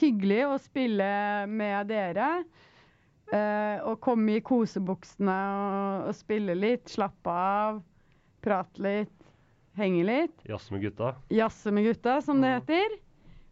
hyggelig 0.01 0.39
å 0.45 0.55
spille 0.61 1.09
med 1.49 1.89
dere. 1.89 2.29
Uh, 3.29 3.77
og 3.91 3.99
komme 4.01 4.37
i 4.39 4.41
kosebuksene 4.45 5.33
og, 5.53 6.07
og 6.09 6.15
spille 6.17 6.55
litt, 6.57 6.87
slappe 6.89 7.29
av, 7.29 7.81
prate 8.41 8.81
litt, 8.81 9.27
henge 9.77 10.05
litt. 10.07 10.45
Jazze 10.49 10.73
med 10.73 10.81
gutta. 10.87 11.11
Jazze 11.33 11.73
med 11.73 11.85
gutta, 11.89 12.19
som 12.25 12.41
det 12.41 12.55
heter. 12.59 12.95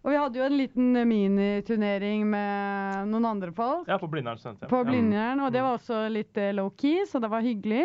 Og 0.06 0.12
vi 0.14 0.18
hadde 0.20 0.40
jo 0.40 0.46
en 0.46 0.58
liten 0.58 0.94
miniturnering 1.10 2.28
med 2.30 3.10
noen 3.12 3.26
andre 3.28 3.52
folk 3.56 3.88
Ja, 3.90 3.98
på 4.00 4.08
Blindern 4.12 4.38
studenthjem. 4.40 4.70
på 4.72 4.78
Ja. 4.84 4.84
Blindern, 4.88 5.42
og 5.44 5.52
det 5.52 5.62
var 5.66 5.78
også 5.80 6.04
litt 6.14 6.38
eh, 6.38 6.54
low-key, 6.56 7.06
så 7.10 7.20
det 7.20 7.30
var 7.34 7.42
hyggelig. 7.44 7.84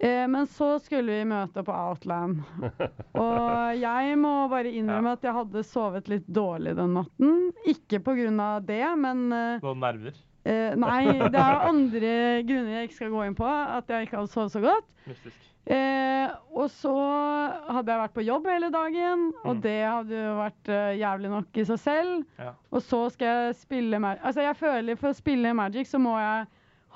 Eh, 0.00 0.26
men 0.30 0.46
så 0.48 0.78
skulle 0.80 1.12
vi 1.18 1.24
møte 1.28 1.60
på 1.66 1.72
Outland. 1.74 2.38
Og 3.20 3.76
jeg 3.76 4.14
må 4.16 4.48
bare 4.48 4.70
innrømme 4.72 5.12
at 5.12 5.26
jeg 5.26 5.34
hadde 5.36 5.64
sovet 5.68 6.08
litt 6.08 6.26
dårlig 6.32 6.72
den 6.78 6.94
natten. 6.96 7.34
Ikke 7.68 7.98
pga. 8.00 8.60
det, 8.64 8.80
men 8.96 9.26
eh, 9.32 9.58
Du 9.60 9.74
nerver. 9.74 10.14
Eh, 10.44 10.74
Nei, 10.76 11.04
det 11.30 11.38
er 11.40 11.62
andre 11.68 12.14
grunner 12.48 12.74
jeg 12.78 12.88
ikke 12.88 12.98
skal 13.00 13.10
gå 13.14 13.24
inn 13.26 13.34
på, 13.38 13.46
at 13.46 13.88
jeg 13.92 14.06
ikke 14.08 14.16
hadde 14.20 14.32
sovet 14.32 14.52
så 14.54 14.60
godt. 14.64 14.86
Eh, 15.70 16.30
og 16.56 16.70
så 16.72 16.92
hadde 17.70 17.92
jeg 17.92 18.00
vært 18.00 18.14
på 18.16 18.24
jobb 18.24 18.46
hele 18.48 18.70
dagen, 18.72 19.26
og 19.44 19.56
Mm. 19.56 19.60
det 19.62 19.74
hadde 19.84 20.16
jo 20.16 20.30
vært 20.38 20.70
uh, 20.72 20.94
jævlig 20.98 21.30
nok 21.30 21.58
i 21.60 21.64
seg 21.68 21.78
selv. 21.78 22.24
Ja. 22.40 22.52
Og 22.72 22.80
så 22.82 23.02
skal 23.12 23.26
jeg 23.28 23.54
spille 23.60 24.00
Magic. 24.00 24.22
Altså, 24.24 24.40
jeg 24.46 24.56
føler 24.56 24.96
for 24.96 25.10
å 25.12 25.18
spille 25.18 25.52
Magic 25.54 25.86
så 25.86 26.00
må 26.00 26.16
jeg 26.18 26.46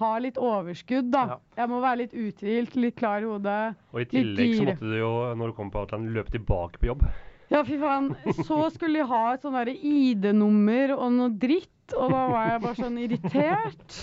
ha 0.00 0.18
litt 0.18 0.40
overskudd, 0.40 1.12
da. 1.12 1.26
Ja. 1.28 1.37
Jeg 1.61 1.70
må 1.70 1.78
være 1.85 2.00
litt 2.02 2.14
uthvilt, 2.18 2.74
litt 2.76 2.96
klar 2.98 3.22
i 3.22 3.28
hodet. 3.30 3.76
Og 3.92 4.00
i 4.00 4.09
tillegg 4.11 4.57
så 4.57 4.64
måtte 4.72 4.90
du 4.90 4.96
jo, 4.98 5.12
når 5.38 5.52
du 5.52 5.54
kom 5.61 5.70
på 5.70 5.85
Outland, 5.85 6.11
løpe 6.16 6.33
tilbake 6.35 6.80
på 6.83 6.87
jobb. 6.90 7.04
Ja, 7.52 7.61
fy 7.66 7.76
faen. 7.78 8.12
Så 8.46 8.59
skulle 8.74 9.00
de 9.02 9.09
ha 9.11 9.22
et 9.35 9.42
sånn 9.44 9.57
derre 9.59 9.74
ID-nummer 9.76 10.94
og 10.96 11.11
noe 11.12 11.33
dritt, 11.38 11.70
og 11.96 12.09
da 12.14 12.22
var 12.33 12.46
jeg 12.54 12.62
bare 12.64 12.78
sånn 12.80 13.00
irritert. 13.02 13.98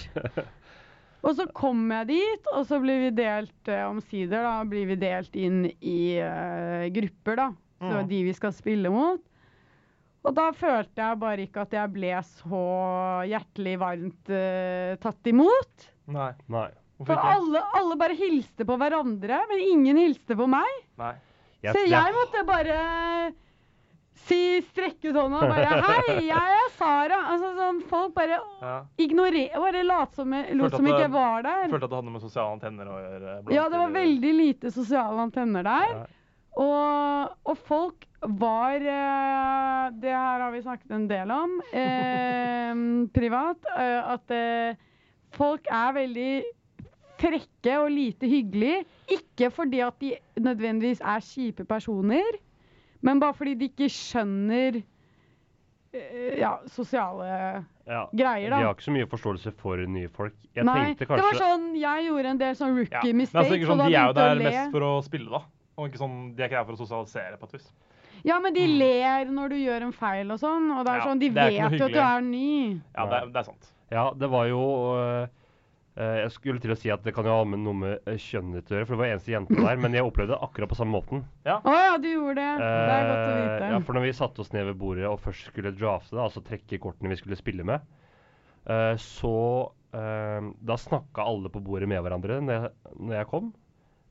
Og 1.21 1.35
så 1.37 1.45
kom 1.53 1.83
jeg 1.93 2.07
dit, 2.09 2.47
og 2.53 2.63
så 2.69 2.79
blir 2.81 2.97
vi 3.03 3.09
delt 3.17 3.69
eh, 3.69 3.83
omsider, 3.85 4.41
da 4.41 4.53
blir 4.65 4.87
vi 4.89 4.95
delt 5.01 5.35
inn 5.37 5.63
i 5.69 5.97
eh, 6.17 6.87
grupper, 6.93 7.37
da. 7.43 7.49
Så 7.81 7.91
Mm. 8.03 8.07
de 8.09 8.17
vi 8.27 8.33
skal 8.37 8.51
spille 8.53 8.89
mot. 8.93 9.21
Og 10.21 10.35
da 10.37 10.51
følte 10.53 11.01
jeg 11.01 11.17
bare 11.17 11.45
ikke 11.47 11.63
at 11.63 11.71
jeg 11.73 11.89
ble 11.95 12.11
så 12.27 12.59
hjertelig 13.25 13.73
varmt 13.81 14.29
eh, 14.29 14.93
tatt 15.01 15.25
imot. 15.31 15.87
Nei. 16.13 16.27
Nei. 16.53 16.67
Hvorfor 17.01 17.09
For 17.09 17.17
ikke? 17.17 17.31
alle, 17.39 17.63
alle 17.79 17.97
bare 17.97 18.17
hilste 18.19 18.67
på 18.69 18.77
hverandre, 18.77 19.39
men 19.49 19.63
ingen 19.65 19.97
hilste 19.97 20.37
på 20.37 20.45
meg. 20.49 20.69
Nei. 21.01 21.15
Jeg- 21.63 21.73
Så 21.75 21.85
jeg 21.89 22.13
måtte 22.15 22.45
bare 22.47 23.33
si, 24.27 24.61
strekke 24.71 25.09
ut 25.11 25.15
hånda 25.17 25.41
og 25.41 25.49
bare 25.49 25.81
Hei, 25.81 26.15
jeg 26.27 26.55
er 26.57 26.69
Sara. 26.77 27.19
Altså 27.33 27.51
sånn, 27.57 27.81
Folk 27.89 28.13
bare 28.15 28.39
Ja. 28.61 28.83
ignorerer 28.97 29.55
Bare 29.61 29.83
lot 29.83 30.15
som, 30.15 30.31
lot 30.31 30.71
som 30.75 30.85
ikke 30.85 31.09
var 31.11 31.43
der. 31.43 31.67
Følte 31.69 31.83
at 31.83 31.89
det 31.89 31.99
hadde 31.99 32.11
med 32.11 32.21
sosiale 32.21 32.53
antenner 32.59 32.85
å 32.85 32.97
gjøre. 33.01 33.53
Ja, 33.53 33.67
det 33.69 33.77
var 33.81 33.89
veldig 33.95 34.33
lite 34.37 34.71
sosiale 34.71 35.19
antenner 35.27 35.63
der. 35.63 35.93
Ja. 35.95 36.05
Og, 36.61 37.35
og 37.45 37.57
folk 37.57 38.05
var 38.21 38.75
eh, 38.75 39.89
Det 40.01 40.11
her 40.11 40.39
har 40.43 40.51
vi 40.51 40.61
snakket 40.61 40.91
en 40.91 41.07
del 41.07 41.31
om 41.31 41.61
eh, 41.73 42.73
privat. 43.17 43.57
eh, 43.77 44.13
at 44.13 44.31
eh, 44.31 44.75
folk 45.31 45.65
er 45.71 45.93
veldig 45.93 46.43
frekke 47.21 47.75
og 47.83 47.91
lite 47.93 48.27
hyggelige. 48.31 48.83
Ikke 49.17 49.51
fordi 49.53 49.79
at 49.85 49.99
de 50.01 50.15
nødvendigvis 50.41 51.01
er 51.01 51.21
kjipe 51.25 51.65
personer, 51.69 52.39
men 53.01 53.19
bare 53.21 53.33
fordi 53.37 53.53
de 53.61 53.69
ikke 53.71 53.89
skjønner 53.93 54.81
eh, 55.93 56.39
ja, 56.39 56.57
sosiale 56.71 57.65
Ja. 57.87 58.05
greier, 58.15 58.49
da. 58.53 58.57
De 58.59 58.63
har 58.67 58.73
ikke 58.75 58.85
så 58.85 58.93
mye 58.95 59.07
forståelse 59.09 59.51
for 59.59 59.77
nye 59.87 60.07
folk. 60.13 60.33
Jeg 60.55 60.63
Nei, 60.67 60.93
tenkte 60.95 61.15
det 61.17 61.23
var 61.25 61.37
sånn 61.39 61.69
Jeg 61.79 62.05
gjorde 62.09 62.25
en 62.33 62.37
del 62.39 62.55
sånn 62.55 62.73
Ja. 62.75 62.79
rookie 62.81 63.13
Men 63.13 63.21
altså, 63.25 63.33
mistakes, 63.41 63.55
ikke 63.57 63.69
sånn, 63.71 63.77
de 63.87 63.95
er 63.95 64.05
jo 64.07 64.13
der 64.13 64.35
mest 64.43 64.71
for 64.71 64.81
å 64.81 64.91
spille, 65.03 65.29
da. 65.31 65.41
Og 65.77 65.89
ikke 65.89 65.97
sånn, 66.01 66.35
De 66.35 66.43
er 66.43 66.47
ikke 66.49 66.59
der 66.59 66.65
for 66.65 66.73
å 66.73 66.81
sosialisere, 66.85 67.37
på 67.39 67.47
et 67.49 67.53
vis. 67.57 67.71
Ja, 68.23 68.39
men 68.39 68.53
de 68.53 68.67
ler 68.67 69.25
når 69.33 69.49
du 69.49 69.55
gjør 69.55 69.81
en 69.87 69.91
feil 69.97 70.29
og 70.31 70.37
sånn. 70.39 70.69
Og 70.77 70.85
det 70.85 70.91
er 70.93 70.97
Ja, 70.99 71.05
sånn, 71.07 71.19
de 71.19 71.29
det 71.29 71.37
er 71.41 71.49
vet 71.49 71.79
jo 71.79 71.85
at 71.85 71.91
du 71.91 71.99
er 71.99 72.21
ny. 72.21 72.81
Ja, 72.95 73.05
det 73.09 73.17
er, 73.17 73.25
det 73.31 73.35
er 73.41 73.43
sant. 73.43 73.71
Ja, 73.91 74.11
det 74.13 74.29
var 74.29 74.45
jo 74.47 74.61
øh, 74.95 75.27
Jeg 75.91 76.29
skulle 76.31 76.61
til 76.63 76.71
å 76.71 76.75
si 76.79 76.87
at 76.93 77.01
det 77.03 77.11
kan 77.13 77.25
jo 77.27 77.33
ha 77.35 77.43
med 77.43 77.59
noe 77.59 77.75
med 77.75 78.05
øh, 78.07 78.15
kjønnet 78.15 78.69
å 78.71 78.75
gjøre, 78.77 78.85
for 78.87 78.95
det 78.95 78.99
var 79.01 79.09
eneste 79.11 79.33
jente 79.33 79.57
der. 79.59 79.79
Men 79.83 79.97
jeg 79.97 80.05
opplevde 80.07 80.31
det 80.37 80.39
akkurat 80.47 80.71
på 80.71 80.77
samme 80.79 80.95
måten. 80.95 81.25
Å 81.43 81.73
ja, 81.75 81.97
du 81.99 82.07
gjorde 82.07 82.37
det. 82.39 82.53
Det 82.63 82.93
er 82.95 83.09
godt 83.09 83.19
å 83.19 83.31
Eh, 83.33 83.41
vite. 83.41 83.71
Ja, 83.73 83.79
for 83.83 83.97
når 83.99 84.05
vi 84.07 84.13
satte 84.15 84.41
oss 84.45 84.53
ned 84.55 84.69
ved 84.69 84.77
bordet 84.79 85.09
og 85.09 85.19
først 85.19 85.49
skulle 85.51 85.73
drafte, 85.75 86.15
da, 86.15 86.23
altså 86.29 86.43
trekke 86.47 86.79
kortene 86.79 87.11
vi 87.11 87.19
skulle 87.19 87.35
spille 87.39 87.65
med, 87.67 87.83
eh, 88.71 88.93
så 89.03 89.33
eh, 89.91 90.47
Da 90.63 90.77
snakka 90.79 91.25
alle 91.27 91.51
på 91.51 91.59
bordet 91.65 91.89
med 91.91 91.99
hverandre 92.05 92.39
når 92.39 92.53
jeg, 92.55 92.71
når 92.95 93.17
jeg 93.19 93.29
kom. 93.33 93.51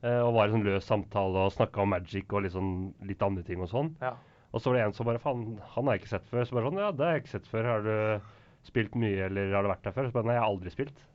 eh, 0.04 0.20
og 0.20 0.34
var 0.36 0.48
i 0.48 0.52
sånn 0.54 0.66
løs 0.68 0.84
samtale 0.88 1.46
og 1.48 1.54
snakka 1.56 1.80
om 1.86 1.90
magic 1.96 2.32
og 2.36 2.44
litt, 2.44 2.52
sånn, 2.52 2.90
litt 3.08 3.22
andre 3.24 3.42
ting 3.46 3.60
og 3.64 3.68
sånn. 3.72 3.94
Ja. 4.04 4.14
Og 4.52 4.60
så 4.60 4.68
var 4.68 4.76
det 4.80 4.84
en 4.90 4.92
som 4.96 5.06
bare 5.08 5.20
Faen, 5.22 5.56
han 5.76 5.86
har 5.88 5.96
jeg 5.96 6.02
ikke 6.04 6.12
sett 6.18 6.28
før. 6.28 6.44
Så 6.44 6.56
bare 6.56 6.68
sånn 6.68 6.80
Ja, 6.84 6.90
det 6.92 7.06
har 7.08 7.16
jeg 7.16 7.24
ikke 7.24 7.36
sett 7.38 7.48
før. 7.48 7.68
Har 7.72 7.84
du 7.88 8.28
spilt 8.68 8.94
mye, 9.00 9.28
eller 9.30 9.52
har 9.56 9.64
du 9.64 9.68
vært 9.72 9.84
der 9.88 9.94
før? 9.96 10.08
Så 10.10 10.16
bare 10.18 10.28
Nei, 10.28 10.34
jeg 10.36 10.42
har 10.44 10.52
aldri 10.52 10.72
spilt. 10.74 11.06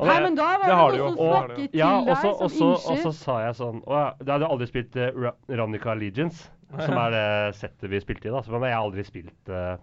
Og 0.00 0.06
Nei, 0.08 0.16
men 0.24 0.38
da 0.38 0.46
var 0.60 0.64
det 0.66 0.70
det, 0.70 1.02
noen 1.02 1.16
som 1.16 1.28
snakket 1.30 1.76
ja, 1.78 1.90
til 1.90 2.08
ja, 2.10 2.16
så, 2.16 2.30
deg 2.30 2.40
som 2.40 2.48
som 2.48 2.72
så, 2.80 2.94
og 2.94 3.04
så 3.04 3.12
sa 3.16 3.36
jeg 3.44 3.58
sånn 3.60 3.78
Å 3.84 4.00
ja, 4.00 4.08
jeg 4.22 4.32
hadde 4.32 4.50
aldri 4.54 4.68
spilt 4.70 4.98
uh, 4.98 5.06
Ronica 5.12 5.60
Ravnica 5.60 5.92
Allegiance, 5.94 6.50
som 6.74 6.98
er 7.04 7.14
det 7.14 7.28
settet 7.60 7.90
vi 7.90 8.02
spilte 8.02 8.30
i. 8.30 8.34
da. 8.34 8.42
Så 8.46 8.54
men 8.54 8.68
jeg 8.70 8.78
har 8.78 8.86
aldri 8.86 9.04
spilt 9.06 9.52
uh, 9.52 9.76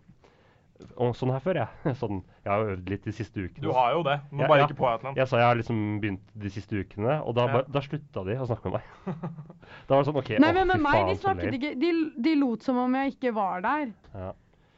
sånn 1.18 1.32
her 1.34 1.44
før, 1.44 1.60
jeg. 1.62 1.94
Sånn, 2.02 2.22
jeg 2.44 2.52
har 2.52 2.72
øvd 2.74 2.90
litt 2.92 3.06
de 3.08 3.14
siste 3.16 3.44
ukene. 3.44 3.64
Du 3.66 3.72
har 3.76 3.94
jo 3.96 4.04
det, 4.06 4.18
men 4.32 4.46
Ja, 4.46 4.50
bare 4.52 4.60
ja. 4.62 4.68
ikke 4.70 4.80
på 4.80 4.90
Outland. 4.90 5.18
Jeg 5.20 5.30
sa 5.30 5.40
jeg 5.42 5.50
har 5.50 5.60
liksom 5.60 5.80
begynt 6.04 6.34
de 6.34 6.52
siste 6.54 6.82
ukene, 6.82 7.20
og 7.24 7.38
da, 7.38 7.48
Ja. 7.52 7.62
da 7.78 7.84
slutta 7.86 8.26
de 8.28 8.38
å 8.38 8.50
snakke 8.50 8.72
med 8.72 8.82
meg. 8.82 9.14
da 9.88 9.96
var 9.96 10.04
det 10.04 10.10
sånn 10.10 10.20
OK, 10.22 10.34
Nei, 10.38 10.52
å, 10.52 10.58
men 10.60 10.68
med 10.68 10.78
fy 10.78 10.84
meg, 10.86 11.08
de 11.10 11.22
snakket 11.22 11.58
ikke 11.60 11.74
de, 11.82 11.94
de 12.28 12.36
lot 12.42 12.68
som 12.68 12.78
om 12.84 13.00
jeg 13.02 13.16
ikke 13.16 13.34
var 13.38 13.64
der. 13.66 13.90
Ja. 14.14 14.34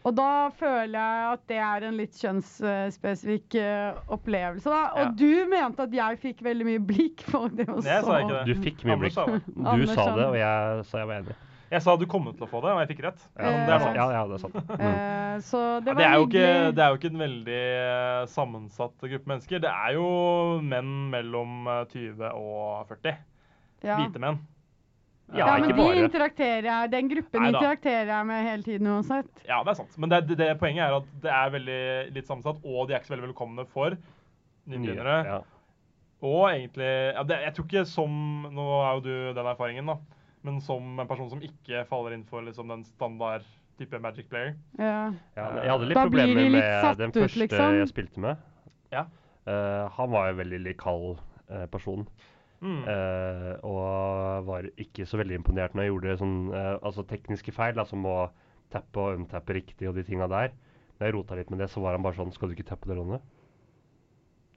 Og 0.07 0.15
da 0.15 0.47
føler 0.55 0.95
jeg 0.95 1.25
at 1.33 1.41
det 1.51 1.57
er 1.59 1.85
en 1.89 1.97
litt 1.99 2.15
kjønnsspesifikk 2.15 3.57
eh, 3.59 3.97
opplevelse. 4.15 4.71
Da. 4.71 4.83
Og 4.95 5.03
Ja. 5.03 5.09
du 5.19 5.49
mente 5.51 5.83
at 5.83 5.93
jeg 5.97 6.19
fikk 6.23 6.43
veldig 6.45 6.65
mye 6.69 6.79
blikk 6.79 7.25
for 7.27 7.51
det 7.51 7.67
også. 7.67 7.87
Jeg 7.89 8.05
sa 8.07 8.19
ikke 8.23 8.37
det. 8.37 8.45
Du 8.47 8.63
fikk 8.63 8.85
mye 8.87 8.97
blikk. 9.03 9.19
Du 9.19 9.85
sa 9.91 10.07
det, 10.15 10.25
og 10.29 10.37
jeg 10.39 10.85
sa 10.87 11.01
jeg 11.03 11.09
var 11.11 11.21
enig. 11.23 11.35
Jeg 11.69 11.83
sa 11.85 11.93
du 12.01 12.05
kom 12.09 12.25
til 12.33 12.45
å 12.47 12.49
få 12.49 12.63
det, 12.63 12.71
og 12.73 12.79
jeg 12.81 12.89
fikk 12.95 13.01
rett. 13.05 13.25
Ja, 13.37 13.49
det 13.51 13.73
er 13.75 13.83
sant. 13.83 13.97
ja, 13.99 14.05
ja, 14.15 14.21
det 14.25 14.37
er 14.37 14.41
sant. 14.41 14.55
Mm. 14.55 14.79
Eh, 14.79 15.81
det 15.85 15.93
det, 15.99 16.05
er 16.05 16.15
jo 16.15 16.23
ikke, 16.25 16.45
det 16.73 16.83
er 16.83 16.87
jo 16.89 16.97
ikke 16.97 17.11
en 17.11 17.21
veldig 17.21 17.59
eh, 17.59 18.21
sammensatt 18.31 18.95
gruppe 19.03 19.29
mennesker. 19.29 19.61
Det 19.61 19.69
er 19.69 19.97
jo 19.99 20.07
menn 20.65 20.95
mellom 21.11 21.67
eh, 21.69 21.83
20 21.91 22.31
og 22.39 22.87
40. 22.89 23.19
Ja. 23.85 23.99
Hvite 23.99 24.23
menn. 24.23 24.39
Ja, 25.33 25.45
Ja, 25.45 25.57
men 25.59 25.69
de 25.69 25.75
bare. 25.77 26.03
interakterer 26.03 26.65
jeg, 26.65 26.91
den 26.91 27.09
gruppen 27.11 27.41
Neida. 27.43 27.57
interakterer 27.59 28.09
jeg 28.13 28.25
med 28.25 28.43
hele 28.47 28.63
tiden 28.65 28.87
uansett. 28.87 29.29
Ja, 29.47 29.59
det 29.63 29.73
er 29.73 29.77
sant. 29.77 29.97
Men 29.97 30.09
det, 30.09 30.21
det, 30.27 30.37
det 30.41 30.47
poenget 30.59 30.87
er 30.87 30.95
at 30.97 31.09
det 31.21 31.31
er 31.31 31.51
veldig 31.53 31.81
litt 32.15 32.27
sammensatt, 32.27 32.63
og 32.65 32.87
de 32.87 32.95
er 32.95 32.99
ikke 33.01 33.11
så 33.11 33.15
veldig 33.15 33.27
velkomne 33.29 33.65
for 33.69 33.97
nybegynnere. 34.69 35.17
Ja. 35.27 35.39
Og 36.21 36.49
egentlig 36.49 36.87
ja, 37.15 37.21
det, 37.23 37.37
Jeg 37.45 37.53
tror 37.55 37.65
ikke 37.69 37.85
som 37.87 38.15
Nå 38.51 38.63
er 38.83 38.97
jo 38.97 39.03
du 39.05 39.13
den 39.37 39.47
erfaringen, 39.47 39.87
da. 39.87 39.95
Men 40.43 40.59
som 40.63 40.99
en 40.99 41.07
person 41.07 41.29
som 41.31 41.41
ikke 41.43 41.85
faller 41.87 42.15
inn 42.15 42.25
for 42.27 42.43
liksom, 42.43 42.67
den 42.71 42.83
standard 42.87 43.45
type 43.79 43.99
Magic 44.03 44.27
player. 44.31 44.53
Ja. 44.79 45.11
Ja, 45.37 45.45
jeg 45.63 45.71
hadde 45.71 45.87
litt 45.87 45.95
Da 45.95 46.03
problemer 46.07 46.41
litt 46.43 46.51
med 46.57 46.67
satt 46.83 46.99
den 46.99 47.13
ut, 47.15 47.35
liksom. 47.39 47.77
jeg 47.79 47.91
spilte 47.91 48.23
med. 48.23 48.41
Ja. 48.91 49.05
Uh, 49.47 49.87
han 49.95 50.11
var 50.11 50.31
en 50.33 50.39
veldig 50.39 50.59
litt 50.65 50.77
kald 50.81 51.17
eh, 51.49 51.65
person. 51.71 52.03
Mm. 52.59 52.81
eh, 52.91 53.51
og 53.63 54.45
var 54.49 54.65
ikke 54.75 55.05
så 55.07 55.19
veldig 55.19 55.37
imponert 55.39 55.75
når 55.75 55.85
jeg 55.85 55.93
gjorde 55.93 56.15
sånn 56.19 56.37
uh, 56.51 56.75
altså 56.83 57.05
tekniske 57.07 57.53
feil, 57.55 57.77
da, 57.77 57.85
som 57.87 58.03
å 58.03 58.17
tappe 58.73 58.99
og 58.99 59.21
untappe 59.21 59.55
riktig 59.55 59.87
og 59.89 59.95
de 59.95 60.03
tinga 60.07 60.27
der. 60.31 60.51
Når 60.99 61.07
jeg 61.07 61.15
rota 61.15 61.37
litt 61.39 61.53
med 61.53 61.63
det, 61.63 61.69
så 61.71 61.83
var 61.83 61.95
han 61.95 62.03
bare 62.03 62.19
sånn 62.19 62.33
Skal 62.35 62.51
du 62.51 62.57
ikke 62.57 62.67
tappe 62.67 62.89
det 62.91 62.97
lånet? 62.99 63.23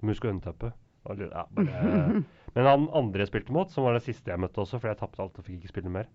Men 0.01 0.11
husk 0.11 0.27
å 0.27 0.33
untappe. 0.35 0.73
Ja, 1.07 1.47
men 2.55 2.69
han 2.69 2.89
andre 2.95 3.25
jeg 3.25 3.31
spilte 3.31 3.55
mot, 3.55 3.71
som 3.71 3.87
var 3.87 3.97
den 3.97 4.05
siste 4.05 4.31
jeg 4.31 4.43
møtte 4.43 4.63
også, 4.63 4.79
for 4.79 4.91
jeg 4.91 4.99
tapte 5.01 5.23
alt 5.23 5.39
og 5.39 5.47
fikk 5.47 5.61
ikke 5.61 5.73
spille 5.73 5.91
mer, 5.95 6.11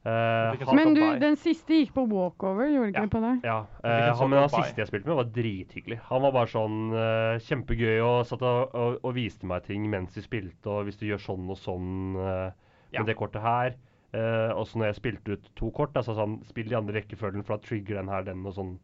Eh, 0.00 0.62
han, 0.64 0.76
Men 0.78 0.94
du, 0.96 1.02
den 1.20 1.34
siste 1.36 1.76
gikk 1.76 1.90
på 1.92 2.06
walkover, 2.08 2.70
gjorde 2.72 2.88
ikke 2.88 3.02
Ja. 3.02 3.04
det 3.04 3.12
på 3.12 3.20
deg? 3.20 3.42
ja, 3.44 3.56
eh, 3.84 4.06
han, 4.16 4.30
men 4.30 4.38
han 4.40 4.48
siste 4.48 4.80
jeg 4.80 4.88
spilte 4.88 5.10
med, 5.10 5.16
var 5.18 5.28
drithyggelig. 5.34 5.98
Han 6.08 6.22
var 6.24 6.32
bare 6.32 6.48
sånn 6.48 6.78
uh, 6.94 7.36
kjempegøy 7.44 8.00
og 8.00 8.24
satt 8.30 8.40
og, 8.48 8.72
og, 8.74 8.96
og 9.04 9.14
viste 9.14 9.44
meg 9.50 9.66
ting 9.68 9.84
mens 9.92 10.16
vi 10.16 10.24
spilte. 10.24 10.64
Og 10.72 10.88
hvis 10.88 10.96
du 10.96 11.04
gjør 11.10 11.20
sånn 11.26 11.50
og 11.52 11.58
sånn 11.60 11.90
med 12.16 12.96
Ja. 12.96 13.04
det 13.04 13.14
kortet 13.20 13.42
her 13.44 13.76
eh, 14.16 14.50
Og 14.56 14.64
så 14.66 14.80
når 14.80 14.86
jeg 14.90 14.96
spilte 14.98 15.36
ut 15.36 15.50
to 15.54 15.68
kort, 15.70 15.92
da, 15.94 16.00
så 16.02 16.14
sa 16.16 16.24
han 16.24 16.40
spill 16.48 16.68
de 16.72 16.78
andre 16.80 16.96
rekkefølgen, 17.02 17.44
for 17.44 17.56
da 17.56 17.62
trigger 17.68 18.00
den 18.00 18.08
her 18.08 18.24
den, 18.26 18.40
og 18.46 18.56
sånn. 18.56 18.78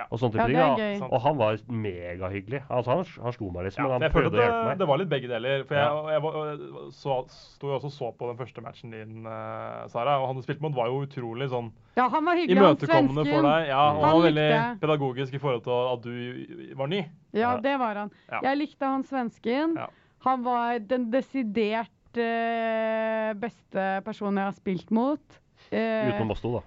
Ja. 0.00 0.06
Og 0.08 0.20
sånne 0.22 0.40
Ja, 0.40 0.46
type 0.48 0.76
det 0.80 0.86
ting. 0.96 1.02
Og 1.12 1.20
han 1.20 1.36
var 1.36 1.58
megahyggelig. 1.68 2.60
Altså, 2.72 2.94
han, 2.94 3.02
han 3.26 3.34
slo 3.36 3.50
meg 3.52 3.66
liksom, 3.68 3.82
Ja, 3.84 3.88
men 3.88 3.92
han 3.98 4.04
jeg 4.06 4.14
følte 4.14 4.30
å 4.30 4.40
hjelpe 4.40 4.56
det, 4.56 4.68
meg. 4.70 4.78
det 4.80 4.88
var 4.88 5.00
litt 5.02 5.10
begge 5.10 5.28
deler. 5.28 5.64
For 5.68 5.76
jeg, 5.76 6.00
jeg, 6.14 6.22
var- 6.24 6.64
så, 6.96 7.16
sto 7.34 7.68
jo 7.68 7.74
også 7.76 7.90
og 7.90 7.94
så 7.98 8.10
på 8.20 8.30
den 8.30 8.38
første 8.40 8.64
matchen 8.64 8.94
din, 8.96 9.26
uh, 9.28 9.84
Sara. 9.92 10.16
Og 10.22 10.26
han 10.30 10.40
du 10.40 10.44
spilte 10.46 10.64
mot, 10.64 10.74
var 10.76 10.88
jo 10.88 11.02
utrolig 11.04 11.50
sånn 11.52 11.68
Ja, 11.98 12.08
han 12.08 12.24
var 12.24 12.40
hyggelig, 12.40 12.56
han 12.56 12.70
imøtekommende 12.72 13.26
for 13.28 13.48
deg. 13.50 13.68
Ja, 13.68 13.82
og 13.90 14.00
Han 14.00 14.04
han 14.08 14.16
var 14.16 14.26
veldig 14.30 14.48
likte 14.48 14.80
pedagogisk 14.86 15.34
i 15.36 15.42
forhold 15.42 15.64
til 15.68 15.92
at 15.92 16.08
du 16.08 16.74
var 16.80 16.92
ny. 16.94 17.02
Ja, 17.36 17.54
det 17.60 17.76
var 17.84 18.04
han. 18.04 18.12
Ja. 18.30 18.40
Jeg 18.48 18.62
likte 18.64 18.86
han 18.94 19.04
svensken. 19.04 19.76
Ja. 19.76 19.90
Han 20.24 20.42
var 20.44 20.78
den 20.84 21.10
desidert 21.12 22.20
uh, 22.20 23.30
beste 23.40 23.86
personen 24.06 24.40
jeg 24.42 24.48
har 24.50 24.56
spilt 24.58 24.90
mot. 24.94 25.40
Uh, 25.70 26.08
Utenom 26.10 26.32
oss 26.34 26.40
to, 26.42 26.56
da. 26.58 26.64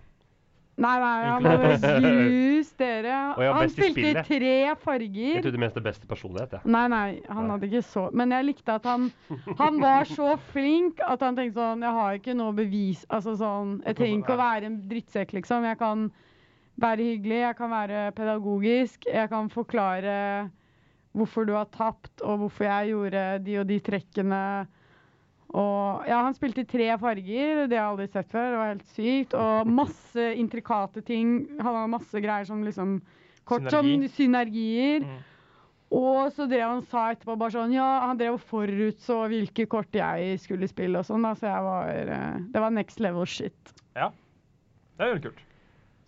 Nei, 0.75 0.93
nei, 0.97 1.25
han 1.29 1.43
var 1.45 1.61
justere. 2.33 3.17
Og 3.35 3.43
jeg 3.43 3.51
var 3.51 3.57
Han 3.59 3.67
best 3.67 3.77
i 3.77 3.83
spilte 3.83 4.23
spillet. 4.23 4.25
tre 4.25 4.75
farger. 4.81 5.35
Jeg 5.35 5.43
trodde 5.45 5.61
mest 5.61 5.75
det 5.77 5.83
beste 5.85 6.07
personlighet, 6.09 6.55
jeg. 6.57 6.71
Nei, 6.73 6.87
nei, 6.89 7.09
han 7.29 7.51
hadde 7.53 7.69
ikke 7.69 7.83
så 7.85 8.07
Men 8.17 8.33
jeg 8.33 8.47
likte 8.47 8.73
at 8.79 8.87
han 8.89 9.05
Han 9.59 9.77
var 9.83 10.09
så 10.09 10.31
flink 10.49 10.99
at 11.05 11.21
han 11.21 11.37
tenkte 11.37 11.61
sånn 11.61 11.85
Jeg 11.85 11.93
har 11.99 12.17
ikke 12.17 12.35
noe 12.39 12.55
bevis 12.57 13.05
Altså 13.13 13.35
sånn 13.37 13.75
Jeg 13.85 13.99
trenger 13.99 14.23
ikke 14.23 14.33
å 14.33 14.41
være 14.41 14.71
en 14.71 14.79
drittsekk, 14.89 15.35
liksom. 15.37 15.63
Jeg 15.69 15.77
kan 15.77 16.07
være 16.81 17.05
hyggelig, 17.05 17.37
jeg 17.43 17.55
kan 17.59 17.69
være 17.69 17.99
pedagogisk, 18.17 19.05
jeg 19.05 19.29
kan 19.29 19.49
forklare 19.53 20.49
hvorfor 21.13 21.45
du 21.45 21.51
har 21.53 21.67
tapt, 21.69 22.23
og 22.25 22.39
hvorfor 22.41 22.65
jeg 22.65 22.89
gjorde 22.95 23.25
de 23.45 23.59
og 23.61 23.67
de 23.69 23.77
trekkene. 23.85 24.39
Og 25.53 26.07
ja, 26.09 26.23
han 26.25 26.33
spilte 26.33 26.63
i 26.63 26.69
tre 26.69 26.87
farger, 26.97 27.67
det 27.69 27.77
har 27.77 27.83
jeg 27.83 27.91
aldri 27.91 28.07
sett 28.09 28.31
før. 28.31 28.47
Det 28.49 28.61
var 28.61 28.71
helt 28.71 28.95
sykt. 28.95 29.35
Og 29.37 29.69
masse 29.69 30.29
intrikate 30.41 31.03
ting. 31.05 31.35
Han 31.59 31.77
hadde 31.77 31.91
masse 31.93 32.23
greier 32.23 32.49
som 32.49 32.63
liksom 32.65 32.97
Kort 33.43 33.67
Synergi. 33.67 34.07
som 34.07 34.15
synergier. 34.15 35.05
Mm. 35.05 35.21
Og 35.93 36.33
så 36.33 36.47
drev 36.49 36.63
han 36.65 36.85
sa 36.89 37.09
etterpå 37.13 37.35
bare 37.37 37.53
sånn 37.53 37.73
Ja, 37.75 37.87
han 38.07 38.17
drev 38.17 38.39
og 38.39 38.45
forutså 38.49 39.19
hvilke 39.29 39.67
kort 39.69 39.93
jeg 39.93 40.39
skulle 40.41 40.69
spille 40.71 41.03
og 41.03 41.05
sånn, 41.05 41.25
da, 41.27 41.35
så 41.37 41.51
jeg 41.51 41.65
var 41.67 41.91
eh, 41.91 42.39
Det 42.49 42.63
var 42.63 42.73
next 42.73 43.03
level 43.03 43.27
shit. 43.29 43.73
Ja. 43.93 44.09
Det 44.97 45.05
er 45.05 45.11
veldig 45.11 45.25
kult. 45.27 45.43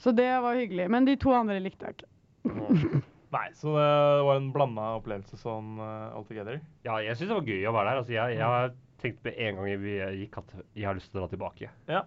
Så 0.01 0.13
det 0.15 0.29
var 0.41 0.57
hyggelig. 0.57 0.87
Men 0.89 1.05
de 1.05 1.15
to 1.21 1.35
andre 1.35 1.59
likte 1.61 1.85
jeg 1.85 1.99
ikke. 1.99 2.09
Nei, 3.35 3.45
så 3.57 3.73
det 3.75 4.25
var 4.25 4.39
en 4.39 4.51
blanda 4.53 4.89
opplevelse 4.95 5.37
sånn 5.41 5.79
uh, 5.81 6.15
altogether. 6.15 6.59
Ja, 6.85 6.97
jeg 7.03 7.17
syns 7.17 7.31
det 7.31 7.37
var 7.37 7.49
gøy 7.49 7.65
å 7.67 7.73
være 7.75 7.89
der. 7.89 8.01
Altså, 8.01 8.13
jeg, 8.15 8.37
jeg 8.39 8.75
har 9.05 9.11
tenkt 9.11 9.25
med 9.27 9.39
en 9.47 9.59
gang 9.59 9.81
vi 9.83 9.97
gikk 10.23 10.39
at 10.41 10.53
jeg 10.73 10.87
har 10.89 10.97
lyst 10.97 11.11
til 11.11 11.19
å 11.19 11.23
dra 11.23 11.31
tilbake. 11.31 11.71
Ja. 11.91 12.05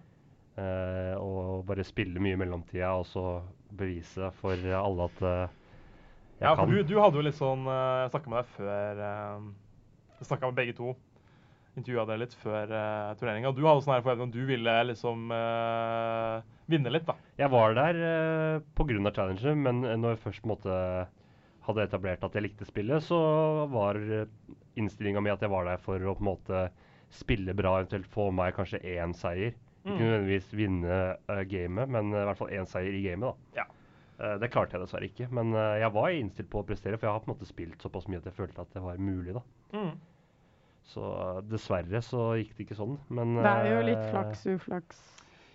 Uh, 0.59 1.15
og 1.23 1.65
bare 1.69 1.85
spille 1.87 2.19
mye 2.19 2.35
i 2.35 2.39
mellomtida, 2.39 2.91
og 2.99 3.05
så 3.07 3.41
bevise 3.79 4.31
for 4.41 4.59
alle 4.75 5.05
at 5.07 5.21
uh, 5.23 5.59
jeg 6.39 6.47
Ja, 6.47 6.55
for 6.55 6.65
kan. 6.65 6.73
du, 6.73 6.83
du 6.87 6.97
hadde 6.99 7.19
jo 7.19 7.23
litt 7.23 7.37
sånn 7.37 7.67
uh, 7.67 8.01
Jeg 8.03 8.11
snakka 8.13 8.31
med 8.31 8.39
deg 8.39 8.51
før 8.57 9.01
Jeg 9.03 10.27
snakka 10.27 10.49
med 10.49 10.59
begge 10.59 10.75
to. 10.77 10.95
Intervjua 11.79 12.05
dere 12.09 12.23
litt 12.23 12.35
før 12.41 12.73
uh, 12.73 13.13
turneringa. 13.19 13.53
Du 13.55 13.61
hadde 13.67 13.85
sånn 13.85 13.95
her 13.95 14.03
forventning 14.03 14.27
om 14.27 14.33
du 14.35 14.41
ville 14.49 14.75
liksom 14.89 15.31
uh, 15.31 16.41
vinne 16.71 16.91
litt, 16.91 17.07
da. 17.07 17.15
Jeg 17.39 17.51
var 17.53 17.77
der 17.77 18.01
uh, 18.03 18.67
pga. 18.75 19.13
challenger, 19.15 19.55
men 19.55 19.85
når 19.85 20.17
jeg 20.17 20.23
først 20.25 20.43
på 20.43 20.49
en 20.49 20.55
måte 20.57 20.81
hadde 21.69 21.85
etablert 21.85 22.25
at 22.25 22.35
jeg 22.35 22.47
likte 22.47 22.67
spillet, 22.67 23.05
så 23.05 23.19
var 23.71 23.99
innstillinga 24.79 25.21
mi 25.21 25.31
at 25.31 25.43
jeg 25.43 25.51
var 25.53 25.67
der 25.69 25.79
for 25.83 26.01
å 26.01 26.15
på 26.17 26.25
en 26.25 26.31
måte 26.31 26.63
spille 27.09 27.53
bra, 27.57 27.77
eventuelt 27.79 28.07
få 28.13 28.29
meg 28.35 28.53
kanskje 28.57 28.79
én 28.97 29.13
seier. 29.17 29.55
Ikke 29.79 29.95
Mm. 29.95 29.99
nødvendigvis 30.03 30.49
vinne 30.53 30.95
uh, 31.31 31.41
gamet, 31.47 31.87
men 31.89 32.09
uh, 32.13 32.19
i 32.21 32.25
hvert 32.27 32.37
fall 32.37 32.49
én 32.51 32.67
seier 32.67 32.93
i 32.93 33.01
gamet. 33.05 33.29
da. 33.55 33.61
Ja. 33.61 33.65
Uh, 34.19 34.33
det 34.41 34.49
klarte 34.51 34.75
jeg 34.75 34.83
dessverre 34.83 35.07
ikke, 35.07 35.29
men 35.31 35.53
uh, 35.55 35.77
jeg 35.79 35.93
var 35.95 36.09
innstilt 36.11 36.49
på 36.51 36.59
å 36.59 36.65
prestere, 36.67 36.97
for 36.99 37.07
jeg 37.07 37.13
har 37.15 37.23
på 37.23 37.31
en 37.31 37.35
måte 37.37 37.47
spilt 37.47 37.81
såpass 37.81 38.09
mye 38.11 38.19
at 38.19 38.27
jeg 38.27 38.35
følte 38.35 38.61
at 38.61 38.73
det 38.75 38.83
var 38.83 38.99
mulig. 38.99 39.33
da. 39.37 39.41
Mm. 39.73 39.93
Så 40.89 40.99
uh, 41.05 41.39
dessverre 41.47 42.01
så 42.03 42.25
gikk 42.41 42.51
det 42.57 42.65
ikke 42.67 42.77
sånn, 42.81 42.97
men 43.13 43.37
Det 43.39 43.49
er 43.55 43.71
jo 43.71 43.81
litt 43.87 44.03
flaks 44.11 44.45
uflaks. 44.57 44.99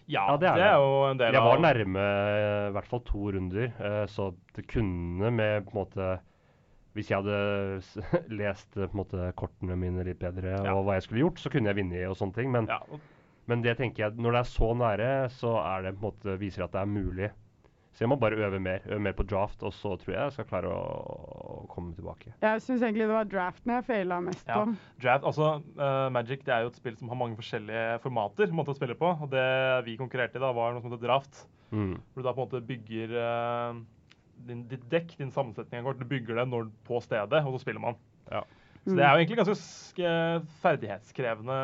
Ja, 0.06 0.24
Ja, 0.30 0.36
det, 0.36 0.50
det 0.56 0.64
er 0.64 0.74
er 0.74 0.80
jo 0.80 0.96
en 1.10 1.20
del 1.20 1.28
av 1.28 1.34
Jeg 1.38 1.44
var 1.48 1.62
nærme 1.64 2.02
eh, 2.04 2.66
i 2.68 2.72
hvert 2.76 2.88
fall 2.90 3.00
to 3.08 3.22
runder, 3.32 3.70
eh, 3.80 4.02
så 4.12 4.26
det 4.56 4.66
kunne 4.68 5.30
med 5.32 5.64
på 5.64 5.72
en 5.72 5.78
måte 5.80 6.08
Hvis 6.94 7.10
jeg 7.10 7.22
hadde 7.22 7.82
lest 8.40 8.70
på 8.76 8.86
en 8.86 8.98
måte 9.00 9.30
kortene 9.38 9.76
mine 9.78 10.04
litt 10.06 10.20
bedre 10.22 10.56
Ja. 10.60 10.74
og 10.76 10.84
hva 10.86 10.98
jeg 10.98 11.08
skulle 11.08 11.24
gjort, 11.24 11.40
så 11.42 11.50
kunne 11.50 11.72
jeg 11.72 11.80
vunnet 11.82 12.08
og 12.08 12.18
sånne 12.20 12.36
ting. 12.38 12.52
Men, 12.54 12.68
ja, 12.70 12.80
men 13.50 13.64
det 13.64 13.76
tenker 13.80 14.06
jeg, 14.06 14.18
når 14.22 14.36
det 14.38 14.42
er 14.44 14.52
så 14.52 14.68
nære, 14.78 15.08
så 15.34 15.56
er 15.62 15.88
det 15.88 15.96
på 15.96 16.04
en 16.04 16.06
måte 16.12 16.36
viser 16.40 16.64
at 16.68 16.76
det 16.76 16.84
er 16.84 16.92
mulig. 16.92 17.32
Så 17.94 18.02
jeg 18.02 18.10
må 18.10 18.16
bare 18.18 18.34
øve 18.42 18.58
mer. 18.58 18.82
Øve 18.90 18.98
mer 19.06 19.12
på 19.14 19.22
draft, 19.30 19.60
og 19.62 19.70
så 19.72 19.92
tror 20.00 20.10
jeg 20.14 20.18
jeg 20.18 20.32
skal 20.34 20.46
klare 20.50 20.70
å, 20.70 20.78
å 21.54 21.58
komme 21.70 21.94
tilbake. 21.94 22.32
Jeg 22.42 22.62
syns 22.64 22.82
egentlig 22.82 23.04
det 23.06 23.14
var 23.14 23.28
draften 23.30 23.70
jeg 23.70 23.86
faila 23.86 24.18
mest 24.24 24.48
Ja. 24.50 24.64
Draft, 25.02 25.26
altså 25.30 25.50
uh, 25.78 26.08
Magic 26.10 26.42
det 26.42 26.54
er 26.56 26.64
jo 26.64 26.72
et 26.72 26.80
spill 26.80 26.96
som 26.98 27.12
har 27.12 27.20
mange 27.20 27.38
forskjellige 27.38 28.00
formater 28.02 28.50
måte 28.50 28.74
å 28.74 28.78
spille 28.78 28.96
på. 28.98 29.12
Og 29.14 29.30
det 29.30 29.46
vi 29.86 29.94
konkurrerte 30.00 30.40
i, 30.40 30.42
da, 30.42 30.50
var 30.56 30.74
noe 30.74 30.82
som 30.82 30.90
heter 30.90 31.06
draft. 31.06 31.44
Mm. 31.70 31.94
Hvor 32.14 32.22
du 32.22 32.26
da 32.26 32.34
på 32.34 32.42
en 32.42 32.48
måte 32.48 32.64
bygger 32.66 33.14
eh, 33.22 33.78
din, 34.46 34.66
ditt 34.68 34.84
dekk, 34.90 35.16
din 35.18 35.30
sammensetning 35.34 35.80
av 35.80 35.84
kort. 35.92 35.98
Du 36.02 36.04
bygger 36.10 36.34
det 36.42 36.48
når, 36.50 36.70
på 36.84 37.00
stedet, 37.02 37.44
og 37.44 37.54
så 37.56 37.60
spiller 37.62 37.80
man. 37.80 37.96
Ja. 38.30 38.42
Så 38.84 38.92
det 38.98 39.00
er 39.06 39.14
jo 39.16 39.22
egentlig 39.22 39.38
ganske 39.38 39.54
sk- 39.56 40.44
ferdighetskrevende 40.60 41.54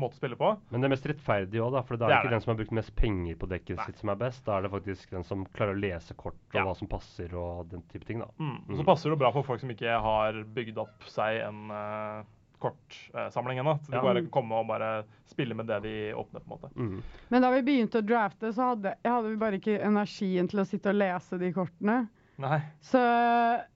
måte 0.00 0.16
å 0.16 0.18
spille 0.18 0.34
på. 0.38 0.48
Men 0.72 0.82
det 0.82 0.88
er 0.88 0.92
mest 0.94 1.06
rettferdig 1.06 1.60
òg, 1.62 1.76
for 1.86 1.96
da 2.00 2.06
er 2.06 2.10
Det 2.10 2.16
ikke 2.18 2.30
det. 2.30 2.34
den 2.34 2.40
som 2.44 2.50
har 2.50 2.58
brukt 2.58 2.74
mest 2.74 2.94
penger 2.98 3.36
på 3.38 3.48
dekket 3.50 3.76
Nei. 3.78 3.86
sitt 3.86 3.98
som 4.02 4.10
er 4.10 4.16
best. 4.18 4.44
Da 4.44 4.56
er 4.58 4.62
det 4.66 4.72
faktisk 4.72 5.10
den 5.14 5.22
som 5.24 5.44
klarer 5.54 5.74
å 5.76 5.80
lese 5.80 6.14
kort 6.18 6.34
og 6.50 6.58
Ja. 6.58 6.64
hva 6.64 6.74
som 6.76 6.88
passer 6.88 7.34
og 7.34 7.68
den 7.70 7.82
type 7.92 8.04
ting, 8.04 8.18
da. 8.18 8.26
Mm. 8.40 8.66
Mm. 8.66 8.76
så 8.76 8.84
passer 8.84 9.10
det 9.10 9.18
bra 9.18 9.30
for 9.30 9.42
folk 9.46 9.60
som 9.60 9.70
ikke 9.70 10.00
har 10.00 10.32
bygd 10.54 10.78
opp 10.78 11.02
seg 11.06 11.42
en 11.46 11.70
uh, 11.70 12.24
kortsamling 12.64 13.60
ennå. 13.62 13.76
Så 13.84 13.92
de 13.92 13.96
Ja. 14.00 14.02
bare 14.02 14.22
kan 14.24 14.30
komme 14.40 14.58
og 14.62 14.66
bare 14.72 14.90
spille 15.30 15.54
med 15.54 15.66
det 15.70 15.82
de 15.84 15.94
åpner, 16.18 16.40
på 16.40 16.50
en 16.50 16.56
måte. 16.58 16.72
Mm. 16.76 17.02
Men 17.30 17.42
da 17.42 17.50
vi 17.54 17.62
begynte 17.62 18.00
å 18.02 18.06
drafte, 18.06 18.52
så 18.56 18.72
hadde, 18.74 18.96
hadde 19.04 19.30
vi 19.30 19.36
bare 19.40 19.60
ikke 19.60 19.78
energien 19.84 20.48
til 20.50 20.60
å 20.60 20.66
sitte 20.68 20.90
og 20.92 20.96
lese 21.00 21.38
de 21.38 21.52
kortene. 21.52 22.04
Nei. 22.36 22.56
Så 22.82 22.98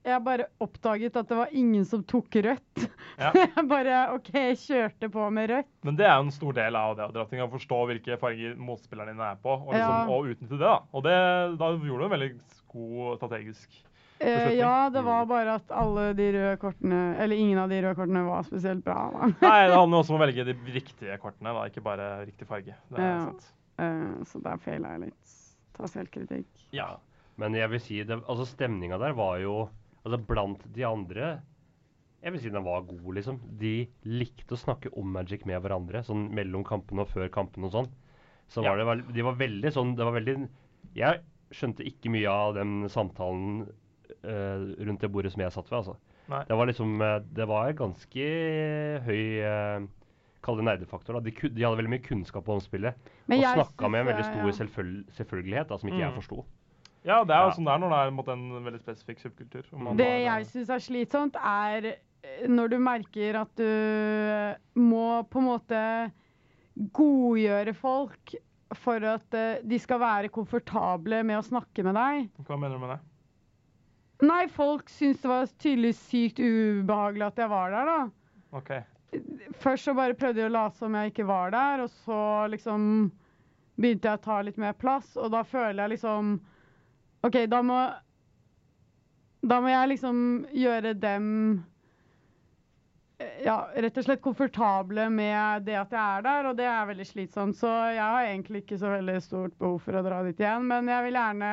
jeg 0.03 0.19
bare 0.25 0.49
oppdaget 0.59 1.15
at 1.15 1.29
det 1.29 1.37
var 1.37 1.47
ingen 1.55 1.85
som 1.87 2.01
tok 2.03 2.27
rødt. 2.43 2.81
Ja. 3.17 3.29
jeg 3.55 3.63
bare 3.69 4.01
OK, 4.17 4.31
kjørte 4.59 5.07
på 5.13 5.29
med 5.31 5.49
rødt. 5.53 5.69
Men 5.87 5.95
det 5.95 6.05
er 6.09 6.17
jo 6.17 6.25
en 6.27 6.31
stor 6.35 6.53
del 6.57 6.75
av 6.75 6.97
det, 6.99 7.07
drafting, 7.15 7.39
å 7.39 7.47
forstå 7.53 7.79
hvilke 7.87 8.17
farger 8.19 8.57
motspillerne 8.59 9.13
dine 9.15 9.29
er 9.31 9.39
på, 9.39 9.53
og, 9.61 9.71
liksom, 9.71 9.95
Ja. 9.95 10.07
og 10.11 10.27
utnytte 10.33 10.57
det. 10.57 10.59
da. 10.59 10.75
Og 10.93 11.03
det, 11.07 11.15
da 11.61 11.71
gjorde 11.71 11.99
du 12.03 12.05
en 12.09 12.15
veldig 12.17 12.31
god 12.73 13.17
strategisk 13.21 13.79
Eh, 14.19 14.49
ja, 14.59 14.89
det 14.91 15.01
var 15.05 15.25
bare 15.29 15.53
at 15.61 15.69
alle 15.71 16.09
de 16.13 16.25
røde 16.35 16.57
kortene 16.59 16.97
Eller 17.23 17.39
ingen 17.39 17.57
av 17.61 17.69
de 17.71 17.77
røde 17.81 17.95
kortene 17.95 18.25
var 18.27 18.43
spesielt 18.43 18.83
bra. 18.83 19.05
Da. 19.13 19.29
Nei, 19.47 19.67
det 19.69 19.77
handler 19.79 20.01
også 20.01 20.11
om 20.15 20.19
å 20.19 20.23
velge 20.25 20.43
de 20.49 20.55
riktige 20.75 21.15
kortene, 21.23 21.53
da, 21.55 21.67
ikke 21.71 21.83
bare 21.85 22.07
riktig 22.27 22.47
farge. 22.49 22.75
Det 22.91 22.99
er 22.99 23.07
Ja. 23.13 23.21
sant. 23.29 23.47
Eh, 23.79 24.23
så 24.27 24.41
der 24.43 24.57
feila 24.59 24.91
jeg 24.97 25.05
litt. 25.07 25.35
Ta 25.77 25.87
selvkritikk. 25.87 26.65
Ja. 26.75 26.89
Men 27.39 27.55
jeg 27.55 27.69
vil 27.71 27.79
si, 27.79 28.01
det, 28.03 28.17
altså 28.27 28.43
stemninga 28.49 28.97
der 28.99 29.13
var 29.15 29.37
jo 29.39 29.69
altså 30.03 30.19
Blant 30.27 30.65
de 30.75 30.83
andre 30.83 31.29
Jeg 32.21 32.33
vil 32.35 32.41
si 32.43 32.49
den 32.51 32.65
var 32.65 32.81
god, 32.83 33.13
liksom. 33.15 33.39
De 33.59 33.87
likte 34.03 34.57
å 34.57 34.59
snakke 34.59 34.91
om 34.99 35.07
Magic 35.15 35.45
med 35.47 35.61
hverandre, 35.63 36.01
sånn 36.03 36.27
mellom 36.35 36.65
kampene 36.67 37.05
og 37.05 37.13
før 37.13 37.29
kampene 37.31 37.69
og 37.71 37.71
sånn. 37.77 37.87
Så 38.51 38.63
Ja. 38.65 38.75
det 38.75 39.13
De 39.15 39.21
var 39.23 39.35
veldig 39.39 39.71
sånn 39.71 39.95
Det 39.95 40.03
var 40.03 40.19
veldig 40.19 40.49
Jeg 40.95 41.21
skjønte 41.55 41.85
ikke 41.87 42.11
mye 42.11 42.27
av 42.27 42.55
den 42.59 42.89
samtalen 42.89 43.69
rundt 44.23 45.01
det 45.01 45.09
bordet 45.11 45.31
som 45.33 45.41
jeg 45.41 45.51
satt 45.53 45.69
ved, 45.71 45.77
altså. 45.79 45.95
Nei. 46.29 46.43
Det 46.45 46.57
var 46.57 46.67
liksom 46.69 47.01
eh, 47.01 47.19
Det 47.33 47.45
var 47.49 47.71
ganske 47.73 48.25
høy 49.05 49.23
uh, 49.41 49.87
Kall 50.45 50.55
det 50.61 50.63
nerdefaktor. 50.69 51.17
da. 51.17 51.19
De, 51.25 51.31
de 51.49 51.63
hadde 51.65 51.75
veldig 51.81 51.91
mye 51.91 52.03
kunnskap 52.05 52.47
om 52.47 52.61
spillet. 52.63 52.95
Men 53.27 53.39
og 53.39 53.43
jeg 53.43 53.57
snakka 53.57 53.89
med 53.91 53.99
en 54.05 54.07
veldig 54.07 54.23
eh, 54.23 54.29
stor 54.29 54.45
ja. 54.47 54.53
selvfølg 54.55 54.93
selvfølgelighet 55.17 55.67
da, 55.73 55.77
som 55.81 55.89
ikke 55.89 55.99
jeg 55.99 56.11
Mm. 56.13 56.15
forsto. 56.21 56.45
ja, 57.03 57.17
det 57.23 57.33
er 57.35 57.41
jo 57.43 57.49
Ja. 57.49 57.55
sånn 57.57 57.65
det 57.67 57.73
er 57.73 57.81
når 57.83 57.89
det 57.89 57.97
er 57.99 58.05
på 58.05 58.13
en 58.13 58.19
måte, 58.19 58.31
en 58.37 58.63
veldig 58.69 58.79
spesifikk 58.85 59.19
subkultur. 59.19 59.63
man 59.83 59.97
Det 59.97 60.05
har, 60.07 60.39
jeg 60.39 60.45
syns 60.53 60.69
er 60.69 60.79
slitsomt, 60.85 61.35
er 61.35 61.85
eh, 62.23 62.47
når 62.47 62.69
du 62.69 62.77
merker 62.79 63.35
at 63.41 63.51
du 63.55 64.55
må 64.79 65.23
på 65.27 65.39
en 65.39 65.45
måte 65.49 66.11
godgjøre 66.95 67.73
folk 67.75 68.35
for 68.79 69.03
at 69.03 69.33
eh, 69.35 69.59
de 69.65 69.79
skal 69.81 69.99
være 69.99 70.29
komfortable 70.31 71.23
med 71.25 71.39
å 71.39 71.43
snakke 71.45 71.83
med 71.83 71.95
deg. 71.97 72.29
Hva 72.47 72.55
mener 72.59 72.77
du 72.77 72.83
med 72.85 72.93
det? 72.95 72.99
Nei, 74.19 74.47
folk 74.51 74.89
syntes 74.91 75.21
det 75.23 75.29
var 75.31 75.51
tydeligvis 75.63 75.99
sykt 76.09 76.39
ubehagelig 76.43 77.25
at 77.29 77.37
jeg 77.39 77.51
var 77.51 77.71
der, 77.71 77.87
da. 77.87 77.99
Okay. 78.59 78.81
Først 79.63 79.87
så 79.87 79.93
bare 79.97 80.17
prøvde 80.17 80.43
jeg 80.43 80.51
å 80.51 80.53
late 80.53 80.77
som 80.77 80.95
jeg 80.97 81.13
ikke 81.13 81.27
var 81.29 81.53
der, 81.55 81.85
og 81.85 81.93
så 82.03 82.19
liksom 82.51 82.83
begynte 83.79 84.09
jeg 84.09 84.19
å 84.19 84.23
ta 84.25 84.41
litt 84.43 84.59
mer 84.59 84.75
plass, 84.77 85.13
og 85.17 85.31
da 85.33 85.45
føler 85.47 85.79
jeg 85.85 85.95
liksom 85.95 86.35
OK, 87.25 87.35
da 87.51 87.61
må 87.63 87.79
Da 89.49 89.61
må 89.63 89.71
jeg 89.71 89.89
liksom 89.93 90.17
gjøre 90.51 90.93
dem 90.99 91.25
ja, 93.43 93.55
rett 93.75 93.97
og 93.99 94.05
slett 94.05 94.21
komfortable 94.23 95.09
med 95.11 95.65
det 95.67 95.75
at 95.75 95.91
jeg 95.91 95.99
er 96.19 96.23
der, 96.23 96.47
og 96.51 96.57
det 96.59 96.67
er 96.71 96.85
veldig 96.87 97.07
slitsomt. 97.09 97.57
Så 97.59 97.67
jeg 97.91 97.99
har 98.03 98.27
egentlig 98.29 98.61
ikke 98.63 98.77
så 98.79 98.93
veldig 98.93 99.17
stort 99.25 99.55
behov 99.59 99.79
for 99.83 99.99
å 99.99 100.03
dra 100.05 100.21
dit 100.27 100.39
igjen, 100.39 100.67
men 100.69 100.87
jeg 100.91 101.07
vil 101.09 101.17
gjerne 101.19 101.51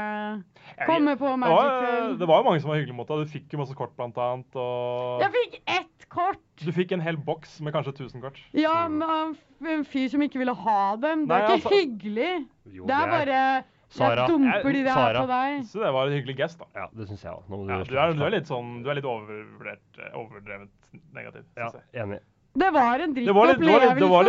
komme 0.86 1.16
på 1.18 1.26
var, 1.32 1.40
Magic-kveld. 1.42 2.18
det 2.22 2.28
var 2.30 2.42
jo 2.42 2.48
mange 2.50 2.62
som 2.62 2.70
var 2.72 2.80
hyggelige 2.80 2.98
mot 3.00 3.10
deg. 3.10 3.24
Du 3.26 3.34
fikk 3.34 3.56
jo 3.56 3.62
masse 3.64 3.78
kort, 3.78 3.94
blant 3.98 4.18
annet. 4.22 4.60
Og 4.62 5.24
Jeg 5.26 5.34
fikk 5.38 5.60
ett 5.66 6.08
kort! 6.12 6.42
du 6.62 6.70
fikk 6.72 6.92
en 6.96 7.02
hel 7.04 7.18
boks 7.20 7.58
med 7.60 7.74
kanskje 7.74 7.92
1000 7.98 8.22
kort. 8.22 8.38
Ja, 8.56 8.86
men 8.88 9.34
en 9.66 9.84
fyr 9.84 10.06
som 10.08 10.22
ikke 10.24 10.40
ville 10.40 10.54
ha 10.56 10.80
dem. 10.96 11.26
Det 11.26 11.34
Nei, 11.34 11.40
er 11.42 11.48
ikke 11.50 11.56
altså- 11.58 11.80
hyggelig. 11.80 12.30
Jo, 12.72 12.86
Det 12.86 12.94
er 12.96 13.10
bare 13.12 13.42
Sara. 13.88 14.26
Jeg 14.26 14.28
dumper 14.28 14.72
de 14.72 14.84
Sara. 14.88 15.20
på 15.22 15.26
deg. 15.30 15.64
Så 15.70 15.80
det 15.84 15.92
var 15.94 16.06
en 16.06 16.12
hyggelig 16.16 16.36
gest, 16.36 16.58
da. 16.58 16.66
Ja, 16.74 16.86
det 16.92 17.06
syns 17.08 17.22
jeg 17.22 17.32
òg. 17.32 17.44
Ja, 17.70 17.76
du, 17.84 17.94
er, 17.96 18.14
du 18.18 18.24
er 18.26 18.30
litt 18.34 18.48
sånn 18.50 18.82
Du 18.82 18.90
er 18.90 18.94
litt 18.98 19.04
overvurdert, 19.06 20.00
eh, 20.02 20.16
overdrevet 20.18 20.70
negativ, 21.14 21.44
Ja, 21.56 21.70
jeg. 21.72 22.02
enig. 22.02 22.20
Det 22.56 22.72
var 22.72 22.98
en 23.04 23.12
dritt 23.14 23.26
Det 23.28 23.34
var 23.36 23.46
litt, 23.46 23.58
det 23.60 23.68
var 23.68 23.80
litt, 23.84 23.96
det 24.00 24.08
var 24.08 24.24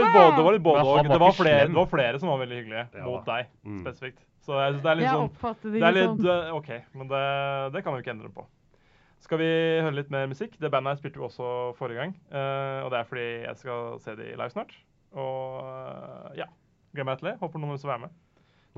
litt 0.53 0.63
både, 0.63 0.83
og. 0.83 1.03
Det 1.03 1.13
det 1.13 1.73
var 1.73 1.85
flere 1.87 2.19
som 2.19 2.29
var 2.29 2.39
veldig 2.43 2.57
hyggelige 2.59 2.87
Ja. 2.93 3.03
mot 3.05 3.25
deg 3.25 3.47
Mm. 3.65 3.79
spesifikt. 3.81 4.19
Så 4.43 4.53
jeg 4.59 4.73
synes 4.73 4.83
det 4.83 4.91
er 4.91 4.95
litt 4.95 5.03
Jeg 5.07 5.13
sånn 5.15 5.29
oppfatter 5.29 5.71
Det 5.71 5.79
det 5.79 5.83
er 5.83 5.91
litt 5.91 6.19
sånn. 6.21 6.47
eh, 6.47 6.55
OK, 6.55 6.69
men 6.93 7.07
det, 7.07 7.73
det 7.73 7.83
kan 7.83 7.93
vi 7.93 7.99
jo 7.99 8.03
ikke 8.03 8.15
endre 8.15 8.29
på. 8.29 8.45
Skal 9.19 9.37
vi 9.39 9.49
høre 9.81 9.95
litt 9.95 10.11
mer 10.11 10.27
musikk? 10.27 10.57
Det 10.59 10.69
bandet 10.71 10.93
her 10.93 10.99
spilte 11.01 11.17
vi 11.17 11.25
også 11.25 11.75
forrige 11.75 11.97
gang. 11.97 12.13
Uh, 12.31 12.85
og 12.85 12.91
det 12.91 12.99
er 12.99 13.03
fordi 13.09 13.43
jeg 13.47 13.57
skal 13.57 13.99
se 13.99 14.15
de 14.15 14.23
live 14.37 14.51
snart. 14.53 14.71
Og 15.15 15.63
uh, 15.63 16.29
ja. 16.37 16.45
Gleder 16.93 17.05
meg 17.05 17.17
til 17.19 17.29
det. 17.31 17.39
Håper 17.39 17.59
noen 17.59 17.73
vil 17.75 17.89
være 17.89 17.99
med. 18.05 18.09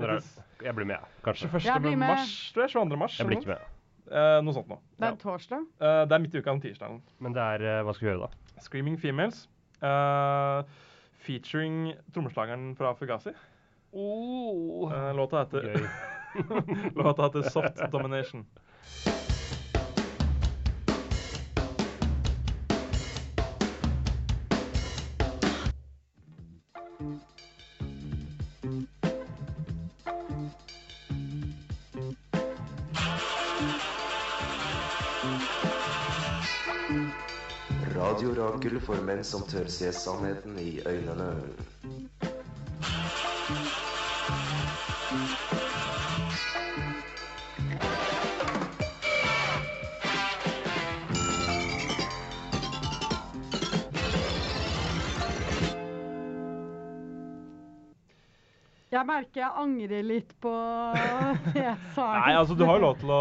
Når 0.00 0.14
er 0.16 0.20
Det? 0.20 0.44
Jeg 0.66 0.74
blir 0.76 0.84
med, 0.90 0.98
kanskje. 1.24 1.48
21. 1.50 1.64
Jeg 1.70 1.82
blir 1.82 1.96
med. 1.96 2.08
mars, 2.08 2.52
tror 2.54 2.62
jeg. 2.66 2.70
22. 2.74 2.96
mars. 3.00 3.18
Jeg 3.20 3.26
blir 3.30 3.38
ikke 3.40 3.52
med. 3.54 3.68
Eh, 4.10 4.40
noe 4.42 4.52
sånt 4.56 4.68
noe. 4.68 4.78
Det 4.98 5.06
Ja. 5.06 5.12
er 5.12 5.16
torsdag. 5.22 5.60
Uh, 5.80 6.02
det 6.08 6.12
er 6.12 6.18
midt 6.18 6.34
i 6.34 6.38
uka, 6.42 6.50
den 6.50 6.60
tirsdagen. 6.60 7.02
Men 7.20 7.32
det 7.36 7.42
er 7.42 7.64
uh, 7.80 7.84
Hva 7.86 7.94
skal 7.94 8.06
vi 8.08 8.12
gjøre 8.14 8.26
da? 8.28 8.60
Screaming 8.60 8.98
Females. 9.00 9.48
eh, 9.82 10.62
featuring 11.24 11.94
trommeslageren 12.12 12.74
fra 12.76 12.92
Fugazi. 12.94 13.30
Eh, 13.30 15.14
låta 15.16 15.38
heter 15.44 15.90
Låta 16.96 17.22
heter 17.28 17.42
Soft 17.42 17.80
Domination. 17.92 18.46
Radio 38.70 38.86
for 38.86 39.00
menn 39.02 39.24
som 39.26 39.42
tør 39.50 39.64
se 39.66 39.88
sannheten 39.90 40.58
i 40.62 40.76
øynene. 40.86 41.24
Merker 59.10 59.42
jeg 59.42 59.50
angrer 59.62 60.04
litt 60.06 60.30
på 60.42 60.52
det 61.54 61.64
jeg 61.64 61.76
sa. 61.96 62.06
Nei, 62.16 62.32
altså 62.38 62.54
du 62.58 62.62
har 62.68 62.78
jo 62.78 62.84
lov 62.86 62.96
til 63.02 63.10
å, 63.14 63.20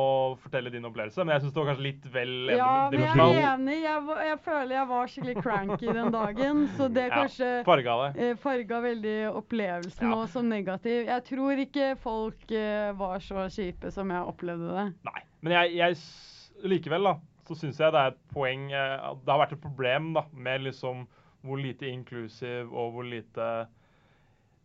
å 0.00 0.04
fortelle 0.42 0.72
din 0.74 0.88
opplevelse, 0.88 1.22
men 1.24 1.36
jeg 1.36 1.44
syns 1.44 1.54
det 1.54 1.60
var 1.62 1.68
kanskje 1.70 1.86
litt 1.86 2.08
vel 2.14 2.32
Ja, 2.56 2.70
men 2.92 3.04
jeg 3.04 3.12
er 3.20 3.48
enig. 3.52 3.76
Jeg, 3.84 4.18
jeg 4.30 4.40
føler 4.46 4.74
jeg 4.78 4.90
var 4.92 5.12
skikkelig 5.12 5.36
cranky 5.44 5.92
den 6.00 6.10
dagen, 6.14 6.64
så 6.78 6.88
det 6.92 7.06
Ja, 7.08 7.20
kanskje 7.20 7.50
farga 7.68 7.96
det. 8.02 8.10
eh, 8.30 8.34
farga 8.42 8.80
veldig 8.86 9.16
opplevelsen 9.42 10.08
Ja. 10.10 10.16
og 10.22 10.28
som 10.32 10.48
negativ. 10.50 11.04
Jeg 11.10 11.26
tror 11.30 11.62
ikke 11.66 11.92
folk 12.02 12.50
eh, 12.56 12.90
var 12.98 13.22
så 13.24 13.46
kjipe 13.52 13.92
som 13.94 14.10
jeg 14.14 14.32
opplevde 14.32 14.72
det. 14.80 14.86
Nei. 15.08 15.20
Men 15.46 15.52
jeg, 15.60 15.76
jeg 15.78 16.70
likevel, 16.72 17.04
da, 17.12 17.16
så 17.46 17.54
syns 17.60 17.78
jeg 17.78 17.92
det 17.94 18.00
er 18.00 18.14
et 18.14 18.22
poeng 18.32 18.62
eh, 18.74 19.08
Det 19.22 19.30
har 19.30 19.42
vært 19.44 19.52
et 19.54 19.62
problem 19.62 20.08
da, 20.16 20.24
med 20.32 20.64
liksom 20.66 21.04
hvor 21.46 21.60
lite 21.62 21.86
inclusive 21.86 22.64
og 22.74 22.96
hvor 22.96 23.06
lite 23.06 23.44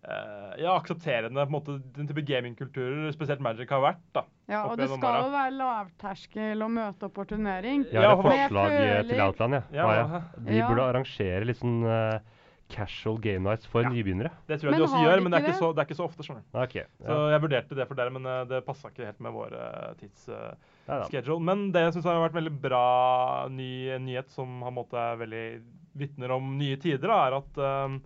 ja, 0.04 0.72
aksepterende 0.80 1.44
på 1.46 1.50
en 1.50 1.54
måte, 1.54 1.76
den 1.96 2.08
type 2.10 2.24
gamingkulturer, 2.26 3.12
spesielt 3.14 3.40
Magic, 3.40 3.70
har 3.70 3.82
vært. 3.84 4.02
da. 4.14 4.24
Ja, 4.50 4.64
og 4.66 4.78
det 4.78 4.88
skal 4.90 5.20
jo 5.24 5.30
være 5.32 5.54
lavterskel 5.60 6.64
å 6.66 6.70
møte 6.74 7.06
opp 7.06 7.14
på 7.20 7.26
turnering. 7.30 7.86
Jeg 7.92 8.02
har 8.02 8.04
Ja, 8.04 8.12
et 8.14 8.26
er 8.26 8.50
forslag 8.50 8.72
eh, 8.72 8.82
føler- 8.82 9.10
til 9.10 9.22
Outland, 9.22 9.54
Ja. 9.54 9.62
Ja, 9.72 9.88
ja. 9.96 10.22
De 10.42 10.58
Ja. 10.58 10.68
burde 10.68 10.88
arrangere 10.90 11.46
litt 11.46 11.58
sånn 11.62 11.84
uh, 11.86 12.20
casual 12.72 13.18
game 13.20 13.44
nights 13.44 13.66
for 13.68 13.84
Ja. 13.84 13.90
nybegynnere. 13.90 14.32
Det 14.48 14.60
tror 14.60 14.72
jeg 14.72 14.72
Men 14.72 14.80
de 14.80 14.86
også 14.88 15.04
gjør, 15.06 15.16
de 15.16 15.22
men 15.22 15.32
det 15.32 15.44
er, 15.50 15.54
så, 15.54 15.76
det 15.76 15.80
er 15.82 15.86
ikke 15.86 16.00
så 16.00 16.08
ofte. 16.10 16.24
skjønner 16.24 16.42
du. 16.42 16.60
Ok. 16.60 16.76
Så 17.06 17.32
jeg 17.32 17.42
vurderte 17.42 17.76
det 17.76 17.88
for 17.88 17.96
dere, 17.96 18.10
men 18.12 18.26
eh, 18.26 18.46
det 18.46 18.66
passa 18.66 18.88
ikke 18.90 19.06
helt 19.06 19.20
med 19.20 19.34
vår 19.34 19.54
uh, 19.54 19.94
tidsschedule. 20.02 21.42
men 21.44 21.72
det 21.72 21.82
jeg 21.86 21.94
syns 21.94 22.06
har 22.06 22.30
vært 22.30 22.40
veldig 22.42 22.62
bra 22.62 23.48
ny 23.50 23.98
nyhet, 24.00 24.30
som 24.32 24.48
på 24.62 24.68
en 24.68 24.74
måte 24.74 24.94
er 24.98 25.18
veldig 25.18 25.62
vitner 25.96 26.32
om 26.32 26.58
nye 26.58 26.78
tider, 26.78 27.08
da, 27.08 27.28
er 27.28 27.38
at 27.38 27.58
eh, 27.58 28.00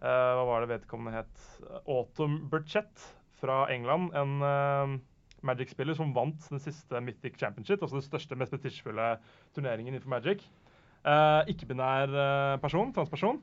Hva 0.00 0.44
var 0.46 0.62
det 0.62 0.70
vedkommende 0.70 1.18
het? 1.22 1.46
Autumn 1.90 2.44
Burchett 2.50 3.04
fra 3.40 3.64
England. 3.72 4.12
En 4.18 4.38
eh, 4.46 4.96
Magic-spiller 5.46 5.94
som 5.98 6.14
vant 6.14 6.48
den 6.50 6.62
siste 6.62 7.00
Mythic 7.02 7.38
Championship, 7.38 7.82
altså 7.82 7.98
den 8.00 8.06
største, 8.06 8.38
mest 8.38 8.54
prestisjefulle 8.54 9.12
turneringen 9.54 9.92
innenfor 9.92 10.10
Magic. 10.16 10.42
Eh, 11.06 11.52
Ikke-binær 11.54 12.10
eh, 12.10 12.56
person, 12.62 12.92
transperson. 12.94 13.40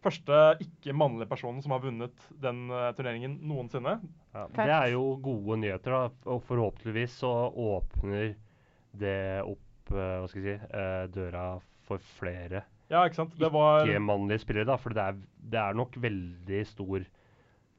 Første 0.00 0.36
ikke-mannlige 0.64 1.28
personen 1.28 1.60
som 1.60 1.74
har 1.74 1.82
vunnet 1.84 2.28
den 2.40 2.68
eh, 2.72 2.90
turneringen 2.96 3.38
noensinne. 3.48 3.98
Ja, 4.32 4.46
det 4.56 4.68
er 4.72 4.92
jo 4.94 5.04
gode 5.20 5.58
nyheter, 5.60 5.96
da. 5.96 6.32
Og 6.32 6.44
forhåpentligvis 6.48 7.18
så 7.20 7.32
åpner 7.52 8.34
det 9.00 9.18
opp 9.44 9.92
eh, 9.92 10.16
hva 10.20 10.28
skal 10.32 10.46
jeg 10.48 10.60
si, 10.60 10.70
eh, 10.80 11.04
døra 11.12 11.46
for 11.88 12.12
flere 12.20 12.64
Ja, 12.90 13.04
ikke 13.06 13.20
sant? 13.20 13.38
Det 13.38 13.50
var 13.54 13.86
ikke-mannlige 13.86 14.42
spillere. 14.42 14.66
da, 14.66 14.76
For 14.80 14.94
det 14.94 15.02
er, 15.04 15.18
det 15.52 15.60
er 15.62 15.78
nok 15.78 15.94
veldig 16.02 16.60
stor 16.66 17.04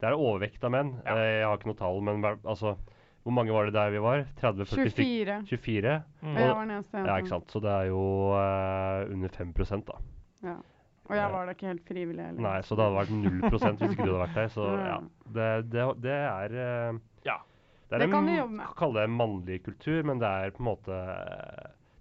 Det 0.01 0.07
er 0.09 0.15
overvekt 0.17 0.63
av 0.63 0.71
menn. 0.73 0.93
Ja. 1.05 1.15
Eh, 1.17 1.37
jeg 1.41 1.45
har 1.49 1.59
ikke 1.59 1.69
noe 1.71 1.79
tall, 1.81 2.01
men 2.07 2.23
altså 2.25 2.77
Hvor 3.21 3.35
mange 3.35 3.53
var 3.53 3.67
det 3.67 3.75
der 3.75 3.91
vi 3.93 4.01
var? 4.01 4.23
30-40 4.39 4.65
stykker? 4.95 5.43
24. 5.45 5.45
24? 5.51 5.95
Mm. 6.21 6.31
Og 6.31 6.39
jeg 6.41 6.55
var 6.55 6.63
den 6.65 6.75
eneste 6.77 7.03
Ja, 7.05 7.17
ikke 7.21 7.33
sant. 7.35 7.51
Så 7.51 7.61
det 7.61 7.71
er 7.75 7.89
jo 7.91 8.05
uh, 8.33 9.13
under 9.13 9.29
5 9.29 9.83
da. 9.85 9.99
Ja. 10.47 10.55
Og 11.11 11.17
jeg 11.17 11.31
var 11.33 11.45
da 11.45 11.51
ikke 11.51 11.67
helt 11.67 11.87
frivillig 11.87 12.23
heller. 12.23 12.41
Nei, 12.41 12.61
så 12.63 12.75
det 12.79 12.85
hadde 12.85 12.95
vært 12.95 13.11
0 13.11 13.41
hvis 13.51 13.91
ikke 13.91 14.05
du 14.07 14.13
hadde 14.15 14.23
vært 14.23 14.39
der. 14.39 14.47
Så 14.55 14.67
Ja. 14.91 14.97
Det, 15.27 15.49
det, 15.73 15.85
det 16.07 16.17
er 16.17 16.55
uh, 16.55 16.99
Ja. 17.27 17.37
Det, 17.91 17.97
er 17.97 17.99
Det 17.99 18.07
en, 18.07 18.15
kan 18.15 18.25
vi 18.31 18.37
jobbe 18.39 18.55
med. 18.55 18.73
kalle 18.79 19.01
det 19.03 19.09
mannlig 19.11 19.63
kultur, 19.65 20.01
men 20.07 20.19
det 20.23 20.27
er 20.31 20.53
på 20.55 20.63
en 20.63 20.69
måte 20.71 20.99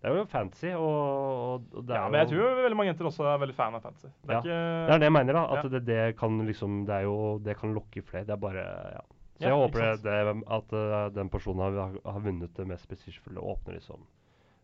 Det 0.00 0.08
er 0.08 0.14
jo 0.16 0.24
fancy, 0.24 0.70
og, 0.72 1.64
og 1.76 1.86
det 1.86 1.92
er 1.92 1.98
Ja, 2.00 2.08
men 2.08 2.20
jeg 2.22 2.28
tror 2.30 2.54
veldig 2.62 2.76
mange 2.78 2.88
jenter 2.94 3.04
også 3.10 3.24
er 3.28 3.38
veldig 3.42 3.54
fan 3.54 3.74
av 3.76 3.82
fantasy. 3.84 4.06
Det 4.24 4.30
er 4.30 4.32
Ja. 4.32 4.40
ikke 4.40 4.86
Det 4.86 4.94
er 4.94 4.98
det 4.98 5.08
jeg 5.10 5.12
mener, 5.12 5.32
da. 5.36 5.42
At 5.58 5.64
Ja. 5.64 5.68
det, 5.68 5.80
det 5.86 6.16
kan 6.16 6.38
liksom 6.46 6.86
Det 6.86 6.94
er 6.94 7.02
jo 7.04 7.38
Det 7.44 7.56
kan 7.58 7.74
lokke 7.74 8.02
flere. 8.02 8.24
Det 8.24 8.32
er 8.32 8.36
bare 8.36 8.64
Ja. 8.94 9.00
Så 9.40 9.44
jeg 9.48 9.52
håper 9.56 9.80
det, 9.80 10.02
det, 10.02 10.44
at 10.52 10.72
uh, 10.72 11.08
den 11.14 11.28
personen 11.30 11.60
har, 11.60 11.94
har 12.12 12.20
vunnet 12.20 12.52
det 12.56 12.66
mest 12.68 12.86
prestisjefulle, 12.88 13.40
åpner 13.40 13.72
liksom 13.78 14.02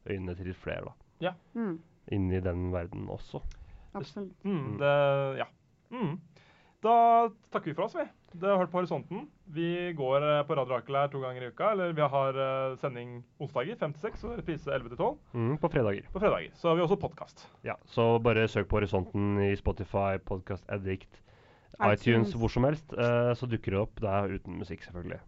øynene 0.07 0.35
til 0.37 0.47
litt 0.47 0.57
flere, 0.61 0.93
da. 1.21 1.33
Mm, 1.55 1.79
Inni 2.13 2.37
i 2.37 2.41
den 2.41 2.71
verden 2.73 3.09
også. 3.09 3.41
absolutt. 3.95 4.35
mm, 4.45 4.53
Mm. 4.53 4.79
det, 4.79 5.39
Ja. 5.39 5.45
Mm. 5.91 6.21
Da 6.87 6.95
takker 7.51 7.73
vi 7.73 7.75
for 7.75 7.87
oss, 7.89 7.95
vi. 7.99 8.05
Det 8.37 8.47
har 8.51 8.59
hørt 8.61 8.71
på 8.71 8.79
Horisonten. 8.79 9.25
Vi 9.57 9.69
går 9.99 10.23
eh, 10.27 10.43
på 10.47 10.55
Radio 10.59 10.77
Rakel 10.77 10.99
her 11.01 11.09
to 11.11 11.21
ganger 11.23 11.43
i 11.43 11.49
uka. 11.51 11.71
Eller 11.73 11.95
vi 11.97 12.05
har 12.15 12.39
eh, 12.45 12.77
sending 12.83 13.15
onsdager 13.43 13.79
5 13.81 13.95
til 13.97 14.05
6 14.11 14.25
og 14.29 14.35
reprise 14.39 14.71
11 14.77 14.93
til 14.93 14.99
12 15.01 15.17
Mm, 15.35 15.55
på 15.63 15.71
fredager. 15.73 16.07
på 16.13 16.21
fredager. 16.23 16.51
Så 16.55 16.69
har 16.71 16.77
vi 16.79 16.85
også 16.85 16.99
podkast. 17.01 17.47
Ja, 17.67 17.75
så 17.91 18.07
bare 18.23 18.47
søk 18.49 18.69
på 18.71 18.79
Horisonten 18.79 19.39
i 19.49 19.55
Spotify, 19.57 20.19
Podcast 20.25 20.65
Addict, 20.69 21.23
iTunes, 21.81 22.03
iTunes. 22.07 22.35
hvor 22.37 22.49
som 22.53 22.65
helst. 22.69 22.93
eh, 22.93 23.33
så 23.35 23.47
dukker 23.51 23.73
det 23.75 23.81
opp. 23.81 23.99
Det 24.01 24.09
er 24.21 24.37
uten 24.39 24.59
musikk, 24.61 24.85
selvfølgelig. 24.85 25.19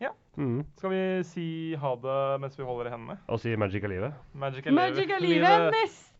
Ja. 0.00 0.14
Mm. 0.36 0.62
Skal 0.78 0.90
vi 0.90 1.02
si 1.28 1.48
ha 1.78 1.94
det 2.06 2.40
mens 2.40 2.56
vi 2.58 2.64
holder 2.64 2.88
i 2.88 2.94
hendene? 2.94 3.18
Og 3.28 3.38
si 3.42 3.52
Magic 3.56 3.84
av 3.84 3.90
livet. 3.92 4.14
Magic 4.34 4.66
er 4.66 4.72
Magic 4.72 5.10
er 5.10 5.20
livet 5.20 5.74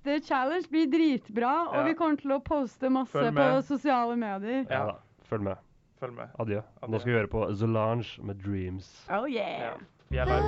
neste 0.05 0.27
challenge 0.27 0.69
blir 0.71 0.87
dritbra, 0.91 1.69
og 1.73 1.87
vi 1.87 1.95
kommer 1.95 2.17
til 2.19 2.33
å 2.35 2.41
poste 2.43 2.91
masse 2.91 3.13
på 3.13 3.63
sosiale 3.67 4.17
medier. 4.17 4.67
Ja. 4.71 4.85
Da. 4.87 4.97
Følg 5.29 5.43
med. 5.43 5.57
Følg 6.01 6.15
med. 6.17 6.29
Adjø. 6.39 6.63
Nå 6.89 6.99
skal 6.99 7.13
vi 7.13 7.19
høre 7.19 7.31
på 7.31 7.47
Zolange 7.55 8.23
med 8.23 8.43
'Dreams'. 8.43 9.07
Oh 9.11 9.31
yeah! 9.31 9.79
Vi 10.11 10.19
er 10.19 10.25
live. 10.25 10.43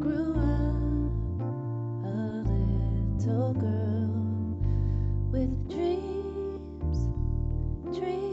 grew 0.00 0.32
up 0.32 1.42
a 2.06 2.42
little 2.48 3.52
girl 3.60 4.08
with 5.30 5.52
dreams, 5.68 6.98
dreams. 7.98 8.29